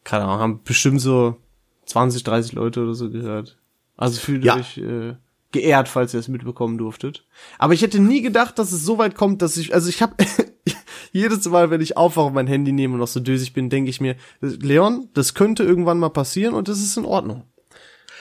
Keine 0.04 0.26
Ahnung, 0.26 0.40
haben 0.40 0.62
bestimmt 0.64 1.02
so 1.02 1.38
20, 1.86 2.24
30 2.24 2.54
Leute 2.54 2.82
oder 2.82 2.94
so 2.96 3.10
gehört. 3.10 3.58
Also 3.98 4.20
fühlt 4.20 4.44
Ja. 4.44 4.56
euch 4.56 4.78
äh, 4.80 5.16
geehrt, 5.52 5.88
falls 5.88 6.14
ihr 6.16 6.20
es 6.20 6.28
mitbekommen 6.28 6.78
durftet. 6.80 7.26
Aber 7.60 7.74
ich 7.74 7.82
hätte 7.84 8.00
nie 8.00 8.22
gedacht, 8.22 8.58
dass 8.58 8.72
es 8.72 8.84
so 8.84 8.98
weit 8.98 9.16
kommt, 9.16 9.42
dass 9.44 9.58
ich, 9.58 9.74
also 9.74 9.90
ich 9.90 10.02
habe 10.02 10.16
jedes 11.12 11.48
Mal, 11.48 11.70
wenn 11.70 11.82
ich 11.82 11.98
aufwache 11.98 12.28
und 12.28 12.34
mein 12.34 12.48
Handy 12.48 12.72
nehme 12.72 12.94
und 12.94 13.00
noch 13.00 13.08
so 13.08 13.20
dösig 13.20 13.54
bin, 13.54 13.70
denke 13.70 13.90
ich 13.90 14.02
mir, 14.02 14.16
Leon, 14.42 15.10
das 15.14 15.34
könnte 15.34 15.64
irgendwann 15.64 16.00
mal 16.00 16.10
passieren 16.10 16.54
und 16.54 16.68
das 16.68 16.80
ist 16.80 16.98
in 16.98 17.06
Ordnung. 17.06 17.44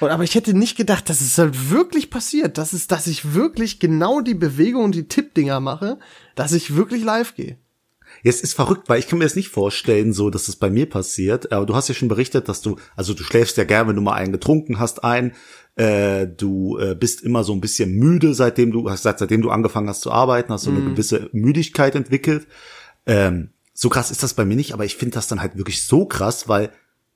Und, 0.00 0.10
aber 0.10 0.24
ich 0.24 0.34
hätte 0.34 0.54
nicht 0.54 0.76
gedacht, 0.76 1.08
dass 1.08 1.20
es 1.20 1.36
halt 1.38 1.70
wirklich 1.70 2.10
passiert, 2.10 2.58
dass 2.58 2.72
es, 2.72 2.86
dass 2.86 3.06
ich 3.06 3.34
wirklich 3.34 3.80
genau 3.80 4.20
die 4.20 4.34
Bewegung 4.34 4.84
und 4.84 4.94
die 4.94 5.08
Tippdinger 5.08 5.60
mache, 5.60 5.98
dass 6.34 6.52
ich 6.52 6.74
wirklich 6.74 7.04
live 7.04 7.34
gehe. 7.34 7.58
Jetzt 8.22 8.42
ist 8.42 8.54
verrückt, 8.54 8.88
weil 8.88 8.98
ich 8.98 9.06
kann 9.06 9.18
mir 9.18 9.24
das 9.24 9.36
nicht 9.36 9.48
vorstellen, 9.48 10.12
so 10.12 10.30
dass 10.30 10.48
es 10.48 10.56
bei 10.56 10.68
mir 10.68 10.88
passiert. 10.88 11.52
Aber 11.52 11.64
du 11.64 11.74
hast 11.74 11.88
ja 11.88 11.94
schon 11.94 12.08
berichtet, 12.08 12.48
dass 12.48 12.60
du, 12.60 12.76
also 12.96 13.14
du 13.14 13.22
schläfst 13.22 13.56
ja 13.56 13.64
gern, 13.64 13.88
wenn 13.88 13.96
du 13.96 14.02
mal 14.02 14.14
einen 14.14 14.32
getrunken 14.32 14.78
hast, 14.78 15.04
ein. 15.04 15.32
Äh, 15.76 16.26
du 16.26 16.78
äh, 16.78 16.94
bist 16.94 17.22
immer 17.22 17.44
so 17.44 17.52
ein 17.52 17.60
bisschen 17.60 17.92
müde, 17.92 18.34
seitdem 18.34 18.72
du, 18.72 18.88
seit, 18.96 19.18
seitdem 19.18 19.42
du 19.42 19.50
angefangen 19.50 19.88
hast 19.88 20.02
zu 20.02 20.10
arbeiten, 20.10 20.52
hast 20.52 20.66
du 20.66 20.70
eine 20.70 20.82
gewisse 20.82 21.30
Müdigkeit 21.32 21.94
entwickelt. 21.94 22.46
Ähm, 23.06 23.50
so 23.72 23.88
krass 23.88 24.10
ist 24.10 24.22
das 24.22 24.34
bei 24.34 24.44
mir 24.44 24.56
nicht, 24.56 24.72
aber 24.72 24.84
ich 24.84 24.96
finde 24.96 25.14
das 25.14 25.26
dann 25.26 25.40
halt 25.40 25.56
wirklich 25.56 25.84
so 25.84 26.04
krass, 26.04 26.48
weil 26.48 26.70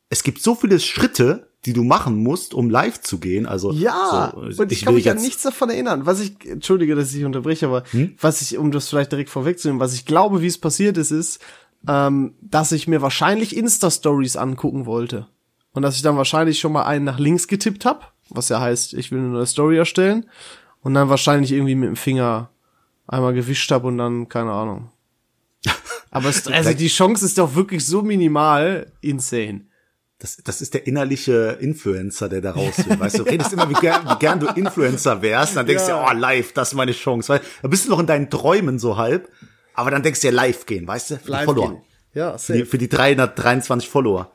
es 0.09 0.23
gibt 0.23 0.43
so 0.43 0.55
viele 0.55 0.81
Schritte, 0.81 1.51
die 1.65 1.73
du 1.73 1.83
machen 1.83 2.23
musst, 2.23 2.55
um 2.55 2.69
live 2.69 3.01
zu 3.01 3.19
gehen. 3.19 3.47
Also 3.47 3.73
Ja, 3.73 4.33
so, 4.51 4.63
und 4.63 4.73
ich, 4.73 4.85
kann 4.85 4.95
mich 4.95 5.11
an 5.11 5.17
nichts 5.17 5.43
davon 5.43 5.71
erinnern. 5.71 6.07
Was 6.07 6.21
ich, 6.21 6.35
entschuldige, 6.47 6.95
dass 6.95 7.15
ich 7.15 7.25
unterbreche, 7.25 7.67
aber 7.67 7.85
Hm? 7.91 8.15
was 8.21 8.43
ich, 8.43 8.59
um 8.59 8.71
das 8.71 8.89
vielleicht 8.89 9.13
direkt 9.13 9.31
vorwegzunehmen, 9.31 9.81
was 9.81 9.95
ich 9.95 10.05
glaube, 10.05 10.43
wie 10.43 10.47
es 10.47 10.59
passiert 10.59 10.99
ist, 10.99 11.11
ist, 11.11 11.41
ähm, 11.89 12.35
dass 12.41 12.73
ich 12.73 12.89
mir 12.89 13.03
wahrscheinlich 13.03 13.57
Insta-Stories 13.57 14.37
angucken 14.37 14.87
wollte. 14.87 15.27
Und 15.73 15.83
dass 15.83 15.97
ich 15.97 16.03
dann 16.03 16.17
wahrscheinlich 16.17 16.61
schon 16.61 16.73
mal 16.73 16.85
einen 16.85 17.05
nach 17.05 17.19
links 17.19 17.49
getippt 17.49 17.85
habe, 17.85 18.01
was 18.31 18.49
ja 18.49 18.61
heißt, 18.61 18.95
ich 18.95 19.11
will 19.11 19.19
eine 19.19 19.29
neue 19.29 19.47
Story 19.47 19.77
erstellen. 19.77 20.27
Und 20.83 20.95
dann 20.95 21.09
wahrscheinlich 21.09 21.53
irgendwie 21.53 21.75
mit 21.75 21.89
dem 21.89 21.97
Finger 21.97 22.51
einmal 23.07 23.35
gewischt 23.35 23.71
habe 23.73 23.89
und 23.89 23.99
dann, 23.99 24.29
keine 24.29 24.53
Ahnung. 24.53 24.91
Aber 26.15 26.29
es, 26.31 26.47
also 26.47 26.73
die 26.73 26.89
Chance 26.89 27.27
ist 27.27 27.37
doch 27.39 27.55
wirklich 27.55 27.85
so 27.85 28.01
minimal, 28.03 28.87
insane. 29.03 29.67
Das, 30.21 30.37
das 30.43 30.63
ist 30.63 30.73
der 30.73 30.87
innerliche 30.87 31.59
Influencer, 31.61 32.29
der 32.29 32.41
da 32.41 32.53
raus 32.53 32.79
will. 32.87 32.99
Weißt 33.01 33.19
du, 33.19 33.25
du 33.25 33.31
redest 33.31 33.53
immer, 33.53 33.69
wie 33.69 33.75
gern, 33.75 34.09
wie 34.09 34.19
gern 34.19 34.39
du 34.41 34.47
Influencer 34.47 35.21
wärst. 35.21 35.57
Dann 35.57 35.67
denkst 35.67 35.89
Ja. 35.89 36.03
du, 36.05 36.17
oh, 36.17 36.19
live, 36.19 36.53
das 36.53 36.69
ist 36.69 36.75
meine 36.75 36.93
Chance. 36.93 37.29
Weil, 37.29 37.41
da 37.63 37.69
bist 37.69 37.85
du 37.85 37.91
noch 37.91 37.99
in 37.99 38.07
deinen 38.07 38.31
Träumen 38.31 38.79
so 38.79 38.97
halb. 38.97 39.29
Aber 39.75 39.91
dann 39.91 40.03
denkst 40.05 40.21
du 40.21 40.29
ja 40.29 40.33
live 40.33 40.67
gehen, 40.67 40.87
weißt 40.87 41.11
du? 41.11 41.19
Live 41.27 41.45
Follower. 41.47 41.69
gehen. 41.71 41.81
Ja, 42.15 42.39
Für 42.39 42.53
die, 42.53 42.65
für 42.65 42.79
die 42.79 42.89
323 42.89 43.91
Follower. 43.91 44.31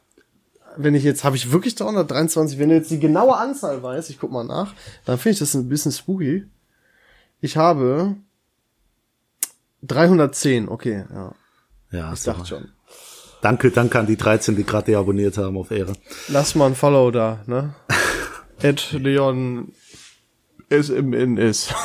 Wenn 0.75 0.95
ich 0.95 1.03
jetzt, 1.05 1.23
habe 1.23 1.37
ich 1.37 1.49
wirklich 1.51 1.75
323, 1.75 2.59
wenn 2.59 2.69
du 2.69 2.75
jetzt 2.75 2.91
die 2.91 2.99
genaue 2.99 3.37
Anzahl 3.37 3.81
weißt, 3.81 4.09
ich 4.09 4.19
guck 4.19 4.31
mal 4.31 4.43
nach, 4.43 4.73
dann 5.05 5.17
finde 5.17 5.33
ich 5.33 5.39
das 5.39 5.53
ein 5.53 5.69
bisschen 5.69 5.93
spooky. 5.93 6.45
Ich 7.39 7.55
habe 7.55 8.15
310, 9.83 10.67
okay, 10.69 11.05
ja. 11.11 11.33
Ja, 11.91 12.13
Ich 12.13 12.23
dachte 12.23 12.45
schon. 12.45 12.69
Danke, 13.41 13.71
danke 13.71 13.99
an 13.99 14.06
die 14.06 14.17
13, 14.17 14.56
die 14.56 14.65
gerade 14.65 14.97
abonniert 14.97 15.38
haben 15.38 15.58
auf 15.58 15.71
Ehre. 15.71 15.93
Lass 16.28 16.56
mal 16.56 16.67
ein 16.67 16.75
Follow 16.75 17.10
da, 17.10 17.39
ne? 17.47 17.73
Ed 18.62 18.91
Leon 18.91 19.71
SMNS. 20.69 21.73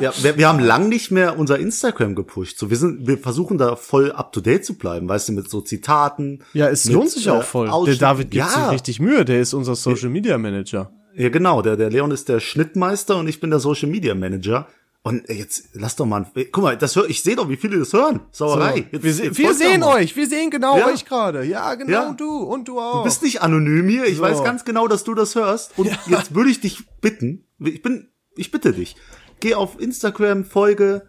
Ja, 0.00 0.12
wir, 0.20 0.36
wir 0.36 0.48
haben 0.48 0.58
lang 0.58 0.88
nicht 0.88 1.12
mehr 1.12 1.38
unser 1.38 1.60
Instagram 1.60 2.16
gepusht. 2.16 2.58
So, 2.58 2.70
wir 2.70 2.76
sind, 2.76 3.06
wir 3.06 3.18
versuchen 3.18 3.56
da 3.56 3.76
voll 3.76 4.10
up 4.10 4.32
to 4.32 4.40
date 4.40 4.64
zu 4.64 4.74
bleiben, 4.76 5.08
weißt 5.08 5.28
du, 5.28 5.32
mit 5.32 5.48
so 5.48 5.60
Zitaten. 5.60 6.42
Ja, 6.52 6.68
es 6.68 6.86
mit, 6.86 6.94
lohnt 6.94 7.10
sich 7.10 7.30
auch 7.30 7.40
äh, 7.40 7.44
voll. 7.44 7.66
Der 7.66 7.74
Ausschnitten. 7.74 8.00
David 8.00 8.30
gibt 8.32 8.44
ja, 8.44 8.48
sich 8.48 8.72
richtig 8.72 9.00
Mühe, 9.00 9.24
der 9.24 9.40
ist 9.40 9.54
unser 9.54 9.76
Social 9.76 10.10
Media 10.10 10.36
Manager. 10.38 10.90
Ja, 11.14 11.28
genau. 11.28 11.62
Der, 11.62 11.76
der 11.76 11.88
Leon 11.88 12.10
ist 12.10 12.28
der 12.28 12.40
Schnittmeister 12.40 13.16
und 13.16 13.28
ich 13.28 13.40
bin 13.40 13.50
der 13.50 13.60
Social 13.60 13.88
Media 13.88 14.14
Manager. 14.14 14.66
Und 15.06 15.28
jetzt 15.28 15.68
lass 15.74 15.94
doch 15.94 16.04
mal, 16.04 16.26
guck 16.50 16.64
mal, 16.64 16.76
das 16.76 16.96
hör, 16.96 17.08
ich 17.08 17.22
sehe 17.22 17.36
doch, 17.36 17.48
wie 17.48 17.56
viele 17.56 17.78
das 17.78 17.92
hören. 17.92 18.22
Sauerei. 18.32 18.88
Jetzt- 18.90 19.04
wir 19.04 19.12
jetzt 19.26 19.38
wir 19.38 19.54
sehen 19.54 19.84
euch, 19.84 20.16
wir 20.16 20.26
sehen 20.26 20.50
genau 20.50 20.78
Ja. 20.78 20.88
euch 20.88 21.04
gerade. 21.04 21.44
Ja, 21.44 21.76
genau 21.76 21.92
Ja. 21.92 22.12
du 22.12 22.38
und 22.38 22.66
du 22.66 22.80
auch. 22.80 22.98
Du 22.98 23.04
bist 23.04 23.22
nicht 23.22 23.40
anonym 23.40 23.88
hier. 23.88 24.06
Ich 24.06 24.16
So. 24.16 24.22
weiß 24.24 24.42
ganz 24.42 24.64
genau, 24.64 24.88
dass 24.88 25.04
du 25.04 25.14
das 25.14 25.36
hörst. 25.36 25.78
Und 25.78 25.90
jetzt 26.08 26.34
würde 26.34 26.50
ich 26.50 26.60
dich 26.60 26.82
bitten, 27.00 27.44
ich 27.60 27.82
bin, 27.82 28.08
ich 28.34 28.50
bitte 28.50 28.72
dich, 28.72 28.96
geh 29.38 29.54
auf 29.54 29.80
Instagram, 29.80 30.44
folge 30.44 31.08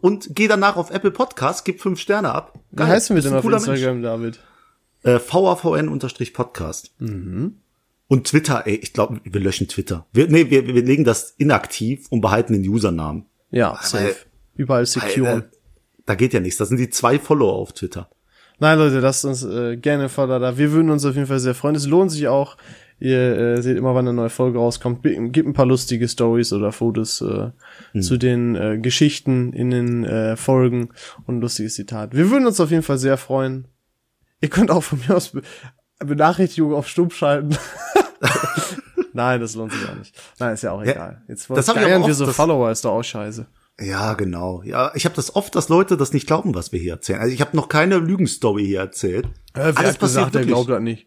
und 0.00 0.28
geh 0.36 0.46
danach 0.46 0.76
auf 0.76 0.90
Apple 0.92 1.10
Podcast, 1.10 1.64
gib 1.64 1.80
fünf 1.80 1.98
Sterne 1.98 2.32
ab. 2.32 2.60
Wie 2.70 2.84
heißen 2.84 3.16
wir 3.16 3.22
denn 3.24 3.34
auf 3.34 3.44
Instagram, 3.44 4.02
David? 4.02 4.38
Mensch. 5.02 5.16
Äh, 5.16 5.18
VAVN-Podcast. 5.18 6.92
Mhm. 7.00 7.56
Und 8.10 8.26
Twitter, 8.26 8.66
ey, 8.66 8.74
ich 8.74 8.92
glaube, 8.92 9.20
wir 9.22 9.40
löschen 9.40 9.68
Twitter. 9.68 10.04
Wir, 10.12 10.26
nee, 10.26 10.50
wir, 10.50 10.66
wir 10.66 10.82
legen 10.82 11.04
das 11.04 11.30
inaktiv 11.38 12.08
und 12.10 12.20
behalten 12.20 12.54
den 12.54 12.68
Usernamen. 12.68 13.26
Ja, 13.52 13.78
safe. 13.80 14.16
Überall 14.56 14.84
secure. 14.84 15.38
Äh, 15.38 15.42
da 16.06 16.16
geht 16.16 16.32
ja 16.32 16.40
nichts. 16.40 16.58
Das 16.58 16.70
sind 16.70 16.78
die 16.78 16.90
zwei 16.90 17.20
Follower 17.20 17.52
auf 17.52 17.72
Twitter. 17.72 18.10
Nein, 18.58 18.78
Leute, 18.80 18.98
lasst 18.98 19.24
uns 19.24 19.44
äh, 19.44 19.76
gerne 19.76 20.08
Follower 20.08 20.40
da. 20.40 20.58
Wir 20.58 20.72
würden 20.72 20.90
uns 20.90 21.04
auf 21.04 21.14
jeden 21.14 21.28
Fall 21.28 21.38
sehr 21.38 21.54
freuen. 21.54 21.76
Es 21.76 21.86
lohnt 21.86 22.10
sich 22.10 22.26
auch. 22.26 22.56
Ihr 22.98 23.38
äh, 23.38 23.62
seht 23.62 23.76
immer, 23.76 23.94
wann 23.94 24.08
eine 24.08 24.12
neue 24.16 24.28
Folge 24.28 24.58
rauskommt. 24.58 25.04
Gibt 25.04 25.46
ein 25.48 25.52
paar 25.52 25.66
lustige 25.66 26.08
Stories 26.08 26.52
oder 26.52 26.72
Fotos 26.72 27.20
äh, 27.20 27.50
Hm. 27.92 28.02
zu 28.02 28.16
den 28.16 28.56
äh, 28.56 28.78
Geschichten 28.78 29.52
in 29.52 29.70
den 29.70 30.04
äh, 30.04 30.36
Folgen 30.36 30.88
und 31.26 31.36
ein 31.36 31.40
lustiges 31.40 31.74
Zitat. 31.76 32.12
Wir 32.16 32.28
würden 32.28 32.48
uns 32.48 32.58
auf 32.58 32.72
jeden 32.72 32.82
Fall 32.82 32.98
sehr 32.98 33.16
freuen. 33.16 33.66
Ihr 34.40 34.48
könnt 34.48 34.72
auch 34.72 34.82
von 34.82 34.98
mir 35.06 35.16
aus 35.16 35.28
Be 35.28 35.42
Benachrichtigungen 36.04 36.74
auf 36.76 36.88
Stumm 36.88 37.10
schalten. 37.10 37.56
Nein, 39.12 39.40
das 39.40 39.54
lohnt 39.54 39.72
sich 39.72 39.88
auch 39.88 39.94
nicht. 39.96 40.14
Nein, 40.38 40.54
ist 40.54 40.62
ja 40.62 40.72
auch 40.72 40.82
egal. 40.82 41.22
Jetzt 41.28 41.50
das 41.50 41.68
hab 41.68 41.76
ich 41.76 41.80
aber 41.82 41.88
geiern 41.90 42.02
wir 42.02 42.08
oft, 42.08 42.14
so 42.14 42.26
das- 42.26 42.36
Follower, 42.36 42.70
ist 42.70 42.84
doch 42.84 42.92
auch 42.92 43.02
scheiße. 43.02 43.46
Ja, 43.80 44.12
genau. 44.12 44.62
Ja, 44.62 44.92
ich 44.94 45.06
habe 45.06 45.14
das 45.16 45.34
oft, 45.34 45.54
dass 45.54 45.70
Leute 45.70 45.96
das 45.96 46.12
nicht 46.12 46.26
glauben, 46.26 46.54
was 46.54 46.70
wir 46.70 46.78
hier 46.78 46.92
erzählen. 46.92 47.20
Also 47.20 47.32
ich 47.32 47.40
habe 47.40 47.56
noch 47.56 47.68
keine 47.68 47.96
Lügenstory 47.98 48.66
hier 48.66 48.80
erzählt. 48.80 49.26
Äh, 49.54 49.72
wer 49.74 49.88
hat 49.88 49.98
gesagt, 49.98 50.34
der 50.34 50.44
glaubt 50.44 50.68
das 50.68 50.82
nicht. 50.82 51.06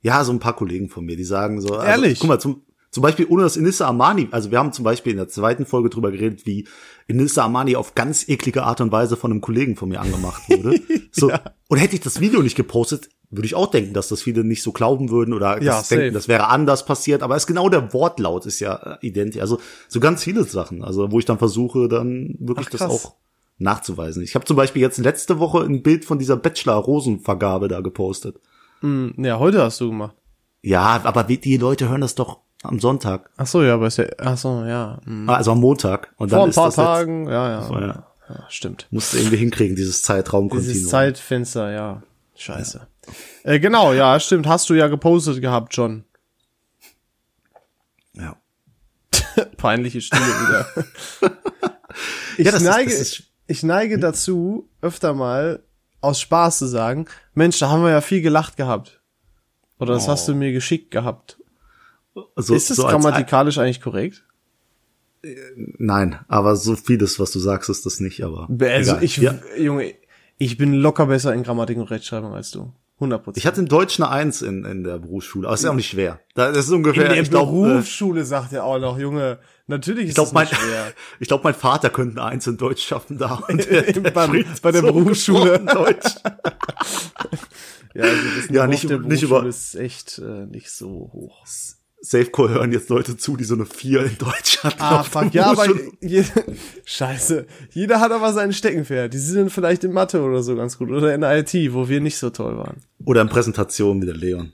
Ja, 0.00 0.24
so 0.24 0.32
ein 0.32 0.38
paar 0.38 0.56
Kollegen 0.56 0.88
von 0.88 1.04
mir, 1.04 1.16
die 1.16 1.24
sagen 1.24 1.60
so. 1.60 1.74
Also, 1.74 1.86
Ehrlich? 1.86 2.18
Guck 2.20 2.28
mal, 2.28 2.40
zum, 2.40 2.62
zum 2.90 3.02
Beispiel 3.02 3.26
ohne 3.28 3.42
das 3.42 3.56
Inissa 3.56 3.86
Armani, 3.86 4.28
also 4.30 4.50
wir 4.50 4.58
haben 4.58 4.72
zum 4.72 4.84
Beispiel 4.84 5.12
in 5.12 5.18
der 5.18 5.28
zweiten 5.28 5.66
Folge 5.66 5.90
drüber 5.90 6.10
geredet, 6.12 6.46
wie 6.46 6.66
Inissa 7.06 7.42
Armani 7.42 7.76
auf 7.76 7.94
ganz 7.94 8.26
eklige 8.28 8.62
Art 8.62 8.80
und 8.80 8.90
Weise 8.90 9.16
von 9.16 9.30
einem 9.30 9.40
Kollegen 9.42 9.76
von 9.76 9.90
mir 9.90 10.00
angemacht 10.00 10.48
wurde. 10.48 10.80
So, 11.16 11.30
und 11.68 11.78
hätte 11.78 11.94
ich 11.94 12.00
das 12.00 12.18
Video 12.20 12.42
nicht 12.42 12.56
gepostet, 12.56 13.08
würde 13.36 13.46
ich 13.46 13.54
auch 13.54 13.70
denken, 13.70 13.94
dass 13.94 14.08
das 14.08 14.22
viele 14.22 14.44
nicht 14.44 14.62
so 14.62 14.72
glauben 14.72 15.10
würden 15.10 15.34
oder 15.34 15.62
Ja, 15.62 15.78
das 15.78 15.88
denken, 15.88 16.14
das 16.14 16.28
wäre 16.28 16.48
anders 16.48 16.84
passiert. 16.84 17.22
Aber 17.22 17.36
es 17.36 17.44
ist 17.44 17.46
genau 17.46 17.68
der 17.68 17.92
Wortlaut 17.92 18.46
ist 18.46 18.60
ja 18.60 18.74
äh, 18.74 19.06
identisch. 19.06 19.40
Also 19.40 19.58
so 19.88 20.00
ganz 20.00 20.22
viele 20.22 20.44
Sachen, 20.44 20.84
also 20.84 21.10
wo 21.10 21.18
ich 21.18 21.24
dann 21.24 21.38
versuche, 21.38 21.88
dann 21.88 22.36
wirklich 22.38 22.68
Ach, 22.68 22.78
das 22.78 22.82
auch 22.82 23.14
nachzuweisen. 23.58 24.22
Ich 24.22 24.34
habe 24.34 24.44
zum 24.44 24.56
Beispiel 24.56 24.82
jetzt 24.82 24.98
letzte 24.98 25.38
Woche 25.38 25.60
ein 25.60 25.82
Bild 25.82 26.04
von 26.04 26.18
dieser 26.18 26.36
Bachelor-Rosenvergabe 26.36 27.68
da 27.68 27.80
gepostet. 27.80 28.40
Hm, 28.80 29.14
ja, 29.18 29.38
heute 29.38 29.62
hast 29.62 29.80
du 29.80 29.90
gemacht. 29.90 30.16
Ja, 30.62 31.00
aber 31.04 31.24
die 31.24 31.56
Leute 31.56 31.88
hören 31.88 32.00
das 32.00 32.14
doch 32.14 32.38
am 32.62 32.80
Sonntag. 32.80 33.30
Ach 33.36 33.46
so, 33.46 33.62
ja, 33.62 33.74
aber 33.74 33.86
ist 33.86 33.98
ja, 33.98 34.06
ach 34.18 34.36
so, 34.38 34.64
ja. 34.64 34.98
Hm. 35.04 35.28
Also 35.28 35.52
am 35.52 35.60
Montag. 35.60 36.14
Und 36.16 36.32
dann 36.32 36.38
Vor 36.38 36.44
ein 36.44 36.50
ist 36.50 36.56
paar 36.56 36.72
Tagen, 36.72 37.26
ja, 37.28 37.50
ja, 37.50 37.62
So, 37.62 37.74
ja. 37.74 37.80
ja. 37.80 38.06
ja. 38.28 38.44
Stimmt. 38.48 38.88
musst 38.90 39.12
du 39.12 39.18
irgendwie 39.18 39.36
hinkriegen, 39.36 39.76
dieses 39.76 40.02
Zeitraumkontinuum. 40.02 40.72
Dieses 40.72 40.90
Zeitfenster, 40.90 41.70
ja. 41.70 42.02
Scheiße. 42.34 42.86
Äh, 43.42 43.60
genau, 43.60 43.92
ja, 43.92 44.18
stimmt. 44.20 44.46
Hast 44.46 44.68
du 44.70 44.74
ja 44.74 44.88
gepostet 44.88 45.40
gehabt, 45.40 45.76
John. 45.76 46.04
Ja. 48.14 48.36
Peinliche 49.56 50.00
Stille 50.00 50.22
wieder. 50.22 50.66
ich, 52.38 52.44
Ja, 52.46 52.52
das 52.52 52.62
ist- 52.62 52.68
neige, 52.68 52.90
das 52.90 53.00
ist- 53.00 53.22
ich 53.46 53.62
neige 53.62 53.98
dazu, 53.98 54.68
öfter 54.80 55.12
mal 55.14 55.62
aus 56.00 56.20
Spaß 56.20 56.58
zu 56.58 56.66
sagen, 56.66 57.06
Mensch, 57.34 57.58
da 57.58 57.68
haben 57.70 57.82
wir 57.82 57.90
ja 57.90 58.00
viel 58.00 58.22
gelacht 58.22 58.56
gehabt. 58.56 59.00
Oder 59.78 59.94
das 59.94 60.06
Oh. 60.06 60.12
hast 60.12 60.28
du 60.28 60.34
mir 60.34 60.52
geschickt 60.52 60.90
gehabt. 60.90 61.38
So, 62.36 62.54
ist 62.54 62.70
das 62.70 62.76
so 62.76 62.84
grammatikalisch 62.86 63.58
eigentlich 63.58 63.80
korrekt? 63.80 64.24
Nein, 65.54 66.18
aber 66.28 66.54
so 66.56 66.76
vieles, 66.76 67.18
was 67.18 67.32
du 67.32 67.38
sagst, 67.38 67.70
ist 67.70 67.84
das 67.86 67.98
nicht, 68.00 68.22
aber. 68.22 68.48
Also 68.50 68.92
egal. 68.92 69.04
ich, 69.04 69.16
ja. 69.16 69.34
Junge, 69.58 69.94
ich 70.38 70.56
bin 70.58 70.74
locker 70.74 71.06
besser 71.06 71.32
in 71.34 71.42
Grammatik 71.42 71.78
und 71.78 71.90
Rechtschreibung 71.90 72.34
als 72.34 72.50
du. 72.50 72.72
100 72.96 73.22
Prozent. 73.24 73.38
Ich 73.38 73.46
hatte 73.46 73.60
in 73.60 73.66
Deutsch 73.66 73.98
eine 74.00 74.08
Eins 74.08 74.40
in, 74.42 74.64
in 74.64 74.84
der 74.84 74.98
Berufsschule, 74.98 75.46
aber 75.48 75.54
ist 75.54 75.64
ja 75.64 75.70
auch 75.70 75.74
nicht 75.74 75.88
schwer. 75.90 76.20
Da- 76.34 76.52
Das 76.52 76.66
ist 76.66 76.70
ungefähr, 76.72 77.06
in 77.06 77.12
der 77.12 77.22
ich 77.22 77.30
glaube, 77.30 77.50
Berufsschule 77.68 78.24
sagt 78.24 78.52
er 78.52 78.64
auch 78.64 78.78
noch, 78.78 78.98
Junge, 78.98 79.40
natürlich 79.66 80.04
ist 80.04 80.08
ich 80.10 80.14
glaube, 80.14 80.28
das 80.28 80.32
mein, 80.34 80.46
schwer. 80.46 80.92
ich 81.18 81.26
glaube, 81.28 81.42
mein 81.44 81.54
Vater 81.54 81.90
könnte 81.90 82.20
eine 82.20 82.30
Eins 82.30 82.46
in 82.46 82.56
Deutsch 82.56 82.84
schaffen 82.86 83.18
da. 83.18 83.42
Und 83.48 83.64
der, 83.70 83.88
Im- 83.96 84.02
der 84.04 84.22
spricht 84.24 84.62
bei 84.62 84.70
der 84.72 84.80
so 84.82 84.86
Berufsschule. 84.92 85.58
Deutsch. 85.60 86.14
Ja, 87.96 88.02
also 88.04 88.16
das 88.36 88.48
Ja, 88.50 88.66
nicht 88.66 88.88
der 88.90 88.96
über- 88.96 89.08
nicht 89.08 89.20
Berufsschule 89.20 89.40
über- 89.40 89.48
ist 89.48 89.74
echt 89.76 90.18
äh, 90.18 90.46
nicht 90.46 90.70
so 90.70 90.88
hoch. 91.12 91.44
Safecore 92.04 92.50
hören 92.50 92.70
jetzt 92.70 92.90
Leute 92.90 93.16
zu, 93.16 93.34
die 93.36 93.44
so 93.44 93.54
eine 93.54 93.64
Vier 93.64 94.04
in 94.04 94.18
Deutsch 94.18 94.62
hatten. 94.62 94.80
Ah, 94.80 95.02
fuck, 95.02 95.32
ja, 95.32 95.46
aber 95.46 95.66
je, 96.02 96.22
scheiße. 96.84 97.46
Jeder 97.70 97.98
hat 97.98 98.12
aber 98.12 98.32
seinen 98.34 98.52
Steckenpferd. 98.52 99.14
Die 99.14 99.18
sind 99.18 99.50
vielleicht 99.50 99.84
in 99.84 99.92
Mathe 99.92 100.20
oder 100.22 100.42
so 100.42 100.54
ganz 100.54 100.76
gut 100.76 100.90
oder 100.90 101.14
in 101.14 101.22
IT, 101.22 101.54
wo 101.72 101.88
wir 101.88 102.02
nicht 102.02 102.18
so 102.18 102.28
toll 102.28 102.58
waren. 102.58 102.82
Oder 103.06 103.22
in 103.22 103.28
Präsentationen 103.30 104.02
wie 104.02 104.06
der 104.06 104.16
Leon. 104.16 104.52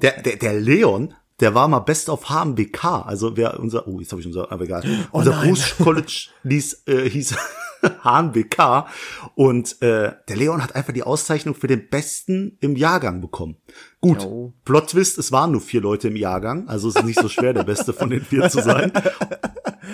Der, 0.00 0.22
der, 0.22 0.36
der 0.36 0.58
Leon, 0.58 1.12
der 1.40 1.54
war 1.54 1.68
mal 1.68 1.80
Best 1.80 2.08
of 2.08 2.30
HMBK. 2.30 2.84
Also 3.04 3.36
wer 3.36 3.60
unser, 3.60 3.86
oh, 3.86 4.00
jetzt 4.00 4.12
habe 4.12 4.22
ich 4.22 4.26
unser, 4.26 4.50
aber 4.50 4.64
egal. 4.64 4.82
unser 5.10 5.30
Oh 5.32 5.34
nein. 5.34 5.42
Berufscollege 5.42 6.12
hieß, 6.48 6.84
äh, 6.86 7.10
hieß 7.10 7.34
HMBK. 8.04 8.86
Und 9.34 9.80
äh, 9.82 10.12
der 10.28 10.36
Leon 10.36 10.62
hat 10.62 10.74
einfach 10.76 10.92
die 10.92 11.02
Auszeichnung 11.02 11.54
für 11.54 11.66
den 11.66 11.88
Besten 11.88 12.56
im 12.60 12.76
Jahrgang 12.76 13.20
bekommen. 13.20 13.56
Gut, 14.00 14.22
Jo. 14.22 14.52
Plot 14.64 14.90
Twist, 14.90 15.18
es 15.18 15.32
waren 15.32 15.52
nur 15.52 15.60
vier 15.60 15.80
Leute 15.80 16.08
im 16.08 16.16
Jahrgang, 16.16 16.68
also 16.68 16.88
es 16.88 16.96
ist 16.96 17.04
nicht 17.04 17.20
so 17.20 17.28
schwer, 17.28 17.52
der 17.54 17.62
Beste 17.64 17.92
von 17.92 18.10
den 18.10 18.22
vier 18.24 18.48
zu 18.48 18.60
sein. 18.62 18.92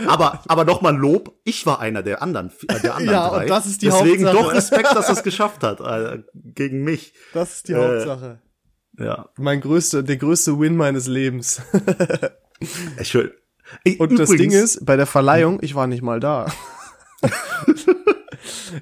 Aber, 0.07 0.42
aber 0.46 0.64
noch 0.64 0.81
mal 0.81 0.90
ein 0.92 0.98
Lob, 1.01 1.35
ich 1.44 1.66
war 1.66 1.81
einer 1.81 2.03
der 2.05 2.22
anderen, 2.22 2.53
äh, 2.68 2.79
der 2.81 2.94
anderen 2.94 3.14
Ja, 3.14 3.27
und 3.29 3.38
drei. 3.40 3.46
das 3.46 3.66
ist 3.66 3.83
die 3.83 3.87
Deswegen 3.87 4.27
Hauptsache. 4.27 4.44
doch 4.44 4.55
Respekt, 4.55 4.94
dass 4.94 5.09
er 5.09 5.14
es 5.14 5.22
geschafft 5.24 5.64
hat, 5.64 5.81
äh, 5.81 6.22
gegen 6.35 6.85
mich. 6.85 7.14
Das 7.35 7.57
ist 7.57 7.68
die 7.68 7.72
Äh, 7.72 7.77
Hauptsache. 7.98 8.38
Ja, 8.98 9.31
Mein 9.38 9.61
größter, 9.61 10.03
der 10.05 10.16
größte 10.18 10.59
Win 10.61 10.77
meines 10.77 11.09
Lebens. 11.09 11.62
ich 13.01 13.12
will. 13.14 13.35
Ich, 13.83 13.98
Und 13.98 14.18
das 14.18 14.31
Ding 14.31 14.53
ist, 14.53 14.85
bei 14.87 14.96
der 14.96 15.07
Verleihung, 15.07 15.59
ich 15.62 15.74
war 15.74 15.87
nicht 15.88 16.03
mal 16.03 16.20
da. 16.20 16.46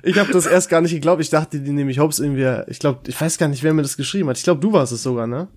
Ich 0.03 0.19
habe 0.19 0.33
das 0.33 0.47
erst 0.47 0.69
gar 0.69 0.81
nicht 0.81 0.93
geglaubt. 0.93 1.21
Ich 1.21 1.31
dachte, 1.31 1.61
die 1.61 1.73
nehme 1.73 1.91
ich 1.91 1.99
hops 1.99 2.19
irgendwie. 2.19 2.63
Ich 2.71 2.79
glaube, 2.79 3.01
ich 3.09 3.21
weiß 3.21 3.39
gar 3.39 3.49
nicht, 3.49 3.63
wer 3.63 3.75
mir 3.75 3.83
das 3.83 3.97
geschrieben 3.97 4.29
hat. 4.29 4.39
Ich 4.39 4.45
glaube, 4.45 4.61
du 4.61 4.73
warst 4.73 4.93
es 4.93 5.03
sogar, 5.03 5.27
ne? 5.27 5.49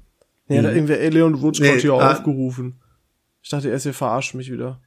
Ja, 0.47 0.63
da 0.63 0.71
irgendwer, 0.71 0.99
ey, 0.99 1.09
Leon 1.09 1.41
Wutsch 1.41 1.59
Nee, 1.59 1.79
hier 1.79 1.93
ah. 1.93 2.11
aufgerufen. 2.11 2.81
Ich 3.41 3.49
dachte 3.49 3.69
erst, 3.69 3.85
ihr 3.85 3.93
verarscht 3.93 4.33
mich 4.33 4.51
wieder. 4.51 4.81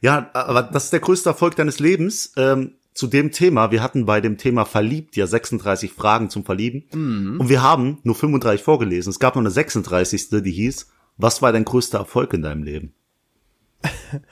Ja, 0.00 0.30
aber 0.32 0.62
das 0.62 0.84
ist 0.84 0.92
der 0.92 1.00
größte 1.00 1.28
Erfolg 1.28 1.56
deines 1.56 1.78
Lebens. 1.78 2.32
Ähm, 2.36 2.74
zu 2.92 3.06
dem 3.06 3.30
Thema, 3.30 3.70
wir 3.70 3.82
hatten 3.82 4.04
bei 4.04 4.20
dem 4.20 4.36
Thema 4.36 4.64
Verliebt 4.64 5.16
ja 5.16 5.26
36 5.26 5.92
Fragen 5.92 6.28
zum 6.28 6.44
Verlieben. 6.44 6.84
Mhm. 6.92 7.40
Und 7.40 7.48
wir 7.48 7.62
haben 7.62 7.98
nur 8.02 8.14
35 8.14 8.62
vorgelesen. 8.62 9.10
Es 9.10 9.20
gab 9.20 9.36
noch 9.36 9.42
eine 9.42 9.50
36. 9.50 10.28
die 10.42 10.50
hieß, 10.50 10.88
was 11.16 11.40
war 11.40 11.52
dein 11.52 11.64
größter 11.64 11.98
Erfolg 11.98 12.32
in 12.34 12.42
deinem 12.42 12.62
Leben? 12.62 12.94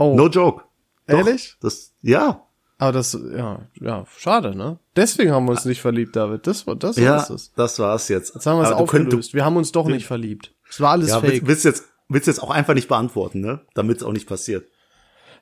Oh, 0.00 0.14
No 0.14 0.28
joke. 0.28 0.62
Doch, 1.08 1.18
ehrlich? 1.18 1.56
Das, 1.60 1.92
ja. 2.02 2.46
Aber 2.80 2.92
das, 2.92 3.18
ja, 3.36 3.60
ja, 3.80 4.04
schade, 4.16 4.56
ne? 4.56 4.78
Deswegen 4.94 5.32
haben 5.32 5.46
wir 5.46 5.50
uns 5.50 5.64
nicht 5.64 5.80
verliebt, 5.80 6.14
David. 6.14 6.46
Das 6.46 6.66
war, 6.66 6.76
das 6.76 6.96
Ja, 6.96 7.16
ist 7.16 7.30
es. 7.30 7.52
das 7.54 7.78
war's 7.80 8.08
jetzt. 8.08 8.34
Jetzt 8.34 8.46
haben 8.46 8.58
wir 8.58 8.62
es 8.62 8.68
du 8.70 8.76
könnt- 8.86 9.06
aufgelöst. 9.08 9.34
Wir 9.34 9.44
haben 9.44 9.56
uns 9.56 9.72
doch 9.72 9.86
nicht 9.88 10.06
verliebt. 10.06 10.54
Es 10.70 10.80
war 10.80 10.92
alles 10.92 11.08
Ja, 11.10 11.20
fake. 11.20 11.30
willst, 11.32 11.46
willst 11.46 11.64
jetzt, 11.64 11.84
willst 12.08 12.26
jetzt 12.28 12.40
auch 12.42 12.50
einfach 12.50 12.74
nicht 12.74 12.86
beantworten, 12.88 13.40
ne? 13.40 13.60
Damit 13.74 13.96
es 13.98 14.02
auch 14.04 14.12
nicht 14.12 14.28
passiert. 14.28 14.66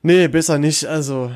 Nee, 0.01 0.27
besser 0.27 0.57
nicht. 0.57 0.85
Also, 0.85 1.31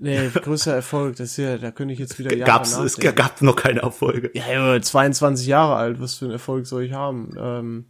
Nee, 0.00 0.28
größter 0.28 0.74
Erfolg, 0.74 1.14
das 1.16 1.36
hier, 1.36 1.56
da 1.58 1.70
könnte 1.70 1.94
ich 1.94 2.00
jetzt 2.00 2.18
wieder 2.18 2.34
Jahre 2.34 2.50
Gab's, 2.50 2.76
es 2.76 2.98
gab 2.98 3.40
noch 3.42 3.54
keine 3.54 3.82
Erfolge. 3.82 4.32
Ja, 4.34 4.74
ja, 4.74 4.82
22 4.82 5.46
Jahre 5.46 5.76
alt, 5.76 6.00
was 6.00 6.16
für 6.16 6.24
einen 6.24 6.32
Erfolg 6.32 6.66
soll 6.66 6.82
ich 6.82 6.92
haben? 6.92 7.30
Ähm, 7.38 7.84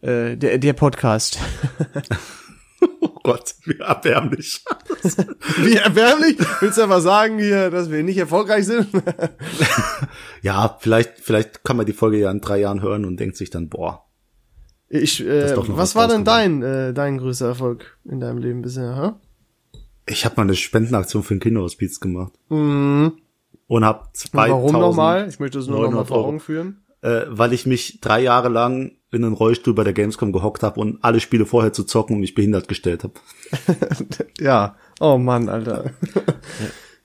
äh, 0.00 0.36
der, 0.36 0.58
der 0.58 0.72
Podcast. 0.72 1.38
Oh 3.00 3.20
Gott, 3.22 3.54
wie 3.64 3.78
erbärmlich. 3.78 4.64
Wie 5.58 5.74
erbärmlich? 5.74 6.38
Willst 6.60 6.78
du 6.78 6.82
aber 6.82 7.00
sagen 7.02 7.38
hier, 7.38 7.68
dass 7.70 7.90
wir 7.90 8.02
nicht 8.02 8.16
erfolgreich 8.16 8.64
sind? 8.66 8.88
Ja, 10.42 10.76
vielleicht, 10.80 11.18
vielleicht 11.20 11.64
kann 11.64 11.76
man 11.76 11.84
die 11.86 11.92
Folge 11.92 12.18
ja 12.18 12.30
in 12.30 12.40
drei 12.40 12.58
Jahren 12.60 12.80
hören 12.80 13.04
und 13.04 13.18
denkt 13.18 13.36
sich 13.36 13.50
dann, 13.50 13.68
boah, 13.68 14.04
Ich, 14.88 15.20
äh, 15.26 15.56
was 15.56 15.76
was 15.76 15.94
war 15.96 16.08
denn 16.08 16.24
dein, 16.24 16.62
äh, 16.62 16.92
dein 16.94 17.18
größter 17.18 17.46
Erfolg 17.48 17.98
in 18.04 18.20
deinem 18.20 18.38
Leben 18.38 18.62
bisher, 18.62 18.96
hä? 18.96 19.72
ich 20.06 20.24
habe 20.24 20.36
mal 20.36 20.42
eine 20.44 20.54
Spendenaktion 20.54 21.22
für 21.22 21.34
ein 21.34 21.40
Kinderhospiz 21.40 22.00
gemacht 22.00 22.32
Mhm. 22.48 23.12
und 23.66 23.84
habe 23.84 24.08
zwei 24.14 24.48
Warum 24.50 24.72
nochmal? 24.72 25.28
Ich 25.28 25.38
möchte 25.40 25.58
es 25.58 25.66
nur 25.66 25.76
nochmal 25.76 25.90
900 26.04 26.08
vor. 26.08 26.24
Augen 26.24 26.40
führen. 26.40 26.84
Äh, 27.02 27.22
weil 27.28 27.52
ich 27.52 27.66
mich 27.66 28.00
drei 28.00 28.20
Jahre 28.20 28.48
lang 28.48 28.92
in 29.10 29.24
einen 29.24 29.34
Rollstuhl 29.34 29.74
bei 29.74 29.84
der 29.84 29.92
Gamescom 29.92 30.32
gehockt 30.32 30.62
habe 30.62 30.80
und 30.80 30.98
alle 31.02 31.20
Spiele 31.20 31.46
vorher 31.46 31.72
zu 31.72 31.84
zocken 31.84 32.16
und 32.16 32.20
mich 32.20 32.34
behindert 32.34 32.68
gestellt 32.68 33.04
habe. 33.04 33.14
Ja. 34.40 34.76
Oh 35.00 35.18
Mann, 35.18 35.48
Alter. 35.48 35.92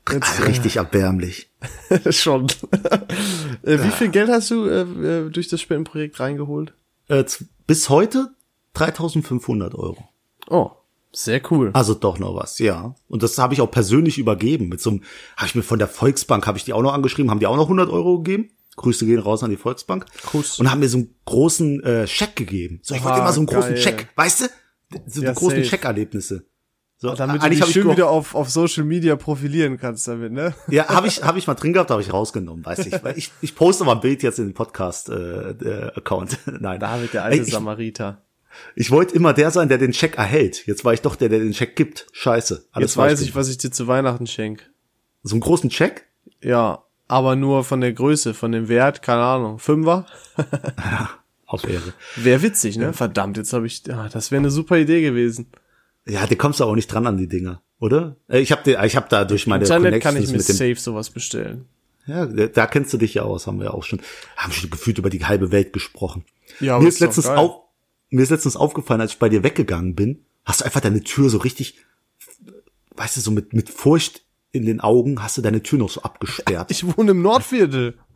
Ah, 0.05 0.43
Richtig 0.45 0.75
erbärmlich. 0.77 1.49
Schon. 2.09 2.47
äh, 3.63 3.79
wie 3.79 3.91
viel 3.91 4.09
Geld 4.09 4.29
hast 4.29 4.51
du 4.51 4.65
äh, 4.65 4.81
äh, 4.81 5.29
durch 5.29 5.47
das 5.47 5.61
Spendenprojekt 5.61 6.19
reingeholt? 6.19 6.73
Äh, 7.07 7.23
bis 7.65 7.89
heute 7.89 8.33
3500 8.73 9.75
Euro. 9.75 10.09
Oh, 10.49 10.71
sehr 11.11 11.41
cool. 11.51 11.69
Also 11.73 11.93
doch 11.93 12.19
noch 12.19 12.35
was, 12.35 12.59
ja. 12.59 12.95
Und 13.07 13.23
das 13.23 13.37
habe 13.37 13.53
ich 13.53 13.61
auch 13.61 13.69
persönlich 13.71 14.17
übergeben. 14.17 14.67
Mit 14.67 14.81
so 14.81 14.89
einem, 14.89 15.03
habe 15.37 15.47
ich 15.47 15.55
mir 15.55 15.63
von 15.63 15.79
der 15.79 15.87
Volksbank, 15.87 16.47
habe 16.47 16.57
ich 16.57 16.65
die 16.65 16.73
auch 16.73 16.81
noch 16.81 16.93
angeschrieben, 16.93 17.29
haben 17.29 17.39
die 17.39 17.47
auch 17.47 17.55
noch 17.55 17.65
100 17.65 17.89
Euro 17.89 18.17
gegeben. 18.21 18.49
Grüße 18.75 19.05
gehen 19.05 19.19
raus 19.19 19.43
an 19.43 19.49
die 19.49 19.57
Volksbank. 19.57 20.05
Kuss. 20.25 20.59
Und 20.59 20.69
haben 20.71 20.79
mir 20.79 20.89
so 20.89 20.97
einen 20.99 21.15
großen 21.25 21.83
äh, 21.83 22.07
Scheck 22.07 22.35
gegeben. 22.35 22.79
So, 22.83 22.95
ich 22.95 23.03
wollte 23.03 23.17
Ah, 23.17 23.21
immer 23.21 23.33
so 23.33 23.39
einen 23.41 23.47
großen 23.47 23.73
geil. 23.75 23.83
Check, 23.83 24.07
weißt 24.15 24.41
du? 24.41 24.45
So 25.07 25.21
Ja, 25.21 25.33
großen 25.33 25.57
safe. 25.59 25.69
Checkerlebnisse. 25.69 26.45
So, 26.97 27.13
Damit 27.15 27.43
du 27.43 27.49
dich 27.49 27.65
schön 27.65 27.89
wieder 27.91 28.09
auf, 28.09 28.33
auf 28.33 28.49
Social 28.49 28.85
Media 28.85 29.17
profilieren 29.17 29.77
kannst 29.77 30.07
damit, 30.07 30.31
ne? 30.31 30.55
Ja, 30.69 30.87
habe 30.87 31.07
ich, 31.07 31.21
hab 31.21 31.35
ich 31.35 31.47
mal 31.47 31.55
drin 31.55 31.73
gehabt, 31.73 31.91
habe 31.91 32.01
ich 32.01 32.13
rausgenommen, 32.13 32.63
weiß 32.65 32.79
ich. 32.85 32.93
Ich, 33.17 33.31
ich 33.41 33.55
poste 33.55 33.83
mal 33.83 33.93
ein 33.95 33.99
Bild 33.99 34.23
jetzt 34.23 34.39
in 34.39 34.45
den 34.47 34.53
Podcast-Account. 34.53 36.37
Nein. 36.61 36.79
David, 36.79 37.13
der 37.13 37.25
alte 37.25 37.43
ich, 37.43 37.51
Samariter. 37.51 38.21
ich 38.75 38.89
wollte 38.91 39.15
immer 39.15 39.33
der 39.33 39.51
sein, 39.51 39.67
der 39.67 39.77
den 39.79 39.91
Check 39.91 40.17
erhält. 40.17 40.65
Jetzt 40.65 40.85
war 40.85 40.93
ich 40.93 41.01
doch 41.01 41.15
der, 41.17 41.27
der 41.29 41.39
den 41.39 41.51
Check 41.51 41.75
gibt. 41.75 42.07
Scheiße. 42.13 42.67
Alles 42.71 42.91
Jetzt 42.91 42.97
weiß 42.97 43.21
ich, 43.21 43.35
was 43.35 43.49
ich 43.49 43.57
dir 43.57 43.71
zu 43.71 43.87
Weihnachten 43.87 44.25
schenk. 44.27 44.69
So 45.23 45.33
einen 45.35 45.41
großen 45.41 45.69
Check? 45.69 46.05
Ja, 46.41 46.83
aber 47.13 47.35
nur 47.35 47.63
von 47.63 47.79
der 47.79 47.93
Größe, 47.93 48.33
von 48.33 48.51
dem 48.51 48.67
Wert, 48.69 49.01
keine 49.03 49.21
Ahnung, 49.21 49.59
Fünfer? 49.59 50.05
Auf 51.45 51.63
Ehre. 51.69 51.93
Wäre 52.15 52.41
witzig, 52.41 52.77
ne? 52.77 52.91
Verdammt, 52.93 53.37
jetzt 53.37 53.53
habe 53.53 53.67
ich, 53.67 53.83
ah, 53.91 54.09
das 54.11 54.31
wäre 54.31 54.39
eine 54.39 54.49
super 54.49 54.77
Idee 54.77 55.01
gewesen. 55.01 55.45
Ja, 56.07 56.25
du 56.25 56.35
kommst 56.35 56.59
aber 56.61 56.71
auch 56.71 56.75
nicht 56.75 56.87
dran 56.91 57.05
an 57.05 57.17
die 57.17 57.27
Dinger, 57.27 57.61
oder? 57.79 58.15
Äh, 58.27 58.39
Ich 58.39 58.51
habe 58.51 58.69
ich 58.85 58.95
hab 58.95 59.09
da 59.09 59.25
durch 59.25 59.45
meine 59.45 59.63
Internet 59.63 60.01
kann 60.01 60.15
ich 60.17 60.25
Connections 60.25 60.31
mir 60.31 60.37
mit 60.37 60.49
dem, 60.49 60.75
safe 60.75 60.81
sowas 60.81 61.11
bestellen. 61.11 61.65
ja, 62.07 62.25
da 62.25 62.65
kennst 62.65 62.91
du 62.93 62.97
dich 62.97 63.13
ja 63.13 63.21
aus, 63.23 63.45
haben 63.45 63.59
wir 63.59 63.65
ja 63.65 63.71
auch 63.71 63.83
schon, 63.83 64.01
haben 64.35 64.51
schon 64.51 64.71
gefühlt 64.71 64.97
über 64.97 65.09
die 65.11 65.23
halbe 65.23 65.51
Welt 65.51 65.71
gesprochen. 65.71 66.25
Ja, 66.59 66.73
mir 66.73 66.77
aber 66.77 66.87
ist 66.87 66.95
ist 66.95 66.99
letztens 67.01 67.27
auf, 67.27 67.61
mir 68.09 68.23
ist 68.23 68.31
letztens 68.31 68.55
aufgefallen, 68.57 69.01
als 69.01 69.11
ich 69.13 69.19
bei 69.19 69.29
dir 69.29 69.43
weggegangen 69.43 69.93
bin, 69.95 70.25
hast 70.45 70.61
du 70.61 70.65
einfach 70.65 70.81
deine 70.81 71.03
Tür 71.03 71.29
so 71.29 71.37
richtig, 71.37 71.77
weißt 72.95 73.17
du, 73.17 73.21
so 73.21 73.31
mit, 73.31 73.53
mit 73.53 73.69
Furcht 73.69 74.23
in 74.53 74.65
den 74.65 74.79
Augen 74.79 75.21
hast 75.21 75.37
du 75.37 75.41
deine 75.41 75.61
Tür 75.63 75.79
noch 75.79 75.89
so 75.89 76.01
abgesperrt. 76.03 76.69
Ich 76.71 76.85
wohne 76.97 77.11
im 77.11 77.21
Nordviertel. 77.21 77.97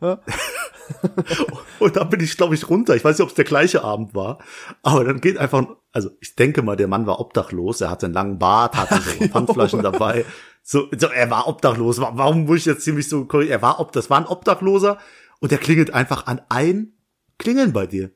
Und 1.78 1.96
da 1.96 2.04
bin 2.04 2.20
ich, 2.20 2.36
glaube 2.36 2.54
ich, 2.54 2.68
runter. 2.70 2.96
Ich 2.96 3.04
weiß 3.04 3.18
nicht, 3.18 3.22
ob 3.24 3.28
es 3.28 3.34
der 3.34 3.44
gleiche 3.44 3.84
Abend 3.84 4.14
war. 4.14 4.38
Aber 4.82 5.04
dann 5.04 5.20
geht 5.20 5.36
einfach, 5.36 5.66
also 5.92 6.10
ich 6.20 6.34
denke 6.34 6.62
mal, 6.62 6.76
der 6.76 6.88
Mann 6.88 7.06
war 7.06 7.20
obdachlos. 7.20 7.80
Er 7.80 7.90
hatte 7.90 8.06
einen 8.06 8.14
langen 8.14 8.38
Bart, 8.38 8.74
hatte 8.76 9.00
so 9.00 9.10
Pfandflaschen 9.28 9.82
dabei. 9.82 10.24
So, 10.62 10.88
so, 10.96 11.08
er 11.08 11.30
war 11.30 11.46
obdachlos. 11.48 12.00
Wa- 12.00 12.12
Warum 12.14 12.46
muss 12.46 12.58
ich 12.58 12.64
jetzt 12.66 12.82
ziemlich 12.84 13.08
so, 13.08 13.26
er 13.28 13.60
war 13.62 13.80
ob, 13.80 13.92
das 13.92 14.08
war 14.10 14.18
ein 14.18 14.26
Obdachloser 14.26 14.98
und 15.40 15.50
der 15.52 15.58
klingelt 15.58 15.92
einfach 15.92 16.26
an 16.26 16.40
ein 16.48 16.94
Klingeln 17.38 17.72
bei 17.72 17.86
dir. 17.86 18.10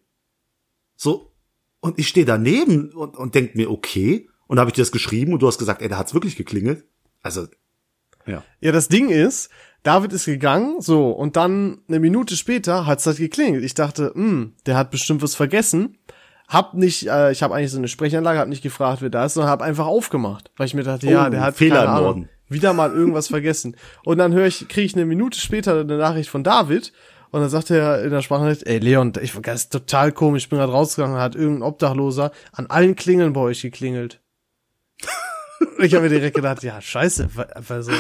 So, 0.97 1.33
und 1.81 1.99
ich 1.99 2.09
stehe 2.09 2.27
daneben 2.27 2.91
und, 2.93 3.17
und 3.17 3.35
denk 3.35 3.55
mir, 3.55 3.71
okay. 3.71 4.29
Und 4.47 4.59
habe 4.59 4.71
ich 4.71 4.75
dir 4.75 4.83
das 4.83 4.93
geschrieben 4.93 5.33
und 5.33 5.41
du 5.43 5.47
hast 5.47 5.59
gesagt, 5.59 5.83
ey, 5.83 5.89
da 5.89 5.99
hat's 5.99 6.15
wirklich 6.15 6.37
geklingelt. 6.37 6.85
Also, 7.23 7.47
ja. 8.27 8.43
Ja, 8.61 8.73
das 8.73 8.89
Ding 8.89 9.09
ist, 9.09 9.51
David 9.83 10.13
ist 10.13 10.27
gegangen, 10.27 10.81
so, 10.81 11.11
und 11.11 11.37
dann 11.37 11.79
eine 11.89 11.99
Minute 11.99 12.37
später 12.37 12.87
hat's 12.87 13.07
halt 13.07 13.17
geklingelt. 13.17 13.65
Ich 13.65 13.75
dachte, 13.75 14.13
hm, 14.15 14.55
der 14.67 14.77
hat 14.77 14.91
bestimmt 14.91 15.23
was 15.23 15.35
vergessen. 15.35 15.99
Hab 16.49 16.75
nicht, 16.75 17.09
äh, 17.09 17.33
ich 17.33 17.43
habe 17.43 17.55
eigentlich 17.55 17.71
so 17.71 17.79
eine 17.79 17.89
Sprechanlage, 17.89 18.39
hab 18.39 18.49
nicht 18.49 18.63
gefragt, 18.63 19.03
wer 19.03 19.11
da 19.11 19.25
ist, 19.25 19.35
sondern 19.35 19.51
hab 19.51 19.63
einfach 19.63 19.87
aufgemacht, 19.87 20.51
weil 20.57 20.67
ich 20.67 20.75
mir 20.75 20.83
dachte, 20.85 21.09
ja, 21.09 21.27
Oh, 21.27 21.31
der 21.31 21.41
hat 21.41 21.57
Fehler 21.57 21.85
keine 21.85 21.89
im 21.89 21.95
Ahnung, 21.97 22.29
wieder 22.49 22.73
mal 22.75 22.93
irgendwas 22.93 23.29
vergessen. 23.29 23.77
Und 24.05 24.19
dann 24.19 24.33
höre 24.33 24.47
ich, 24.47 24.69
kriege 24.69 24.87
ich 24.87 24.95
eine 24.95 25.07
Minute 25.07 25.41
später 25.41 25.81
eine 25.81 25.97
Nachricht 25.97 26.29
von 26.29 26.45
David 26.45 26.93
und 27.31 27.41
dann 27.41 27.49
sagt 27.49 27.71
er 27.71 28.05
in 28.05 28.11
der 28.11 28.21
Sprachnachricht, 28.21 28.67
ey 28.67 28.79
Leon, 28.79 29.15
ich 29.23 29.35
war 29.35 29.43
ganz 29.43 29.71
total 29.71 30.13
komisch, 30.13 30.45
ich 30.45 30.49
bin 30.51 30.59
gerade 30.59 30.73
rausgegangen, 30.73 31.17
hat 31.17 31.35
irgendein 31.35 31.63
Obdachloser 31.63 32.31
an 32.53 32.67
allen 32.67 32.95
Klingeln 32.95 33.33
bei 33.33 33.41
euch 33.41 33.63
geklingelt. 33.63 34.21
Ich 35.79 35.95
habe 35.95 36.05
mir 36.05 36.11
direkt 36.11 36.37
gedacht, 36.37 36.63
ja, 36.63 36.81
scheiße, 36.81 37.29
also, 37.69 37.93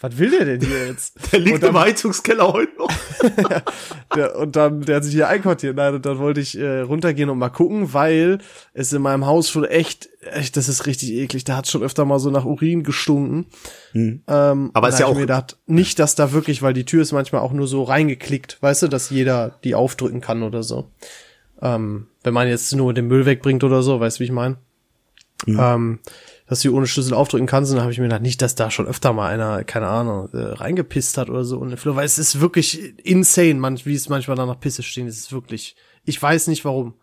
was 0.00 0.18
will 0.18 0.30
der 0.30 0.44
denn 0.44 0.60
hier 0.60 0.86
jetzt? 0.88 1.14
Der 1.32 1.40
liegt 1.40 1.62
dann- 1.62 1.70
im 1.70 1.78
Heizungskeller 1.80 2.52
heute 2.52 2.72
noch. 2.78 2.90
Der, 4.14 4.36
und 4.38 4.54
dann, 4.56 4.82
der 4.82 4.96
hat 4.96 5.04
sich 5.04 5.14
hier 5.14 5.28
einquartiert. 5.28 5.74
Nein, 5.76 5.94
und 5.94 6.06
dann 6.06 6.18
wollte 6.18 6.40
ich 6.40 6.56
äh, 6.56 6.80
runtergehen 6.80 7.28
und 7.30 7.38
mal 7.38 7.48
gucken, 7.48 7.92
weil 7.92 8.38
es 8.72 8.92
in 8.92 9.02
meinem 9.02 9.26
Haus 9.26 9.50
schon 9.50 9.64
echt, 9.64 10.08
echt, 10.20 10.56
das 10.56 10.68
ist 10.68 10.86
richtig 10.86 11.12
eklig. 11.12 11.44
Da 11.44 11.56
hat 11.56 11.66
schon 11.68 11.82
öfter 11.82 12.04
mal 12.04 12.18
so 12.18 12.30
nach 12.30 12.44
Urin 12.44 12.82
gestunken. 12.82 13.46
Ähm, 13.94 14.22
Hm. 14.26 14.70
Aber 14.74 14.86
und 14.86 14.92
ist 14.92 15.00
ja 15.00 15.06
auch- 15.06 15.14
mir 15.14 15.20
gedacht, 15.22 15.56
nicht, 15.66 15.98
dass 15.98 16.14
da 16.14 16.32
wirklich, 16.32 16.62
weil 16.62 16.72
die 16.74 16.84
Tür 16.84 17.02
ist 17.02 17.12
manchmal 17.12 17.40
auch 17.42 17.52
nur 17.52 17.66
so 17.66 17.82
reingeklickt, 17.82 18.58
weißt 18.60 18.82
du, 18.84 18.88
dass 18.88 19.10
jeder 19.10 19.58
die 19.64 19.74
aufdrücken 19.74 20.20
kann 20.20 20.42
oder 20.42 20.62
so. 20.62 20.90
Ähm, 21.62 22.06
wenn 22.22 22.34
man 22.34 22.48
jetzt 22.48 22.74
nur 22.74 22.92
den 22.94 23.06
Müll 23.08 23.24
wegbringt 23.26 23.64
oder 23.64 23.82
so, 23.82 23.98
weißt 23.98 24.18
du, 24.18 24.20
wie 24.20 24.24
ich 24.26 24.32
meine? 24.32 24.56
Hm. 25.46 25.58
Ähm, 25.60 25.98
dass 26.48 26.60
du 26.60 26.74
ohne 26.74 26.86
Schlüssel 26.86 27.14
aufdrücken 27.14 27.46
kannst, 27.46 27.70
und 27.70 27.76
dann 27.76 27.82
habe 27.82 27.92
ich 27.92 27.98
mir 27.98 28.04
gedacht, 28.04 28.22
nicht, 28.22 28.40
dass 28.40 28.54
da 28.54 28.70
schon 28.70 28.86
öfter 28.86 29.12
mal 29.12 29.28
einer, 29.28 29.64
keine 29.64 29.88
Ahnung, 29.88 30.28
äh, 30.32 30.38
reingepisst 30.38 31.18
hat 31.18 31.28
oder 31.28 31.44
so 31.44 31.64
den 31.64 31.76
Flur, 31.76 31.96
weil 31.96 32.06
es 32.06 32.18
ist 32.18 32.40
wirklich 32.40 32.98
insane, 33.04 33.54
man, 33.54 33.78
wie 33.84 33.94
es 33.94 34.08
manchmal 34.08 34.36
da 34.36 34.46
nach 34.46 34.60
Pisse 34.60 34.82
stehen, 34.82 35.06
es 35.06 35.18
ist 35.18 35.32
wirklich, 35.32 35.76
ich 36.04 36.20
weiß 36.22 36.46
nicht 36.46 36.64
warum. 36.64 36.94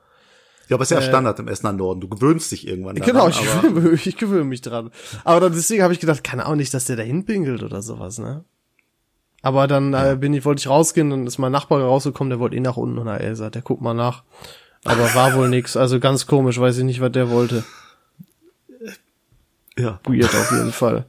Ja, 0.70 0.78
aber 0.78 0.84
ist 0.84 0.92
ja 0.92 1.02
Standard 1.02 1.40
im 1.40 1.50
Essener 1.50 1.74
Norden. 1.74 2.00
Du 2.00 2.08
gewöhnst 2.08 2.52
dich 2.52 2.66
irgendwann 2.66 2.96
daran. 2.96 3.10
Äh, 3.10 3.12
genau, 3.12 3.28
ich 3.28 3.62
gewöhne, 3.62 4.00
ich 4.06 4.18
gewöhne 4.18 4.46
mich 4.46 4.62
dran. 4.62 4.92
Aber 5.26 5.42
dann 5.42 5.54
deswegen 5.54 5.84
habe 5.84 5.94
ich 5.94 6.00
gedacht, 6.00 6.24
keine 6.24 6.46
Ahnung, 6.46 6.58
nicht, 6.58 6.74
dass 6.74 6.86
der 6.86 6.96
da 6.96 7.04
hinpinkelt 7.04 7.64
oder 7.64 7.82
sowas, 7.82 8.18
ne? 8.18 8.46
Aber 9.42 9.68
dann 9.68 9.94
äh, 9.94 10.16
bin 10.18 10.34
ich, 10.34 10.46
wollte 10.46 10.62
ich 10.62 10.70
rausgehen, 10.70 11.10
dann 11.10 11.28
ist 11.28 11.38
mein 11.38 11.52
Nachbar 11.52 11.82
rausgekommen, 11.82 12.30
der 12.30 12.40
wollte 12.40 12.56
eh 12.56 12.62
nach 12.62 12.78
unten 12.78 12.98
und 12.98 13.08
er 13.08 13.20
gesagt, 13.20 13.56
der 13.56 13.62
guckt 13.62 13.82
mal 13.82 13.94
nach. 13.94 14.24
Aber 14.86 15.14
war 15.16 15.36
wohl 15.36 15.50
nix, 15.50 15.76
also 15.76 16.00
ganz 16.00 16.28
komisch, 16.28 16.60
weiß 16.60 16.78
ich 16.78 16.86
nicht, 16.86 17.02
was 17.02 17.12
der 17.12 17.30
wollte. 17.30 17.66
Ja. 19.78 20.00
Weird 20.06 20.34
auf 20.36 20.52
jeden 20.52 20.72
Fall. 20.72 21.06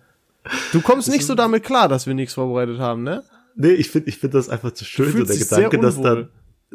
Du 0.73 0.81
kommst 0.81 1.09
nicht 1.09 1.25
so 1.27 1.35
damit 1.35 1.65
klar, 1.65 1.89
dass 1.89 2.07
wir 2.07 2.15
nichts 2.15 2.35
vorbereitet 2.35 2.79
haben, 2.79 3.03
ne? 3.03 3.23
Nee, 3.57 3.71
ich 3.73 3.91
finde 3.91 4.09
ich 4.09 4.19
finde 4.19 4.37
das 4.39 4.49
einfach 4.49 4.73
zu 4.73 4.85
schön, 4.85 5.13
so 5.13 5.25
der 5.25 5.37
Gedanke, 5.37 5.79
dass 5.79 6.01
dann. 6.01 6.29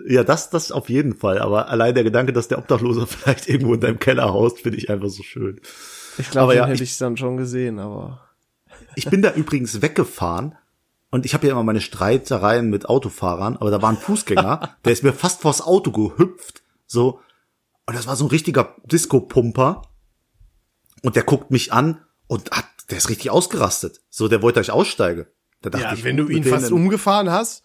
Ja, 0.07 0.23
das, 0.23 0.49
das 0.49 0.71
auf 0.71 0.87
jeden 0.89 1.13
Fall. 1.15 1.39
Aber 1.39 1.67
allein 1.67 1.93
der 1.93 2.03
Gedanke, 2.05 2.31
dass 2.31 2.47
der 2.47 2.57
Obdachlose 2.57 3.05
vielleicht 3.07 3.49
irgendwo 3.49 3.73
in 3.73 3.81
deinem 3.81 3.99
Keller 3.99 4.31
haust, 4.33 4.59
finde 4.61 4.77
ich 4.77 4.89
einfach 4.89 5.09
so 5.09 5.23
schön. 5.23 5.59
Ich 6.17 6.29
glaube, 6.31 6.55
ja, 6.55 6.65
hätte 6.65 6.83
ich- 6.83 6.91
ich 6.91 6.97
dann 6.97 7.17
schon 7.17 7.37
gesehen, 7.37 7.79
aber. 7.79 8.21
Ich 8.95 9.05
bin 9.09 9.21
da 9.21 9.33
übrigens 9.33 9.81
weggefahren 9.81 10.55
und 11.11 11.25
ich 11.25 11.33
habe 11.33 11.45
ja 11.47 11.51
immer 11.53 11.63
meine 11.63 11.81
Streitereien 11.81 12.69
mit 12.69 12.87
Autofahrern, 12.87 13.57
aber 13.57 13.71
da 13.71 13.81
war 13.81 13.89
ein 13.89 13.97
Fußgänger, 13.97 14.77
der 14.85 14.91
ist 14.93 15.03
mir 15.03 15.11
fast 15.13 15.41
vors 15.41 15.61
Auto 15.61 15.91
gehüpft, 15.91 16.63
so. 16.87 17.19
Und 17.85 17.95
das 17.97 18.07
war 18.07 18.15
so 18.15 18.25
ein 18.25 18.29
richtiger 18.29 18.75
Disco-Pumper. 18.85 19.81
Und 21.03 21.15
der 21.15 21.23
guckt 21.23 21.51
mich 21.51 21.71
an 21.73 22.01
und 22.27 22.51
hat, 22.51 22.65
der 22.89 22.97
ist 22.97 23.09
richtig 23.09 23.29
ausgerastet. 23.31 24.01
So, 24.09 24.27
der 24.27 24.41
wollte, 24.41 24.59
dass 24.59 24.67
ich 24.67 24.71
aussteige. 24.73 25.27
Da 25.61 25.69
dachte 25.69 25.83
Ja, 25.85 25.93
ich, 25.93 26.03
wenn 26.03 26.17
du 26.17 26.27
ihn 26.27 26.43
fast 26.43 26.71
umgefahren 26.71 27.29
hast, 27.29 27.63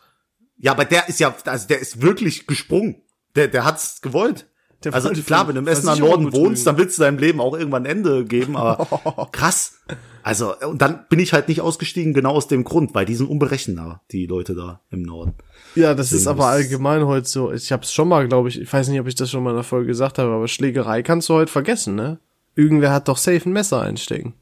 Ja, 0.57 0.73
aber 0.73 0.85
der 0.85 1.09
ist 1.09 1.21
ja, 1.21 1.35
also 1.47 1.67
der 1.69 1.81
ist 1.81 2.01
wirklich 2.03 2.47
gesprungen. 2.47 3.03
Der, 3.37 3.49
der 3.49 3.65
hat's 3.65 4.01
gewollt. 4.03 4.47
Der 4.85 4.93
also 4.95 5.11
klar, 5.11 5.49
wenn 5.49 5.55
du 5.55 5.63
im 5.63 5.67
Essener 5.69 5.97
Norden 5.97 6.33
wohnst, 6.33 6.67
dann 6.67 6.77
willst 6.77 6.99
du 6.99 7.03
deinem 7.03 7.19
Leben 7.19 7.41
auch 7.41 7.57
irgendwann 7.57 7.85
ein 7.85 7.91
Ende 7.91 8.25
geben, 8.25 8.55
aber 8.57 9.29
krass. 9.33 9.79
Also, 10.23 10.55
und 10.59 10.81
dann 10.83 11.07
bin 11.09 11.19
ich 11.21 11.33
halt 11.33 11.49
nicht 11.49 11.61
ausgestiegen, 11.63 12.13
genau 12.15 12.33
aus 12.33 12.49
dem 12.49 12.65
Grund, 12.65 12.95
weil 12.95 13.05
die 13.07 13.15
sind 13.15 13.29
unberechenbar, 13.29 14.03
die 14.11 14.27
Leute 14.27 14.55
da 14.55 14.81
im 14.91 15.03
Norden. 15.03 15.35
Ja, 15.75 15.95
das 15.95 16.13
ist 16.13 16.27
Deswegen 16.27 16.31
aber 16.41 16.45
ist- 16.51 16.65
allgemein 16.67 17.07
heute 17.07 17.27
so. 17.29 17.51
Ich 17.53 17.73
habe 17.73 17.83
es 17.83 17.93
schon 17.93 18.09
mal, 18.09 18.29
glaube 18.29 18.49
ich, 18.51 18.61
ich 18.61 18.71
weiß 18.73 18.89
nicht, 18.89 19.01
ob 19.01 19.07
ich 19.07 19.15
das 19.15 19.31
schon 19.31 19.43
mal 19.43 19.51
in 19.51 19.57
der 19.57 19.65
Folge 19.65 19.87
gesagt 19.87 20.19
habe, 20.19 20.31
aber 20.33 20.49
Schlägerei 20.49 21.03
kannst 21.03 21.29
du 21.31 21.35
heute 21.35 21.51
vergessen, 21.51 21.95
ne? 21.95 22.19
Irgendwer 22.57 22.93
hat 22.93 23.09
doch 23.09 23.17
safe 23.19 23.49
ein 23.49 23.53
Messer 23.53 23.81
einstecken. 23.83 24.35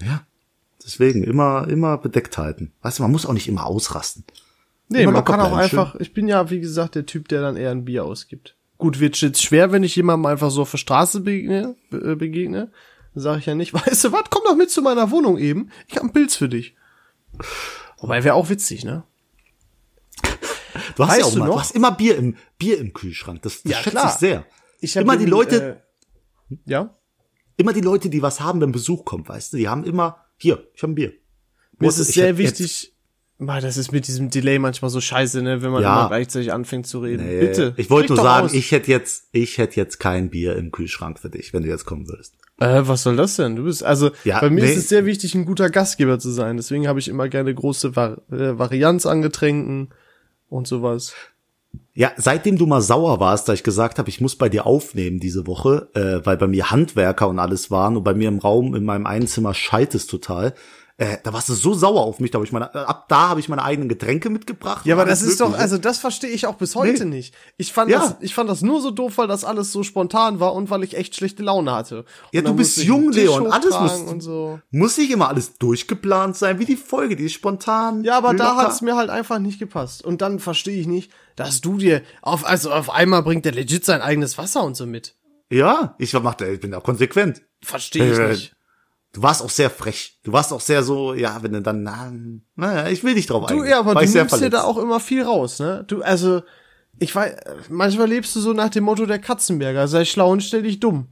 Ja. 0.00 0.26
Deswegen 0.84 1.22
immer, 1.24 1.66
immer 1.68 1.96
bedeckt 1.98 2.36
halten. 2.36 2.72
Weißt 2.82 2.98
du, 2.98 3.02
man 3.04 3.12
muss 3.12 3.24
auch 3.26 3.32
nicht 3.32 3.48
immer 3.48 3.64
ausrasten. 3.66 4.24
Nee, 4.88 5.02
Immer 5.04 5.12
man 5.12 5.24
kann 5.24 5.40
auch 5.40 5.50
schön. 5.50 5.58
einfach, 5.60 5.94
ich 5.96 6.12
bin 6.12 6.28
ja, 6.28 6.50
wie 6.50 6.60
gesagt, 6.60 6.94
der 6.94 7.06
Typ, 7.06 7.28
der 7.28 7.40
dann 7.40 7.56
eher 7.56 7.70
ein 7.70 7.86
Bier 7.86 8.04
ausgibt. 8.04 8.54
Gut, 8.76 9.00
wird 9.00 9.16
jetzt 9.22 9.42
schwer, 9.42 9.72
wenn 9.72 9.82
ich 9.82 9.96
jemandem 9.96 10.26
einfach 10.26 10.50
so 10.50 10.62
auf 10.62 10.70
der 10.72 10.78
Straße 10.78 11.20
begegne, 11.20 11.74
be 11.90 12.12
äh, 12.12 12.16
begegne. 12.16 12.70
Dann 13.14 13.22
sage 13.22 13.38
ich 13.38 13.46
ja 13.46 13.54
nicht, 13.54 13.72
weißt 13.74 14.04
du 14.04 14.12
was, 14.12 14.24
komm 14.30 14.42
doch 14.44 14.56
mit 14.56 14.70
zu 14.70 14.82
meiner 14.82 15.10
Wohnung 15.10 15.38
eben. 15.38 15.70
Ich 15.88 15.94
hab 15.96 16.02
einen 16.02 16.12
Pilz 16.12 16.36
für 16.36 16.48
dich. 16.50 16.76
Wobei 17.98 18.22
wäre 18.24 18.34
auch 18.34 18.50
witzig, 18.50 18.84
ne? 18.84 19.04
Du 20.96 21.02
hast 21.04 21.10
Weißt 21.10 21.20
ja 21.20 21.24
auch 21.26 21.32
du 21.32 21.38
mal, 21.38 21.46
noch? 21.46 21.54
du 21.54 21.60
hast 21.60 21.74
immer 21.74 21.92
Bier 21.92 22.16
im, 22.16 22.36
Bier 22.58 22.78
im 22.78 22.92
Kühlschrank. 22.92 23.40
Das, 23.42 23.62
das 23.62 23.72
Ja, 23.72 23.78
schätze 23.78 23.90
klar. 23.90 24.06
ich 24.12 24.18
sehr. 24.18 24.44
Ich 24.80 24.96
Immer 24.96 25.16
die 25.16 25.24
Leute- 25.26 25.80
Äh, 26.50 26.56
ja? 26.66 26.94
Immer 27.56 27.72
die 27.72 27.80
Leute, 27.80 28.08
die 28.10 28.22
was 28.22 28.40
haben, 28.40 28.60
wenn 28.60 28.72
Besuch 28.72 29.04
kommt, 29.04 29.28
weißt 29.28 29.52
du, 29.52 29.56
die 29.56 29.68
haben 29.68 29.84
immer, 29.84 30.24
hier, 30.36 30.66
ich 30.74 30.82
habe 30.82 30.92
ein 30.92 30.94
Bier. 30.96 31.12
Mir 31.78 31.88
ist 31.88 31.98
es 31.98 32.08
sehr 32.08 32.30
hab 32.30 32.38
wichtig, 32.38 32.90
Boah, 33.38 33.60
das 33.60 33.76
ist 33.76 33.90
mit 33.90 34.06
diesem 34.06 34.30
Delay 34.30 34.60
manchmal 34.60 34.90
so 34.92 35.00
scheiße, 35.00 35.42
ne, 35.42 35.60
wenn 35.60 35.72
man 35.72 35.82
Ja. 35.82 35.98
immer 36.00 36.08
gleichzeitig 36.08 36.52
anfängt 36.52 36.86
zu 36.86 37.00
reden. 37.00 37.26
Nee, 37.26 37.40
Bitte. 37.40 37.74
Ich 37.76 37.90
wollte 37.90 38.14
nur 38.14 38.22
sagen, 38.22 38.46
aus. 38.46 38.52
ich 38.52 38.70
hätte 38.70 38.92
jetzt, 38.92 39.28
ich 39.32 39.58
hätte 39.58 39.76
jetzt 39.76 39.98
kein 39.98 40.30
Bier 40.30 40.54
im 40.54 40.70
Kühlschrank 40.70 41.18
für 41.18 41.30
dich, 41.30 41.52
wenn 41.52 41.64
du 41.64 41.68
jetzt 41.68 41.84
kommen 41.84 42.08
würdest. 42.08 42.36
Äh, 42.60 42.82
was 42.84 43.02
soll 43.02 43.16
das 43.16 43.34
denn? 43.34 43.56
Du 43.56 43.64
bist, 43.64 43.82
also, 43.82 44.12
Ja, 44.22 44.40
bei 44.40 44.50
mir 44.50 44.62
nee. 44.62 44.70
ist 44.70 44.76
es 44.78 44.88
sehr 44.88 45.04
wichtig, 45.04 45.34
ein 45.34 45.46
guter 45.46 45.68
Gastgeber 45.68 46.20
zu 46.20 46.30
sein. 46.30 46.56
Deswegen 46.56 46.86
habe 46.86 47.00
ich 47.00 47.08
immer 47.08 47.28
gerne 47.28 47.52
große 47.52 47.96
Var 47.96 48.22
äh, 48.30 48.56
Varianz 48.56 49.04
an 49.04 49.20
Getränken 49.20 49.88
und 50.48 50.68
sowas. 50.68 51.12
Ja, 51.96 52.10
seitdem 52.16 52.58
du 52.58 52.66
mal 52.66 52.80
sauer 52.80 53.20
warst, 53.20 53.48
da 53.48 53.52
ich 53.52 53.62
gesagt 53.62 54.00
habe, 54.00 54.08
ich 54.08 54.20
muss 54.20 54.34
bei 54.34 54.48
dir 54.48 54.66
aufnehmen 54.66 55.20
diese 55.20 55.46
Woche, 55.46 55.88
äh, 55.94 56.26
weil 56.26 56.36
bei 56.36 56.48
mir 56.48 56.72
Handwerker 56.72 57.28
und 57.28 57.38
alles 57.38 57.70
waren 57.70 57.96
und 57.96 58.02
bei 58.02 58.14
mir 58.14 58.26
im 58.26 58.40
Raum 58.40 58.74
in 58.74 58.84
meinem 58.84 59.06
einen 59.06 59.28
Zimmer 59.28 59.54
schallt 59.54 59.94
es 59.94 60.08
total. 60.08 60.54
Äh, 60.96 61.16
da 61.24 61.32
warst 61.32 61.48
du 61.48 61.54
so 61.54 61.74
sauer 61.74 62.02
auf 62.02 62.20
mich, 62.20 62.30
da 62.30 62.38
hab 62.38 62.44
ich 62.44 62.52
meine, 62.52 62.72
ab 62.72 63.06
da 63.08 63.28
habe 63.30 63.40
ich 63.40 63.48
meine 63.48 63.64
eigenen 63.64 63.88
Getränke 63.88 64.30
mitgebracht. 64.30 64.86
Ja, 64.86 64.94
aber 64.94 65.04
das 65.04 65.22
ist 65.22 65.40
doch, 65.40 65.46
Mögliche. 65.46 65.62
also 65.62 65.78
das 65.78 65.98
verstehe 65.98 66.30
ich 66.30 66.46
auch 66.46 66.54
bis 66.54 66.76
heute 66.76 67.04
Nee. 67.04 67.16
nicht. 67.16 67.34
Ich 67.56 67.72
fand 67.72 67.90
Ja. 67.90 67.98
das, 67.98 68.16
ich 68.20 68.32
fand 68.32 68.48
das 68.48 68.62
nur 68.62 68.80
so 68.80 68.92
doof, 68.92 69.18
weil 69.18 69.26
das 69.26 69.44
alles 69.44 69.72
so 69.72 69.82
spontan 69.82 70.38
war 70.38 70.54
und 70.54 70.70
weil 70.70 70.84
ich 70.84 70.96
echt 70.96 71.16
schlechte 71.16 71.42
Laune 71.42 71.72
hatte. 71.72 72.04
Ja, 72.32 72.42
du 72.42 72.54
bist 72.54 72.76
jung, 72.78 73.10
Leon, 73.10 73.50
alles 73.50 73.74
muss- 73.76 74.24
so. 74.24 74.60
muss 74.70 74.96
nicht 74.96 75.10
immer 75.10 75.28
alles 75.28 75.58
durchgeplant 75.58 76.36
sein, 76.36 76.60
wie 76.60 76.64
die 76.64 76.76
Folge, 76.76 77.16
die 77.16 77.24
ist 77.24 77.32
spontan. 77.32 78.04
Ja, 78.04 78.16
aber 78.16 78.32
da 78.32 78.52
locker. 78.52 78.68
hat's 78.68 78.80
mir 78.80 78.94
halt 78.94 79.10
einfach 79.10 79.40
nicht 79.40 79.58
gepasst. 79.58 80.04
Und 80.04 80.22
dann 80.22 80.38
verstehe 80.38 80.78
ich 80.80 80.86
nicht, 80.86 81.10
dass 81.34 81.60
du 81.60 81.76
dir 81.76 82.02
auf, 82.22 82.46
also 82.46 82.70
auf 82.70 82.90
einmal 82.90 83.24
bringt 83.24 83.44
der 83.46 83.52
legit 83.52 83.84
sein 83.84 84.00
eigenes 84.00 84.38
Wasser 84.38 84.62
und 84.62 84.76
so 84.76 84.86
mit. 84.86 85.16
Ja, 85.50 85.96
ich 85.98 86.12
mach, 86.14 86.40
ich 86.40 86.60
bin 86.60 86.70
da 86.70 86.78
konsequent. 86.78 87.42
Verstehe 87.62 88.12
ich 88.12 88.18
Äh, 88.18 88.28
nicht. 88.28 88.53
Du 89.14 89.22
warst 89.22 89.42
auch 89.42 89.48
sehr 89.50 89.70
frech. 89.70 90.18
Du 90.24 90.32
warst 90.32 90.52
auch 90.52 90.60
sehr 90.60 90.82
so, 90.82 91.14
ja, 91.14 91.42
wenn 91.42 91.52
du 91.52 91.62
dann, 91.62 91.84
na, 91.84 92.12
naja, 92.56 92.88
ich 92.88 93.04
will 93.04 93.14
dich 93.14 93.26
drauf 93.26 93.46
Du, 93.46 93.54
eingehen. 93.54 93.70
ja, 93.70 93.78
aber 93.78 93.94
War 93.94 94.02
du 94.04 94.10
nimmst 94.10 94.40
dir 94.40 94.50
da 94.50 94.64
auch 94.64 94.76
immer 94.76 94.98
viel 94.98 95.22
raus, 95.22 95.60
ne? 95.60 95.84
Du, 95.86 96.02
also, 96.02 96.42
ich 96.98 97.14
weiß, 97.14 97.34
manchmal 97.70 98.08
lebst 98.08 98.34
du 98.34 98.40
so 98.40 98.52
nach 98.52 98.70
dem 98.70 98.84
Motto 98.84 99.06
der 99.06 99.20
Katzenberger, 99.20 99.86
sei 99.86 100.04
schlau 100.04 100.32
und 100.32 100.42
stell 100.42 100.62
dich 100.62 100.80
dumm. 100.80 101.06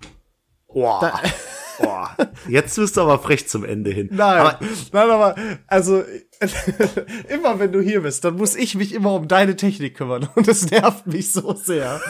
Boah. 0.67 1.21
Boah. 1.83 2.16
Jetzt 2.49 2.76
bist 2.76 2.97
du 2.97 3.01
aber 3.03 3.18
frech 3.18 3.49
zum 3.49 3.64
Ende 3.64 3.91
hin. 3.91 4.09
Nein, 4.12 4.39
Aber 4.41 4.59
nein, 4.93 5.11
aber, 5.11 5.35
also, 5.66 6.03
immer 7.28 7.59
wenn 7.59 7.72
du 7.72 7.80
hier 7.80 8.01
bist, 8.03 8.24
dann 8.24 8.37
muss 8.37 8.55
ich 8.57 8.74
mich 8.74 8.95
immer 8.95 9.14
um 9.14 9.28
deine 9.28 9.57
Technik 9.57 9.97
kümmern 9.97 10.28
und 10.35 10.49
das 10.49 10.70
nervt 10.70 11.07
mich 11.07 11.33
so 11.33 11.55
sehr. 11.55 12.01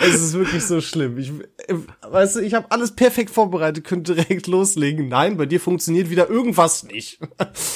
es 0.00 0.14
ist 0.14 0.34
wirklich 0.34 0.64
so 0.64 0.80
schlimm. 0.80 1.18
Ich, 1.18 1.32
weißt 2.02 2.36
du, 2.36 2.40
ich 2.40 2.54
habe 2.54 2.70
alles 2.70 2.94
perfekt 2.94 3.30
vorbereitet, 3.30 3.84
könnte 3.84 4.14
direkt 4.14 4.46
loslegen. 4.46 5.08
Nein, 5.08 5.36
bei 5.36 5.46
dir 5.46 5.60
funktioniert 5.60 6.10
wieder 6.10 6.28
irgendwas 6.30 6.84
nicht. 6.84 7.20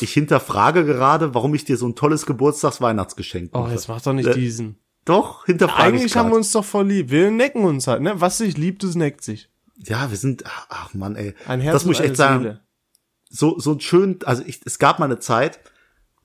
ich 0.01 0.13
hinterfrage 0.13 0.85
gerade, 0.85 1.35
warum 1.35 1.55
ich 1.55 1.65
dir 1.65 1.77
so 1.77 1.87
ein 1.87 1.95
tolles 1.97 2.27
Geburtstags-Weihnachtsgeschenk 2.27 3.51
Oh, 3.55 3.61
mache. 3.61 3.73
jetzt 3.73 3.89
mach 3.89 4.01
doch 4.01 4.13
nicht 4.13 4.29
Äh, 4.29 4.35
diesen. 4.35 4.79
Doch, 5.05 5.47
hinterfrage 5.47 5.83
Eigentlich 5.89 6.05
ich 6.13 6.17
haben 6.17 6.31
wir 6.31 6.37
uns 6.37 6.53
doch 6.53 6.65
voll 6.65 6.87
lieb. 6.89 7.11
Wir 7.11 7.31
necken 7.31 7.65
uns 7.65 7.87
halt, 7.87 8.03
ne? 8.03 8.21
Was 8.21 8.39
sich 8.39 8.57
liebt, 8.57 8.83
das 8.85 8.95
neckt 8.95 9.23
sich. 9.25 9.50
Ja, 9.87 10.11
wir 10.11 10.17
sind, 10.17 10.45
ach, 10.47 10.67
ach 10.69 10.95
Mann, 10.95 11.17
ey. 11.17 11.35
Ein 11.47 11.61
Herz 11.61 11.73
das 11.75 11.85
muss 11.85 11.99
ich 12.01 12.05
echt 12.07 12.17
sagen. 12.17 12.43
Seele. 12.43 12.61
so, 13.31 13.59
so 13.59 13.73
ein 13.73 13.81
schön, 13.81 14.19
also 14.25 14.43
ich, 14.47 14.61
es 14.65 14.79
gab 14.79 14.99
mal 14.99 15.07
eine 15.07 15.19
Zeit, 15.19 15.61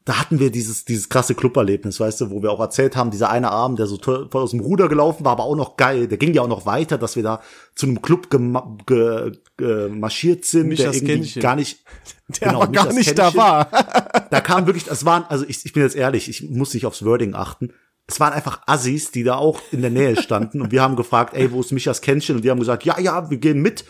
da 0.03 0.19
hatten 0.19 0.37
wir 0.39 0.51
dieses, 0.51 0.85
dieses 0.85 1.09
krasse 1.09 1.33
Club-Erlebnis, 1.33 1.99
weißt 1.99 2.21
du, 2.21 2.29
wo 2.29 2.43
wir 2.43 2.51
auch 2.51 2.59
erzählt 2.59 2.95
haben, 2.95 3.09
dieser 3.09 3.29
eine 3.31 3.49
Abend, 3.49 3.79
der 3.79 3.87
so 3.87 3.97
toll, 3.97 4.27
voll 4.29 4.43
aus 4.43 4.51
dem 4.51 4.59
Ruder 4.59 4.87
gelaufen 4.87 5.25
war, 5.25 5.31
aber 5.31 5.45
auch 5.45 5.55
noch 5.55 5.77
geil, 5.77 6.07
der 6.07 6.19
ging 6.19 6.31
ja 6.35 6.43
auch 6.43 6.47
noch 6.47 6.67
weiter, 6.67 6.99
dass 6.99 7.15
wir 7.15 7.23
da 7.23 7.41
zu 7.73 7.87
einem 7.87 8.01
Club 8.03 8.27
gema- 8.29 8.77
ge, 8.85 9.31
ge, 9.57 9.89
marschiert 9.89 10.45
sind, 10.45 10.61
der 10.63 10.69
Michas 10.69 10.95
irgendwie 10.97 11.13
Kännchen. 11.13 11.41
gar 11.41 11.55
nicht, 11.55 11.83
Der 12.41 12.53
aber 12.55 12.67
gar 12.67 12.93
nicht 12.93 13.17
da 13.17 13.31
Kännchen. 13.31 13.39
war. 13.41 14.27
da 14.29 14.41
kam 14.41 14.67
wirklich, 14.67 14.85
es 14.87 15.05
waren, 15.05 15.23
also 15.29 15.43
ich, 15.47 15.65
ich 15.65 15.73
bin 15.73 15.81
jetzt 15.81 15.95
ehrlich, 15.95 16.29
ich 16.29 16.49
muss 16.51 16.73
nicht 16.75 16.85
aufs 16.85 17.03
Wording 17.03 17.33
achten. 17.33 17.73
Es 18.07 18.19
waren 18.19 18.33
einfach 18.33 18.61
Assis, 18.67 19.11
die 19.11 19.23
da 19.23 19.35
auch 19.35 19.59
in 19.71 19.81
der 19.81 19.89
Nähe 19.89 20.15
standen 20.21 20.61
und 20.61 20.71
wir 20.71 20.81
haben 20.81 20.95
gefragt, 20.95 21.33
ey, 21.33 21.51
wo 21.51 21.59
ist 21.61 21.71
Michas 21.71 22.01
Kännchen? 22.01 22.35
Und 22.35 22.43
die 22.45 22.51
haben 22.51 22.59
gesagt, 22.59 22.83
ja, 22.85 22.99
ja, 22.99 23.29
wir 23.31 23.37
gehen 23.37 23.61
mit 23.61 23.83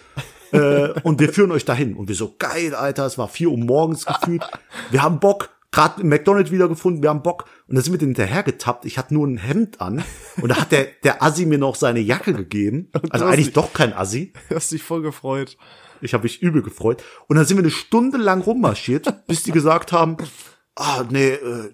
äh, 0.51 0.89
und 1.03 1.19
wir 1.19 1.33
führen 1.33 1.51
euch 1.51 1.65
dahin. 1.65 1.95
Und 1.95 2.07
wir 2.07 2.15
so, 2.15 2.35
geil, 2.39 2.73
Alter, 2.75 3.05
es 3.05 3.17
war 3.17 3.27
vier 3.27 3.49
Uhr 3.49 3.57
morgens 3.57 4.05
gefühlt. 4.05 4.43
Wir 4.89 5.03
haben 5.03 5.19
Bock, 5.19 5.49
gerade 5.71 6.01
im 6.01 6.07
McDonald's 6.07 6.51
wiedergefunden, 6.51 7.03
wir 7.03 7.09
haben 7.09 7.23
Bock. 7.23 7.43
Und 7.67 7.75
dann 7.75 7.83
sind 7.83 7.91
wir 7.93 7.97
denen 7.97 8.15
hinterhergetappt. 8.15 8.85
Ich 8.85 8.97
hatte 8.97 9.13
nur 9.13 9.27
ein 9.27 9.37
Hemd 9.37 9.81
an 9.81 10.01
und 10.41 10.47
da 10.49 10.55
hat 10.61 10.71
der, 10.71 10.87
der 11.03 11.21
Assi 11.21 11.45
mir 11.45 11.57
noch 11.57 11.75
seine 11.75 11.99
Jacke 11.99 12.33
gegeben. 12.33 12.89
Also 13.09 13.25
eigentlich 13.25 13.47
dich- 13.47 13.53
doch 13.55 13.73
kein 13.73 13.91
Assi. 13.91 14.31
Du 14.49 14.55
hast 14.55 14.71
dich 14.71 14.81
voll 14.83 15.01
gefreut. 15.01 15.57
Ich 15.99 16.13
habe 16.13 16.23
mich 16.23 16.41
übel 16.41 16.61
gefreut. 16.61 17.03
Und 17.27 17.35
dann 17.35 17.45
sind 17.45 17.57
wir 17.57 17.63
eine 17.63 17.71
Stunde 17.71 18.17
lang 18.17 18.41
rummarschiert, 18.41 19.27
bis 19.27 19.43
die 19.43 19.51
gesagt 19.51 19.91
haben, 19.91 20.15
ah, 20.75 21.03
nee, 21.09 21.29
äh, 21.29 21.73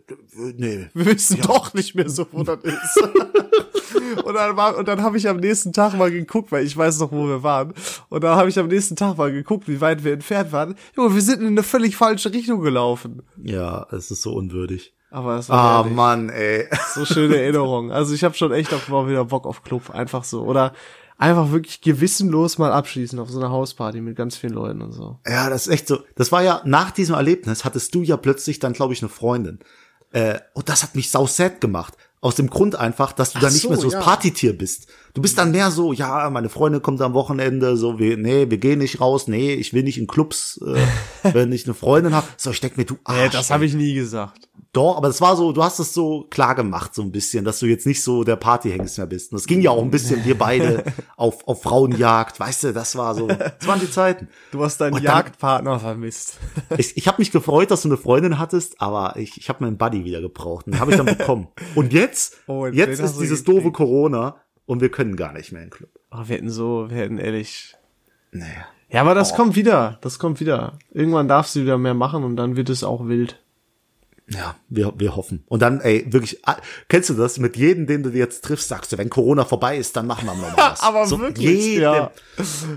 nee. 0.57 0.87
Wir 0.93 1.05
wissen 1.05 1.39
doch 1.41 1.73
nicht 1.73 1.95
mehr 1.95 2.09
so, 2.09 2.25
wo 2.31 2.43
das 2.43 2.59
ist. 2.63 3.03
und 4.23 4.33
dann, 4.33 4.55
war, 4.57 4.77
und 4.77 4.87
dann 4.87 5.01
habe 5.03 5.17
ich 5.17 5.27
am 5.27 5.37
nächsten 5.37 5.73
Tag 5.73 5.93
mal 5.97 6.11
geguckt, 6.11 6.51
weil 6.51 6.65
ich 6.65 6.75
weiß 6.75 6.99
noch, 6.99 7.11
wo 7.11 7.27
wir 7.27 7.43
waren. 7.43 7.73
Und 8.09 8.23
dann 8.23 8.35
habe 8.35 8.49
ich 8.49 8.57
am 8.59 8.67
nächsten 8.67 8.95
Tag 8.95 9.17
mal 9.17 9.31
geguckt, 9.31 9.67
wie 9.67 9.81
weit 9.81 10.03
wir 10.03 10.13
entfernt 10.13 10.51
waren. 10.51 10.75
Junge, 10.95 11.13
wir 11.15 11.21
sind 11.21 11.41
in 11.41 11.47
eine 11.47 11.63
völlig 11.63 11.95
falsche 11.95 12.31
Richtung 12.33 12.61
gelaufen. 12.61 13.21
Ja, 13.43 13.87
es 13.91 14.11
ist 14.11 14.21
so 14.21 14.33
unwürdig. 14.33 14.93
Aber 15.09 15.37
es 15.37 15.49
war 15.49 15.57
Ah, 15.57 15.77
herrlich. 15.79 15.93
Mann, 15.93 16.29
ey. 16.29 16.67
so 16.93 17.03
schöne 17.05 17.35
Erinnerungen. 17.41 17.91
Also 17.91 18.13
ich 18.13 18.23
habe 18.23 18.35
schon 18.35 18.53
echt 18.53 18.73
auch 18.73 18.87
mal 18.87 19.09
wieder 19.09 19.25
Bock 19.25 19.45
auf 19.45 19.61
Club, 19.63 19.89
einfach 19.89 20.23
so. 20.23 20.43
Oder 20.43 20.73
einfach 21.21 21.51
wirklich 21.51 21.81
gewissenlos 21.81 22.57
mal 22.57 22.71
abschließen 22.71 23.19
auf 23.19 23.29
so 23.29 23.39
einer 23.39 23.51
Hausparty 23.51 24.01
mit 24.01 24.15
ganz 24.15 24.35
vielen 24.35 24.53
Leuten 24.53 24.81
und 24.81 24.91
so. 24.91 25.19
Ja, 25.27 25.49
das 25.49 25.67
ist 25.67 25.73
echt 25.73 25.87
so. 25.87 25.99
Das 26.15 26.31
war 26.31 26.41
ja 26.41 26.61
nach 26.65 26.89
diesem 26.91 27.15
Erlebnis 27.15 27.63
hattest 27.63 27.93
du 27.93 28.01
ja 28.01 28.17
plötzlich 28.17 28.57
dann, 28.59 28.73
glaube 28.73 28.93
ich, 28.93 29.01
eine 29.01 29.09
Freundin. 29.09 29.59
Äh, 30.11 30.39
und 30.53 30.67
das 30.67 30.81
hat 30.81 30.95
mich 30.95 31.11
sau 31.11 31.27
sad 31.27 31.61
gemacht. 31.61 31.95
Aus 32.21 32.35
dem 32.35 32.49
Grund 32.49 32.75
einfach, 32.75 33.11
dass 33.11 33.33
du 33.33 33.37
Ach 33.37 33.43
dann 33.43 33.53
nicht 33.53 33.61
so, 33.61 33.69
mehr 33.69 33.77
so 33.77 33.85
das 33.85 33.93
ja. 33.93 34.01
Partytier 34.01 34.57
bist. 34.57 34.87
Du 35.13 35.21
bist 35.21 35.37
dann 35.37 35.51
mehr 35.51 35.71
so, 35.71 35.93
ja, 35.93 36.29
meine 36.29 36.49
Freundin 36.49 36.81
kommt 36.81 37.01
am 37.01 37.13
Wochenende, 37.13 37.75
so, 37.77 37.99
wir, 37.99 38.17
nee, 38.17 38.49
wir 38.49 38.57
gehen 38.57 38.79
nicht 38.79 39.01
raus, 39.01 39.27
nee, 39.27 39.53
ich 39.53 39.73
will 39.73 39.83
nicht 39.83 39.97
in 39.97 40.07
Clubs, 40.07 40.59
äh, 40.65 40.79
wenn 41.33 41.51
ich 41.51 41.65
eine 41.65 41.73
Freundin 41.73 42.13
habe. 42.15 42.27
So, 42.37 42.51
ich 42.51 42.61
denk 42.61 42.77
mir, 42.77 42.85
du 42.85 42.97
Arsch. 43.03 43.17
Nee, 43.23 43.29
das 43.31 43.51
habe 43.51 43.65
ich 43.65 43.73
nie 43.73 43.93
gesagt. 43.93 44.47
Doch, 44.73 44.95
aber 44.95 45.09
das 45.09 45.19
war 45.19 45.35
so, 45.35 45.51
du 45.51 45.61
hast 45.63 45.79
es 45.79 45.93
so 45.93 46.27
klar 46.29 46.55
gemacht, 46.55 46.95
so 46.95 47.01
ein 47.01 47.11
bisschen, 47.11 47.43
dass 47.43 47.59
du 47.59 47.65
jetzt 47.65 47.85
nicht 47.85 48.01
so 48.01 48.23
der 48.23 48.37
Partyhengst 48.37 48.97
mehr 48.99 49.07
bist. 49.07 49.33
Und 49.33 49.39
das 49.41 49.45
ging 49.45 49.59
ja 49.59 49.71
auch 49.71 49.81
ein 49.81 49.91
bisschen, 49.91 50.23
wir 50.23 50.37
beide 50.37 50.85
auf, 51.17 51.45
auf 51.45 51.61
Frauenjagd, 51.63 52.39
weißt 52.39 52.63
du, 52.63 52.73
das 52.73 52.95
war 52.95 53.13
so, 53.13 53.27
das 53.27 53.67
waren 53.67 53.81
die 53.81 53.91
Zeiten. 53.91 54.29
Du 54.53 54.63
hast 54.63 54.77
deinen 54.79 54.93
dann- 54.93 55.03
Jagdpartner 55.03 55.79
vermisst. 55.79 56.37
Ich, 56.77 56.95
ich 56.95 57.07
habe 57.07 57.17
mich 57.19 57.31
gefreut, 57.31 57.69
dass 57.69 57.81
du 57.81 57.89
eine 57.89 57.97
Freundin 57.97 58.39
hattest, 58.39 58.79
aber 58.79 59.17
ich, 59.17 59.37
ich 59.37 59.49
habe 59.49 59.65
meinen 59.65 59.77
Buddy 59.77 60.05
wieder 60.05 60.21
gebraucht. 60.21 60.67
Den 60.67 60.79
habe 60.79 60.91
ich 60.91 60.97
dann 60.97 61.05
bekommen. 61.05 61.49
Und 61.75 61.91
jetzt, 61.91 62.37
Oh, 62.47 62.65
jetzt 62.65 62.99
ist 63.01 63.17
dieses 63.19 63.43
gekriegt. 63.43 63.65
doofe 63.65 63.71
Corona 63.73 64.37
und 64.71 64.79
wir 64.79 64.89
können 64.89 65.17
gar 65.17 65.33
nicht 65.33 65.51
mehr 65.51 65.63
in 65.63 65.67
den 65.67 65.73
Club. 65.73 65.89
Oh, 66.11 66.19
wir 66.27 66.37
hätten 66.37 66.49
so, 66.49 66.89
wir 66.89 66.95
hätten 66.95 67.17
ehrlich. 67.17 67.75
Naja. 68.31 68.65
Ja, 68.89 69.01
aber 69.01 69.15
das 69.15 69.35
kommt 69.35 69.57
wieder. 69.57 69.99
Das 69.99 70.17
kommt 70.17 70.39
wieder. 70.39 70.79
Irgendwann 70.93 71.27
darfst 71.27 71.57
du 71.57 71.61
wieder 71.61 71.77
mehr 71.77 71.93
machen 71.93 72.23
und 72.23 72.37
dann 72.37 72.55
wird 72.55 72.69
es 72.69 72.81
auch 72.81 73.05
wild. 73.05 73.37
Ja, 74.29 74.55
wir, 74.69 74.93
wir 74.95 75.17
hoffen. 75.17 75.43
Und 75.49 75.61
dann, 75.61 75.81
ey, 75.81 76.05
wirklich, 76.07 76.47
ah, 76.47 76.55
kennst 76.87 77.09
du 77.09 77.15
das? 77.15 77.37
Mit 77.37 77.57
jedem, 77.57 77.85
den 77.85 78.01
du 78.01 78.11
jetzt 78.11 78.45
triffst, 78.45 78.69
sagst 78.69 78.93
du, 78.93 78.97
wenn 78.97 79.09
Corona 79.09 79.43
vorbei 79.43 79.75
ist, 79.75 79.97
dann 79.97 80.07
machen 80.07 80.25
wir 80.25 80.35
mal 80.35 80.53
was. 80.55 80.81
Aber 80.81 81.09
wirklich, 81.19 81.65
jedem, 81.65 81.81
ja. 81.81 82.11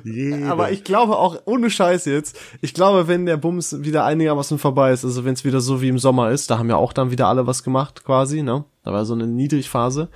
jedem. 0.03 0.51
Aber 0.51 0.73
ich 0.73 0.83
glaube 0.83 1.17
auch, 1.17 1.43
ohne 1.45 1.71
Scheiß 1.71 2.07
jetzt, 2.07 2.37
ich 2.61 2.75
glaube, 2.75 3.07
wenn 3.07 3.25
der 3.25 3.37
Bums 3.37 3.85
wieder 3.85 4.05
einigermaßen 4.05 4.59
vorbei 4.59 4.91
ist, 4.91 5.05
also 5.05 5.25
wenn 5.25 5.35
es 5.35 5.45
wieder 5.45 5.61
so 5.61 5.81
wie 5.81 5.91
im 5.91 6.01
Sommer 6.01 6.33
ist, 6.33 6.51
da 6.51 6.59
haben 6.59 6.71
ja 6.71 6.77
auch 6.77 6.93
dann 6.93 7.13
wieder 7.13 7.29
alle 7.29 7.47
was 7.47 7.63
gemacht 7.63 8.03
quasi, 8.05 8.43
ne? 8.43 8.65
Da 8.83 8.93
war 8.93 9.05
so 9.05 9.15
eine 9.15 9.29
Niedrigphase. 9.29 10.09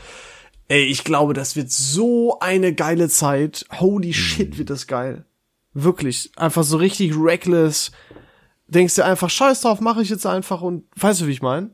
Ey, 0.69 0.85
ich 0.85 1.03
glaube, 1.03 1.33
das 1.33 1.57
wird 1.57 1.71
so 1.71 2.39
eine 2.41 2.75
geile 2.75 3.09
Zeit. 3.09 3.65
Holy 3.81 4.13
shit, 4.13 4.59
wird 4.59 4.71
das 4.71 4.87
geil. 4.87 5.25
Wirklich. 5.73 6.31
Einfach 6.37 6.63
so 6.63 6.77
richtig 6.77 7.15
reckless. 7.17 7.91
Denkst 8.67 8.97
du 8.97 9.05
einfach, 9.05 9.31
scheiß 9.31 9.63
drauf, 9.63 9.81
mache 9.81 10.03
ich 10.03 10.11
jetzt 10.11 10.27
einfach 10.27 10.61
und 10.61 10.85
weißt 10.97 11.23
du, 11.23 11.27
wie 11.27 11.33
ich 11.33 11.41
meine? 11.41 11.71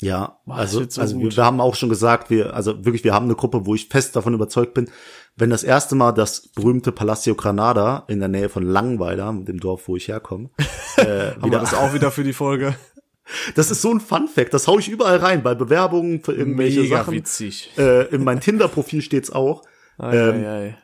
Ja, 0.00 0.40
Boah, 0.44 0.56
also, 0.56 0.84
so 0.86 1.00
also 1.00 1.16
wir, 1.16 1.24
gut. 1.24 1.36
wir 1.36 1.44
haben 1.44 1.60
auch 1.60 1.74
schon 1.74 1.88
gesagt, 1.88 2.28
wir, 2.28 2.52
also 2.54 2.84
wirklich, 2.84 3.04
wir 3.04 3.14
haben 3.14 3.26
eine 3.26 3.36
Gruppe, 3.36 3.64
wo 3.64 3.74
ich 3.74 3.88
fest 3.88 4.14
davon 4.14 4.34
überzeugt 4.34 4.74
bin, 4.74 4.90
wenn 5.36 5.48
das 5.48 5.62
erste 5.62 5.94
Mal 5.94 6.12
das 6.12 6.48
berühmte 6.48 6.92
Palacio 6.92 7.34
Granada 7.34 8.04
in 8.08 8.18
der 8.18 8.28
Nähe 8.28 8.48
von 8.48 8.62
Langweiler, 8.62 9.32
dem 9.32 9.60
Dorf, 9.60 9.88
wo 9.88 9.96
ich 9.96 10.08
herkomme, 10.08 10.50
äh, 10.96 11.32
Haben 11.40 11.50
wir 11.50 11.60
das 11.60 11.74
auch 11.74 11.94
wieder 11.94 12.10
für 12.10 12.24
die 12.24 12.34
Folge. 12.34 12.74
Das 13.54 13.70
ist 13.70 13.82
so 13.82 13.92
ein 13.92 14.00
Fun 14.00 14.28
Fact, 14.28 14.54
das 14.54 14.68
hau 14.68 14.78
ich 14.78 14.88
überall 14.88 15.18
rein, 15.18 15.42
bei 15.42 15.54
Bewerbungen 15.54 16.22
für 16.22 16.32
irgendwelche 16.32 16.82
Mega 16.82 16.98
Sachen. 16.98 17.14
witzig. 17.14 17.72
Äh, 17.76 18.06
in 18.14 18.22
meinem 18.22 18.40
Tinder-Profil 18.40 19.02
steht's 19.02 19.30
auch. 19.30 19.62
Ei, 19.98 20.16
ähm, 20.16 20.44
ei, 20.44 20.48
ei. 20.48 20.78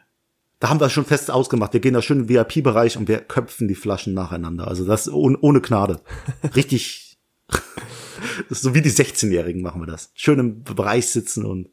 Da 0.58 0.68
haben 0.68 0.80
wir 0.80 0.90
schon 0.90 1.04
fest 1.04 1.30
ausgemacht. 1.30 1.72
Wir 1.72 1.80
gehen 1.80 1.94
da 1.94 2.02
schön 2.02 2.20
im 2.20 2.28
VIP-Bereich 2.28 2.96
und 2.96 3.08
wir 3.08 3.18
köpfen 3.18 3.66
die 3.68 3.74
Flaschen 3.74 4.14
nacheinander. 4.14 4.68
Also 4.68 4.84
das 4.84 5.08
ohne, 5.08 5.36
ohne 5.40 5.60
Gnade. 5.60 6.00
Richtig. 6.54 7.18
so 8.48 8.74
wie 8.74 8.82
die 8.82 8.90
16-Jährigen 8.90 9.62
machen 9.62 9.82
wir 9.82 9.86
das. 9.86 10.10
Schön 10.14 10.38
im 10.38 10.62
Bereich 10.62 11.08
sitzen 11.08 11.44
und 11.44 11.68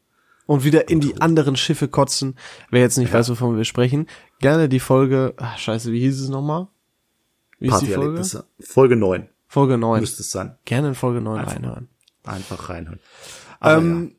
und 0.48 0.64
wieder 0.64 0.90
in 0.90 1.00
die 1.00 1.22
anderen 1.22 1.56
Schiffe 1.56 1.88
kotzen. 1.88 2.36
Wer 2.72 2.82
jetzt 2.82 2.98
nicht 2.98 3.10
ja. 3.10 3.20
weiß, 3.20 3.30
wovon 3.30 3.56
wir 3.56 3.66
sprechen, 3.66 4.08
gerne 4.40 4.68
die 4.68 4.80
Folge, 4.80 5.36
ach, 5.38 5.60
scheiße, 5.60 5.92
wie 5.92 6.00
hieß 6.00 6.20
es 6.20 6.30
nochmal? 6.30 6.68
Wie 7.60 7.68
ist 7.68 7.82
die 7.82 7.94
Folge? 7.94 8.24
Folge 8.60 8.96
9. 8.96 9.30
Folge 9.50 9.80
9. 9.80 10.00
Müsste 10.00 10.22
es 10.22 10.32
sein. 10.32 10.56
Gerne 10.64 10.90
in 10.90 10.96
Folge 10.96 11.22
9 11.22 11.40
einfach, 11.40 11.56
reinhören. 11.56 11.90
Einfach 12.24 12.70
reinhören. 12.70 13.00
ähm, 13.64 14.16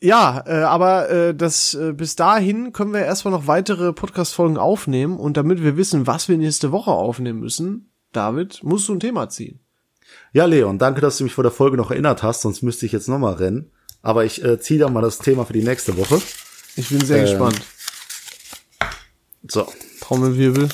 ja, 0.00 0.42
ja 0.44 0.44
äh, 0.46 0.64
aber 0.64 1.08
äh, 1.08 1.34
das 1.36 1.74
äh, 1.74 1.92
bis 1.92 2.16
dahin 2.16 2.72
können 2.72 2.92
wir 2.92 3.04
erstmal 3.04 3.32
noch 3.32 3.46
weitere 3.46 3.92
Podcast-Folgen 3.92 4.58
aufnehmen 4.58 5.18
und 5.18 5.36
damit 5.36 5.62
wir 5.62 5.76
wissen, 5.76 6.08
was 6.08 6.28
wir 6.28 6.36
nächste 6.36 6.72
Woche 6.72 6.90
aufnehmen 6.90 7.38
müssen, 7.38 7.92
David, 8.12 8.64
musst 8.64 8.88
du 8.88 8.94
ein 8.94 9.00
Thema 9.00 9.28
ziehen. 9.28 9.60
Ja, 10.32 10.46
Leon, 10.46 10.78
danke, 10.78 11.00
dass 11.00 11.18
du 11.18 11.24
mich 11.24 11.32
vor 11.34 11.44
der 11.44 11.52
Folge 11.52 11.76
noch 11.76 11.92
erinnert 11.92 12.24
hast, 12.24 12.42
sonst 12.42 12.62
müsste 12.62 12.86
ich 12.86 12.92
jetzt 12.92 13.08
nochmal 13.08 13.34
rennen. 13.34 13.70
Aber 14.02 14.24
ich 14.24 14.42
äh, 14.44 14.58
ziehe 14.58 14.80
da 14.80 14.88
mal 14.88 15.02
das 15.02 15.18
Thema 15.18 15.44
für 15.44 15.52
die 15.52 15.62
nächste 15.62 15.96
Woche. 15.96 16.20
Ich 16.74 16.88
bin 16.88 17.04
sehr 17.04 17.18
ähm, 17.18 17.26
gespannt. 17.26 17.60
So. 19.46 19.68
Trommelwirbel. 20.00 20.68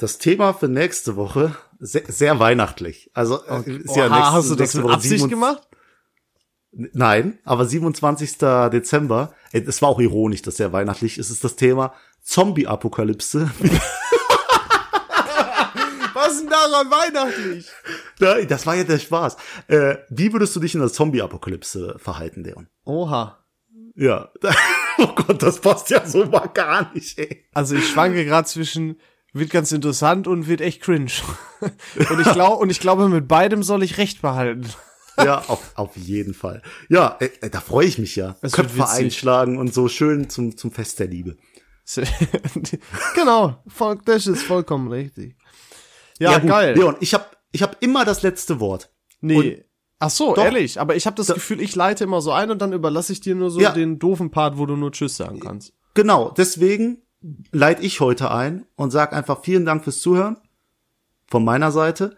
Das 0.00 0.16
Thema 0.16 0.54
für 0.54 0.66
nächste 0.66 1.16
Woche 1.16 1.54
sehr, 1.78 2.04
sehr 2.08 2.40
weihnachtlich. 2.40 3.10
Also 3.12 3.34
äh, 3.46 3.50
okay. 3.50 3.76
ist 3.84 3.94
ja 3.96 4.06
Oha, 4.06 4.16
nächste, 4.16 4.32
hast 4.32 4.50
du 4.50 4.54
das 4.54 4.72
mit 4.74 4.84
Woche 4.84 4.94
Absicht 4.94 5.18
7, 5.18 5.28
gemacht? 5.28 5.68
Nein, 6.72 7.38
aber 7.44 7.66
27. 7.66 8.38
Dezember, 8.38 9.34
es 9.52 9.82
war 9.82 9.90
auch 9.90 10.00
ironisch, 10.00 10.40
dass 10.40 10.56
sehr 10.56 10.72
weihnachtlich 10.72 11.18
ist, 11.18 11.28
ist 11.28 11.44
das 11.44 11.56
Thema 11.56 11.92
Zombie-Apokalypse. 12.22 13.50
Was 16.14 16.32
ist 16.32 16.42
denn 16.44 16.50
daran 16.50 16.90
weihnachtlich? 16.90 17.68
Das 18.48 18.66
war 18.66 18.76
ja 18.76 18.84
der 18.84 18.98
Spaß. 18.98 19.36
Äh, 19.68 19.96
wie 20.08 20.32
würdest 20.32 20.56
du 20.56 20.60
dich 20.60 20.74
in 20.74 20.80
der 20.80 20.90
Zombie-Apokalypse 20.90 21.96
verhalten, 21.98 22.42
Leon? 22.42 22.68
Oha. 22.84 23.44
Ja. 23.94 24.30
Oh 25.02 25.14
Gott, 25.14 25.42
das 25.42 25.60
passt 25.60 25.88
ja 25.88 26.04
so 26.04 26.26
mal 26.26 26.48
gar 26.48 26.92
nicht, 26.92 27.18
ey. 27.18 27.46
Also 27.54 27.74
ich 27.74 27.88
schwanke 27.88 28.26
gerade 28.26 28.46
zwischen 28.46 29.00
wird 29.32 29.50
ganz 29.50 29.72
interessant 29.72 30.26
und 30.26 30.48
wird 30.48 30.60
echt 30.60 30.82
cringe. 30.82 31.10
und 31.60 32.20
ich 32.20 32.32
glaube, 32.32 32.56
und 32.56 32.70
ich 32.70 32.80
glaube, 32.80 33.08
mit 33.08 33.28
beidem 33.28 33.62
soll 33.62 33.82
ich 33.82 33.98
recht 33.98 34.22
behalten. 34.22 34.68
ja, 35.18 35.44
auf, 35.48 35.72
auf 35.74 35.96
jeden 35.96 36.34
Fall. 36.34 36.62
Ja, 36.88 37.16
äh, 37.20 37.50
da 37.50 37.60
freue 37.60 37.86
ich 37.86 37.98
mich 37.98 38.16
ja. 38.16 38.36
Es 38.42 38.52
Köpfe 38.52 38.88
einschlagen 38.88 39.58
und 39.58 39.72
so 39.72 39.88
schön 39.88 40.30
zum, 40.30 40.56
zum 40.56 40.70
Fest 40.72 40.98
der 40.98 41.06
Liebe. 41.06 41.36
genau, 43.16 43.64
das 44.04 44.26
ist 44.28 44.44
vollkommen 44.44 44.92
richtig. 44.92 45.36
Ja, 46.20 46.32
ja 46.32 46.38
geil. 46.38 46.76
Leon, 46.76 46.96
ich 47.00 47.14
habe 47.14 47.24
ich 47.50 47.62
hab 47.62 47.82
immer 47.82 48.04
das 48.04 48.22
letzte 48.22 48.60
Wort. 48.60 48.92
Nee. 49.20 49.36
Und 49.36 49.64
Ach 49.98 50.10
so, 50.10 50.34
doch, 50.34 50.44
ehrlich. 50.44 50.80
Aber 50.80 50.96
ich 50.96 51.06
habe 51.06 51.16
das 51.16 51.26
da, 51.26 51.34
Gefühl, 51.34 51.60
ich 51.60 51.74
leite 51.76 52.04
immer 52.04 52.22
so 52.22 52.32
ein 52.32 52.50
und 52.50 52.62
dann 52.62 52.72
überlasse 52.72 53.12
ich 53.12 53.20
dir 53.20 53.34
nur 53.34 53.50
so 53.50 53.60
ja. 53.60 53.72
den 53.72 53.98
doofen 53.98 54.30
Part, 54.30 54.56
wo 54.56 54.64
du 54.66 54.76
nur 54.76 54.92
Tschüss 54.92 55.16
sagen 55.16 55.40
kannst. 55.40 55.74
Genau, 55.94 56.30
deswegen 56.30 57.02
leite 57.52 57.82
ich 57.82 58.00
heute 58.00 58.30
ein 58.30 58.66
und 58.76 58.90
sag 58.90 59.12
einfach 59.12 59.42
vielen 59.42 59.64
Dank 59.64 59.84
fürs 59.84 60.00
Zuhören 60.00 60.38
von 61.26 61.44
meiner 61.44 61.72
Seite. 61.72 62.16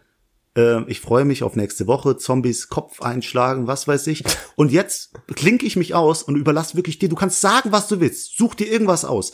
Äh, 0.56 0.82
ich 0.90 1.00
freue 1.00 1.24
mich 1.24 1.42
auf 1.42 1.56
nächste 1.56 1.86
Woche. 1.86 2.16
Zombies 2.16 2.68
Kopf 2.68 3.02
einschlagen, 3.02 3.66
was 3.66 3.88
weiß 3.88 4.06
ich. 4.08 4.24
Und 4.56 4.72
jetzt 4.72 5.14
klinke 5.34 5.66
ich 5.66 5.76
mich 5.76 5.94
aus 5.94 6.22
und 6.22 6.36
überlasse 6.36 6.76
wirklich 6.76 6.98
dir. 6.98 7.08
Du 7.08 7.16
kannst 7.16 7.40
sagen, 7.40 7.72
was 7.72 7.88
du 7.88 8.00
willst. 8.00 8.36
Such 8.36 8.54
dir 8.54 8.70
irgendwas 8.70 9.04
aus. 9.04 9.32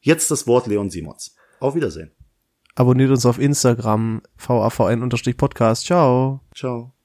Jetzt 0.00 0.30
das 0.30 0.46
Wort 0.46 0.66
Leon 0.66 0.90
Simons. 0.90 1.34
Auf 1.60 1.74
Wiedersehen. 1.74 2.12
Abonniert 2.74 3.10
uns 3.10 3.26
auf 3.26 3.40
Instagram, 3.40 4.22
VAVN-Podcast. 4.36 5.84
Ciao. 5.84 6.42
Ciao. 6.54 6.97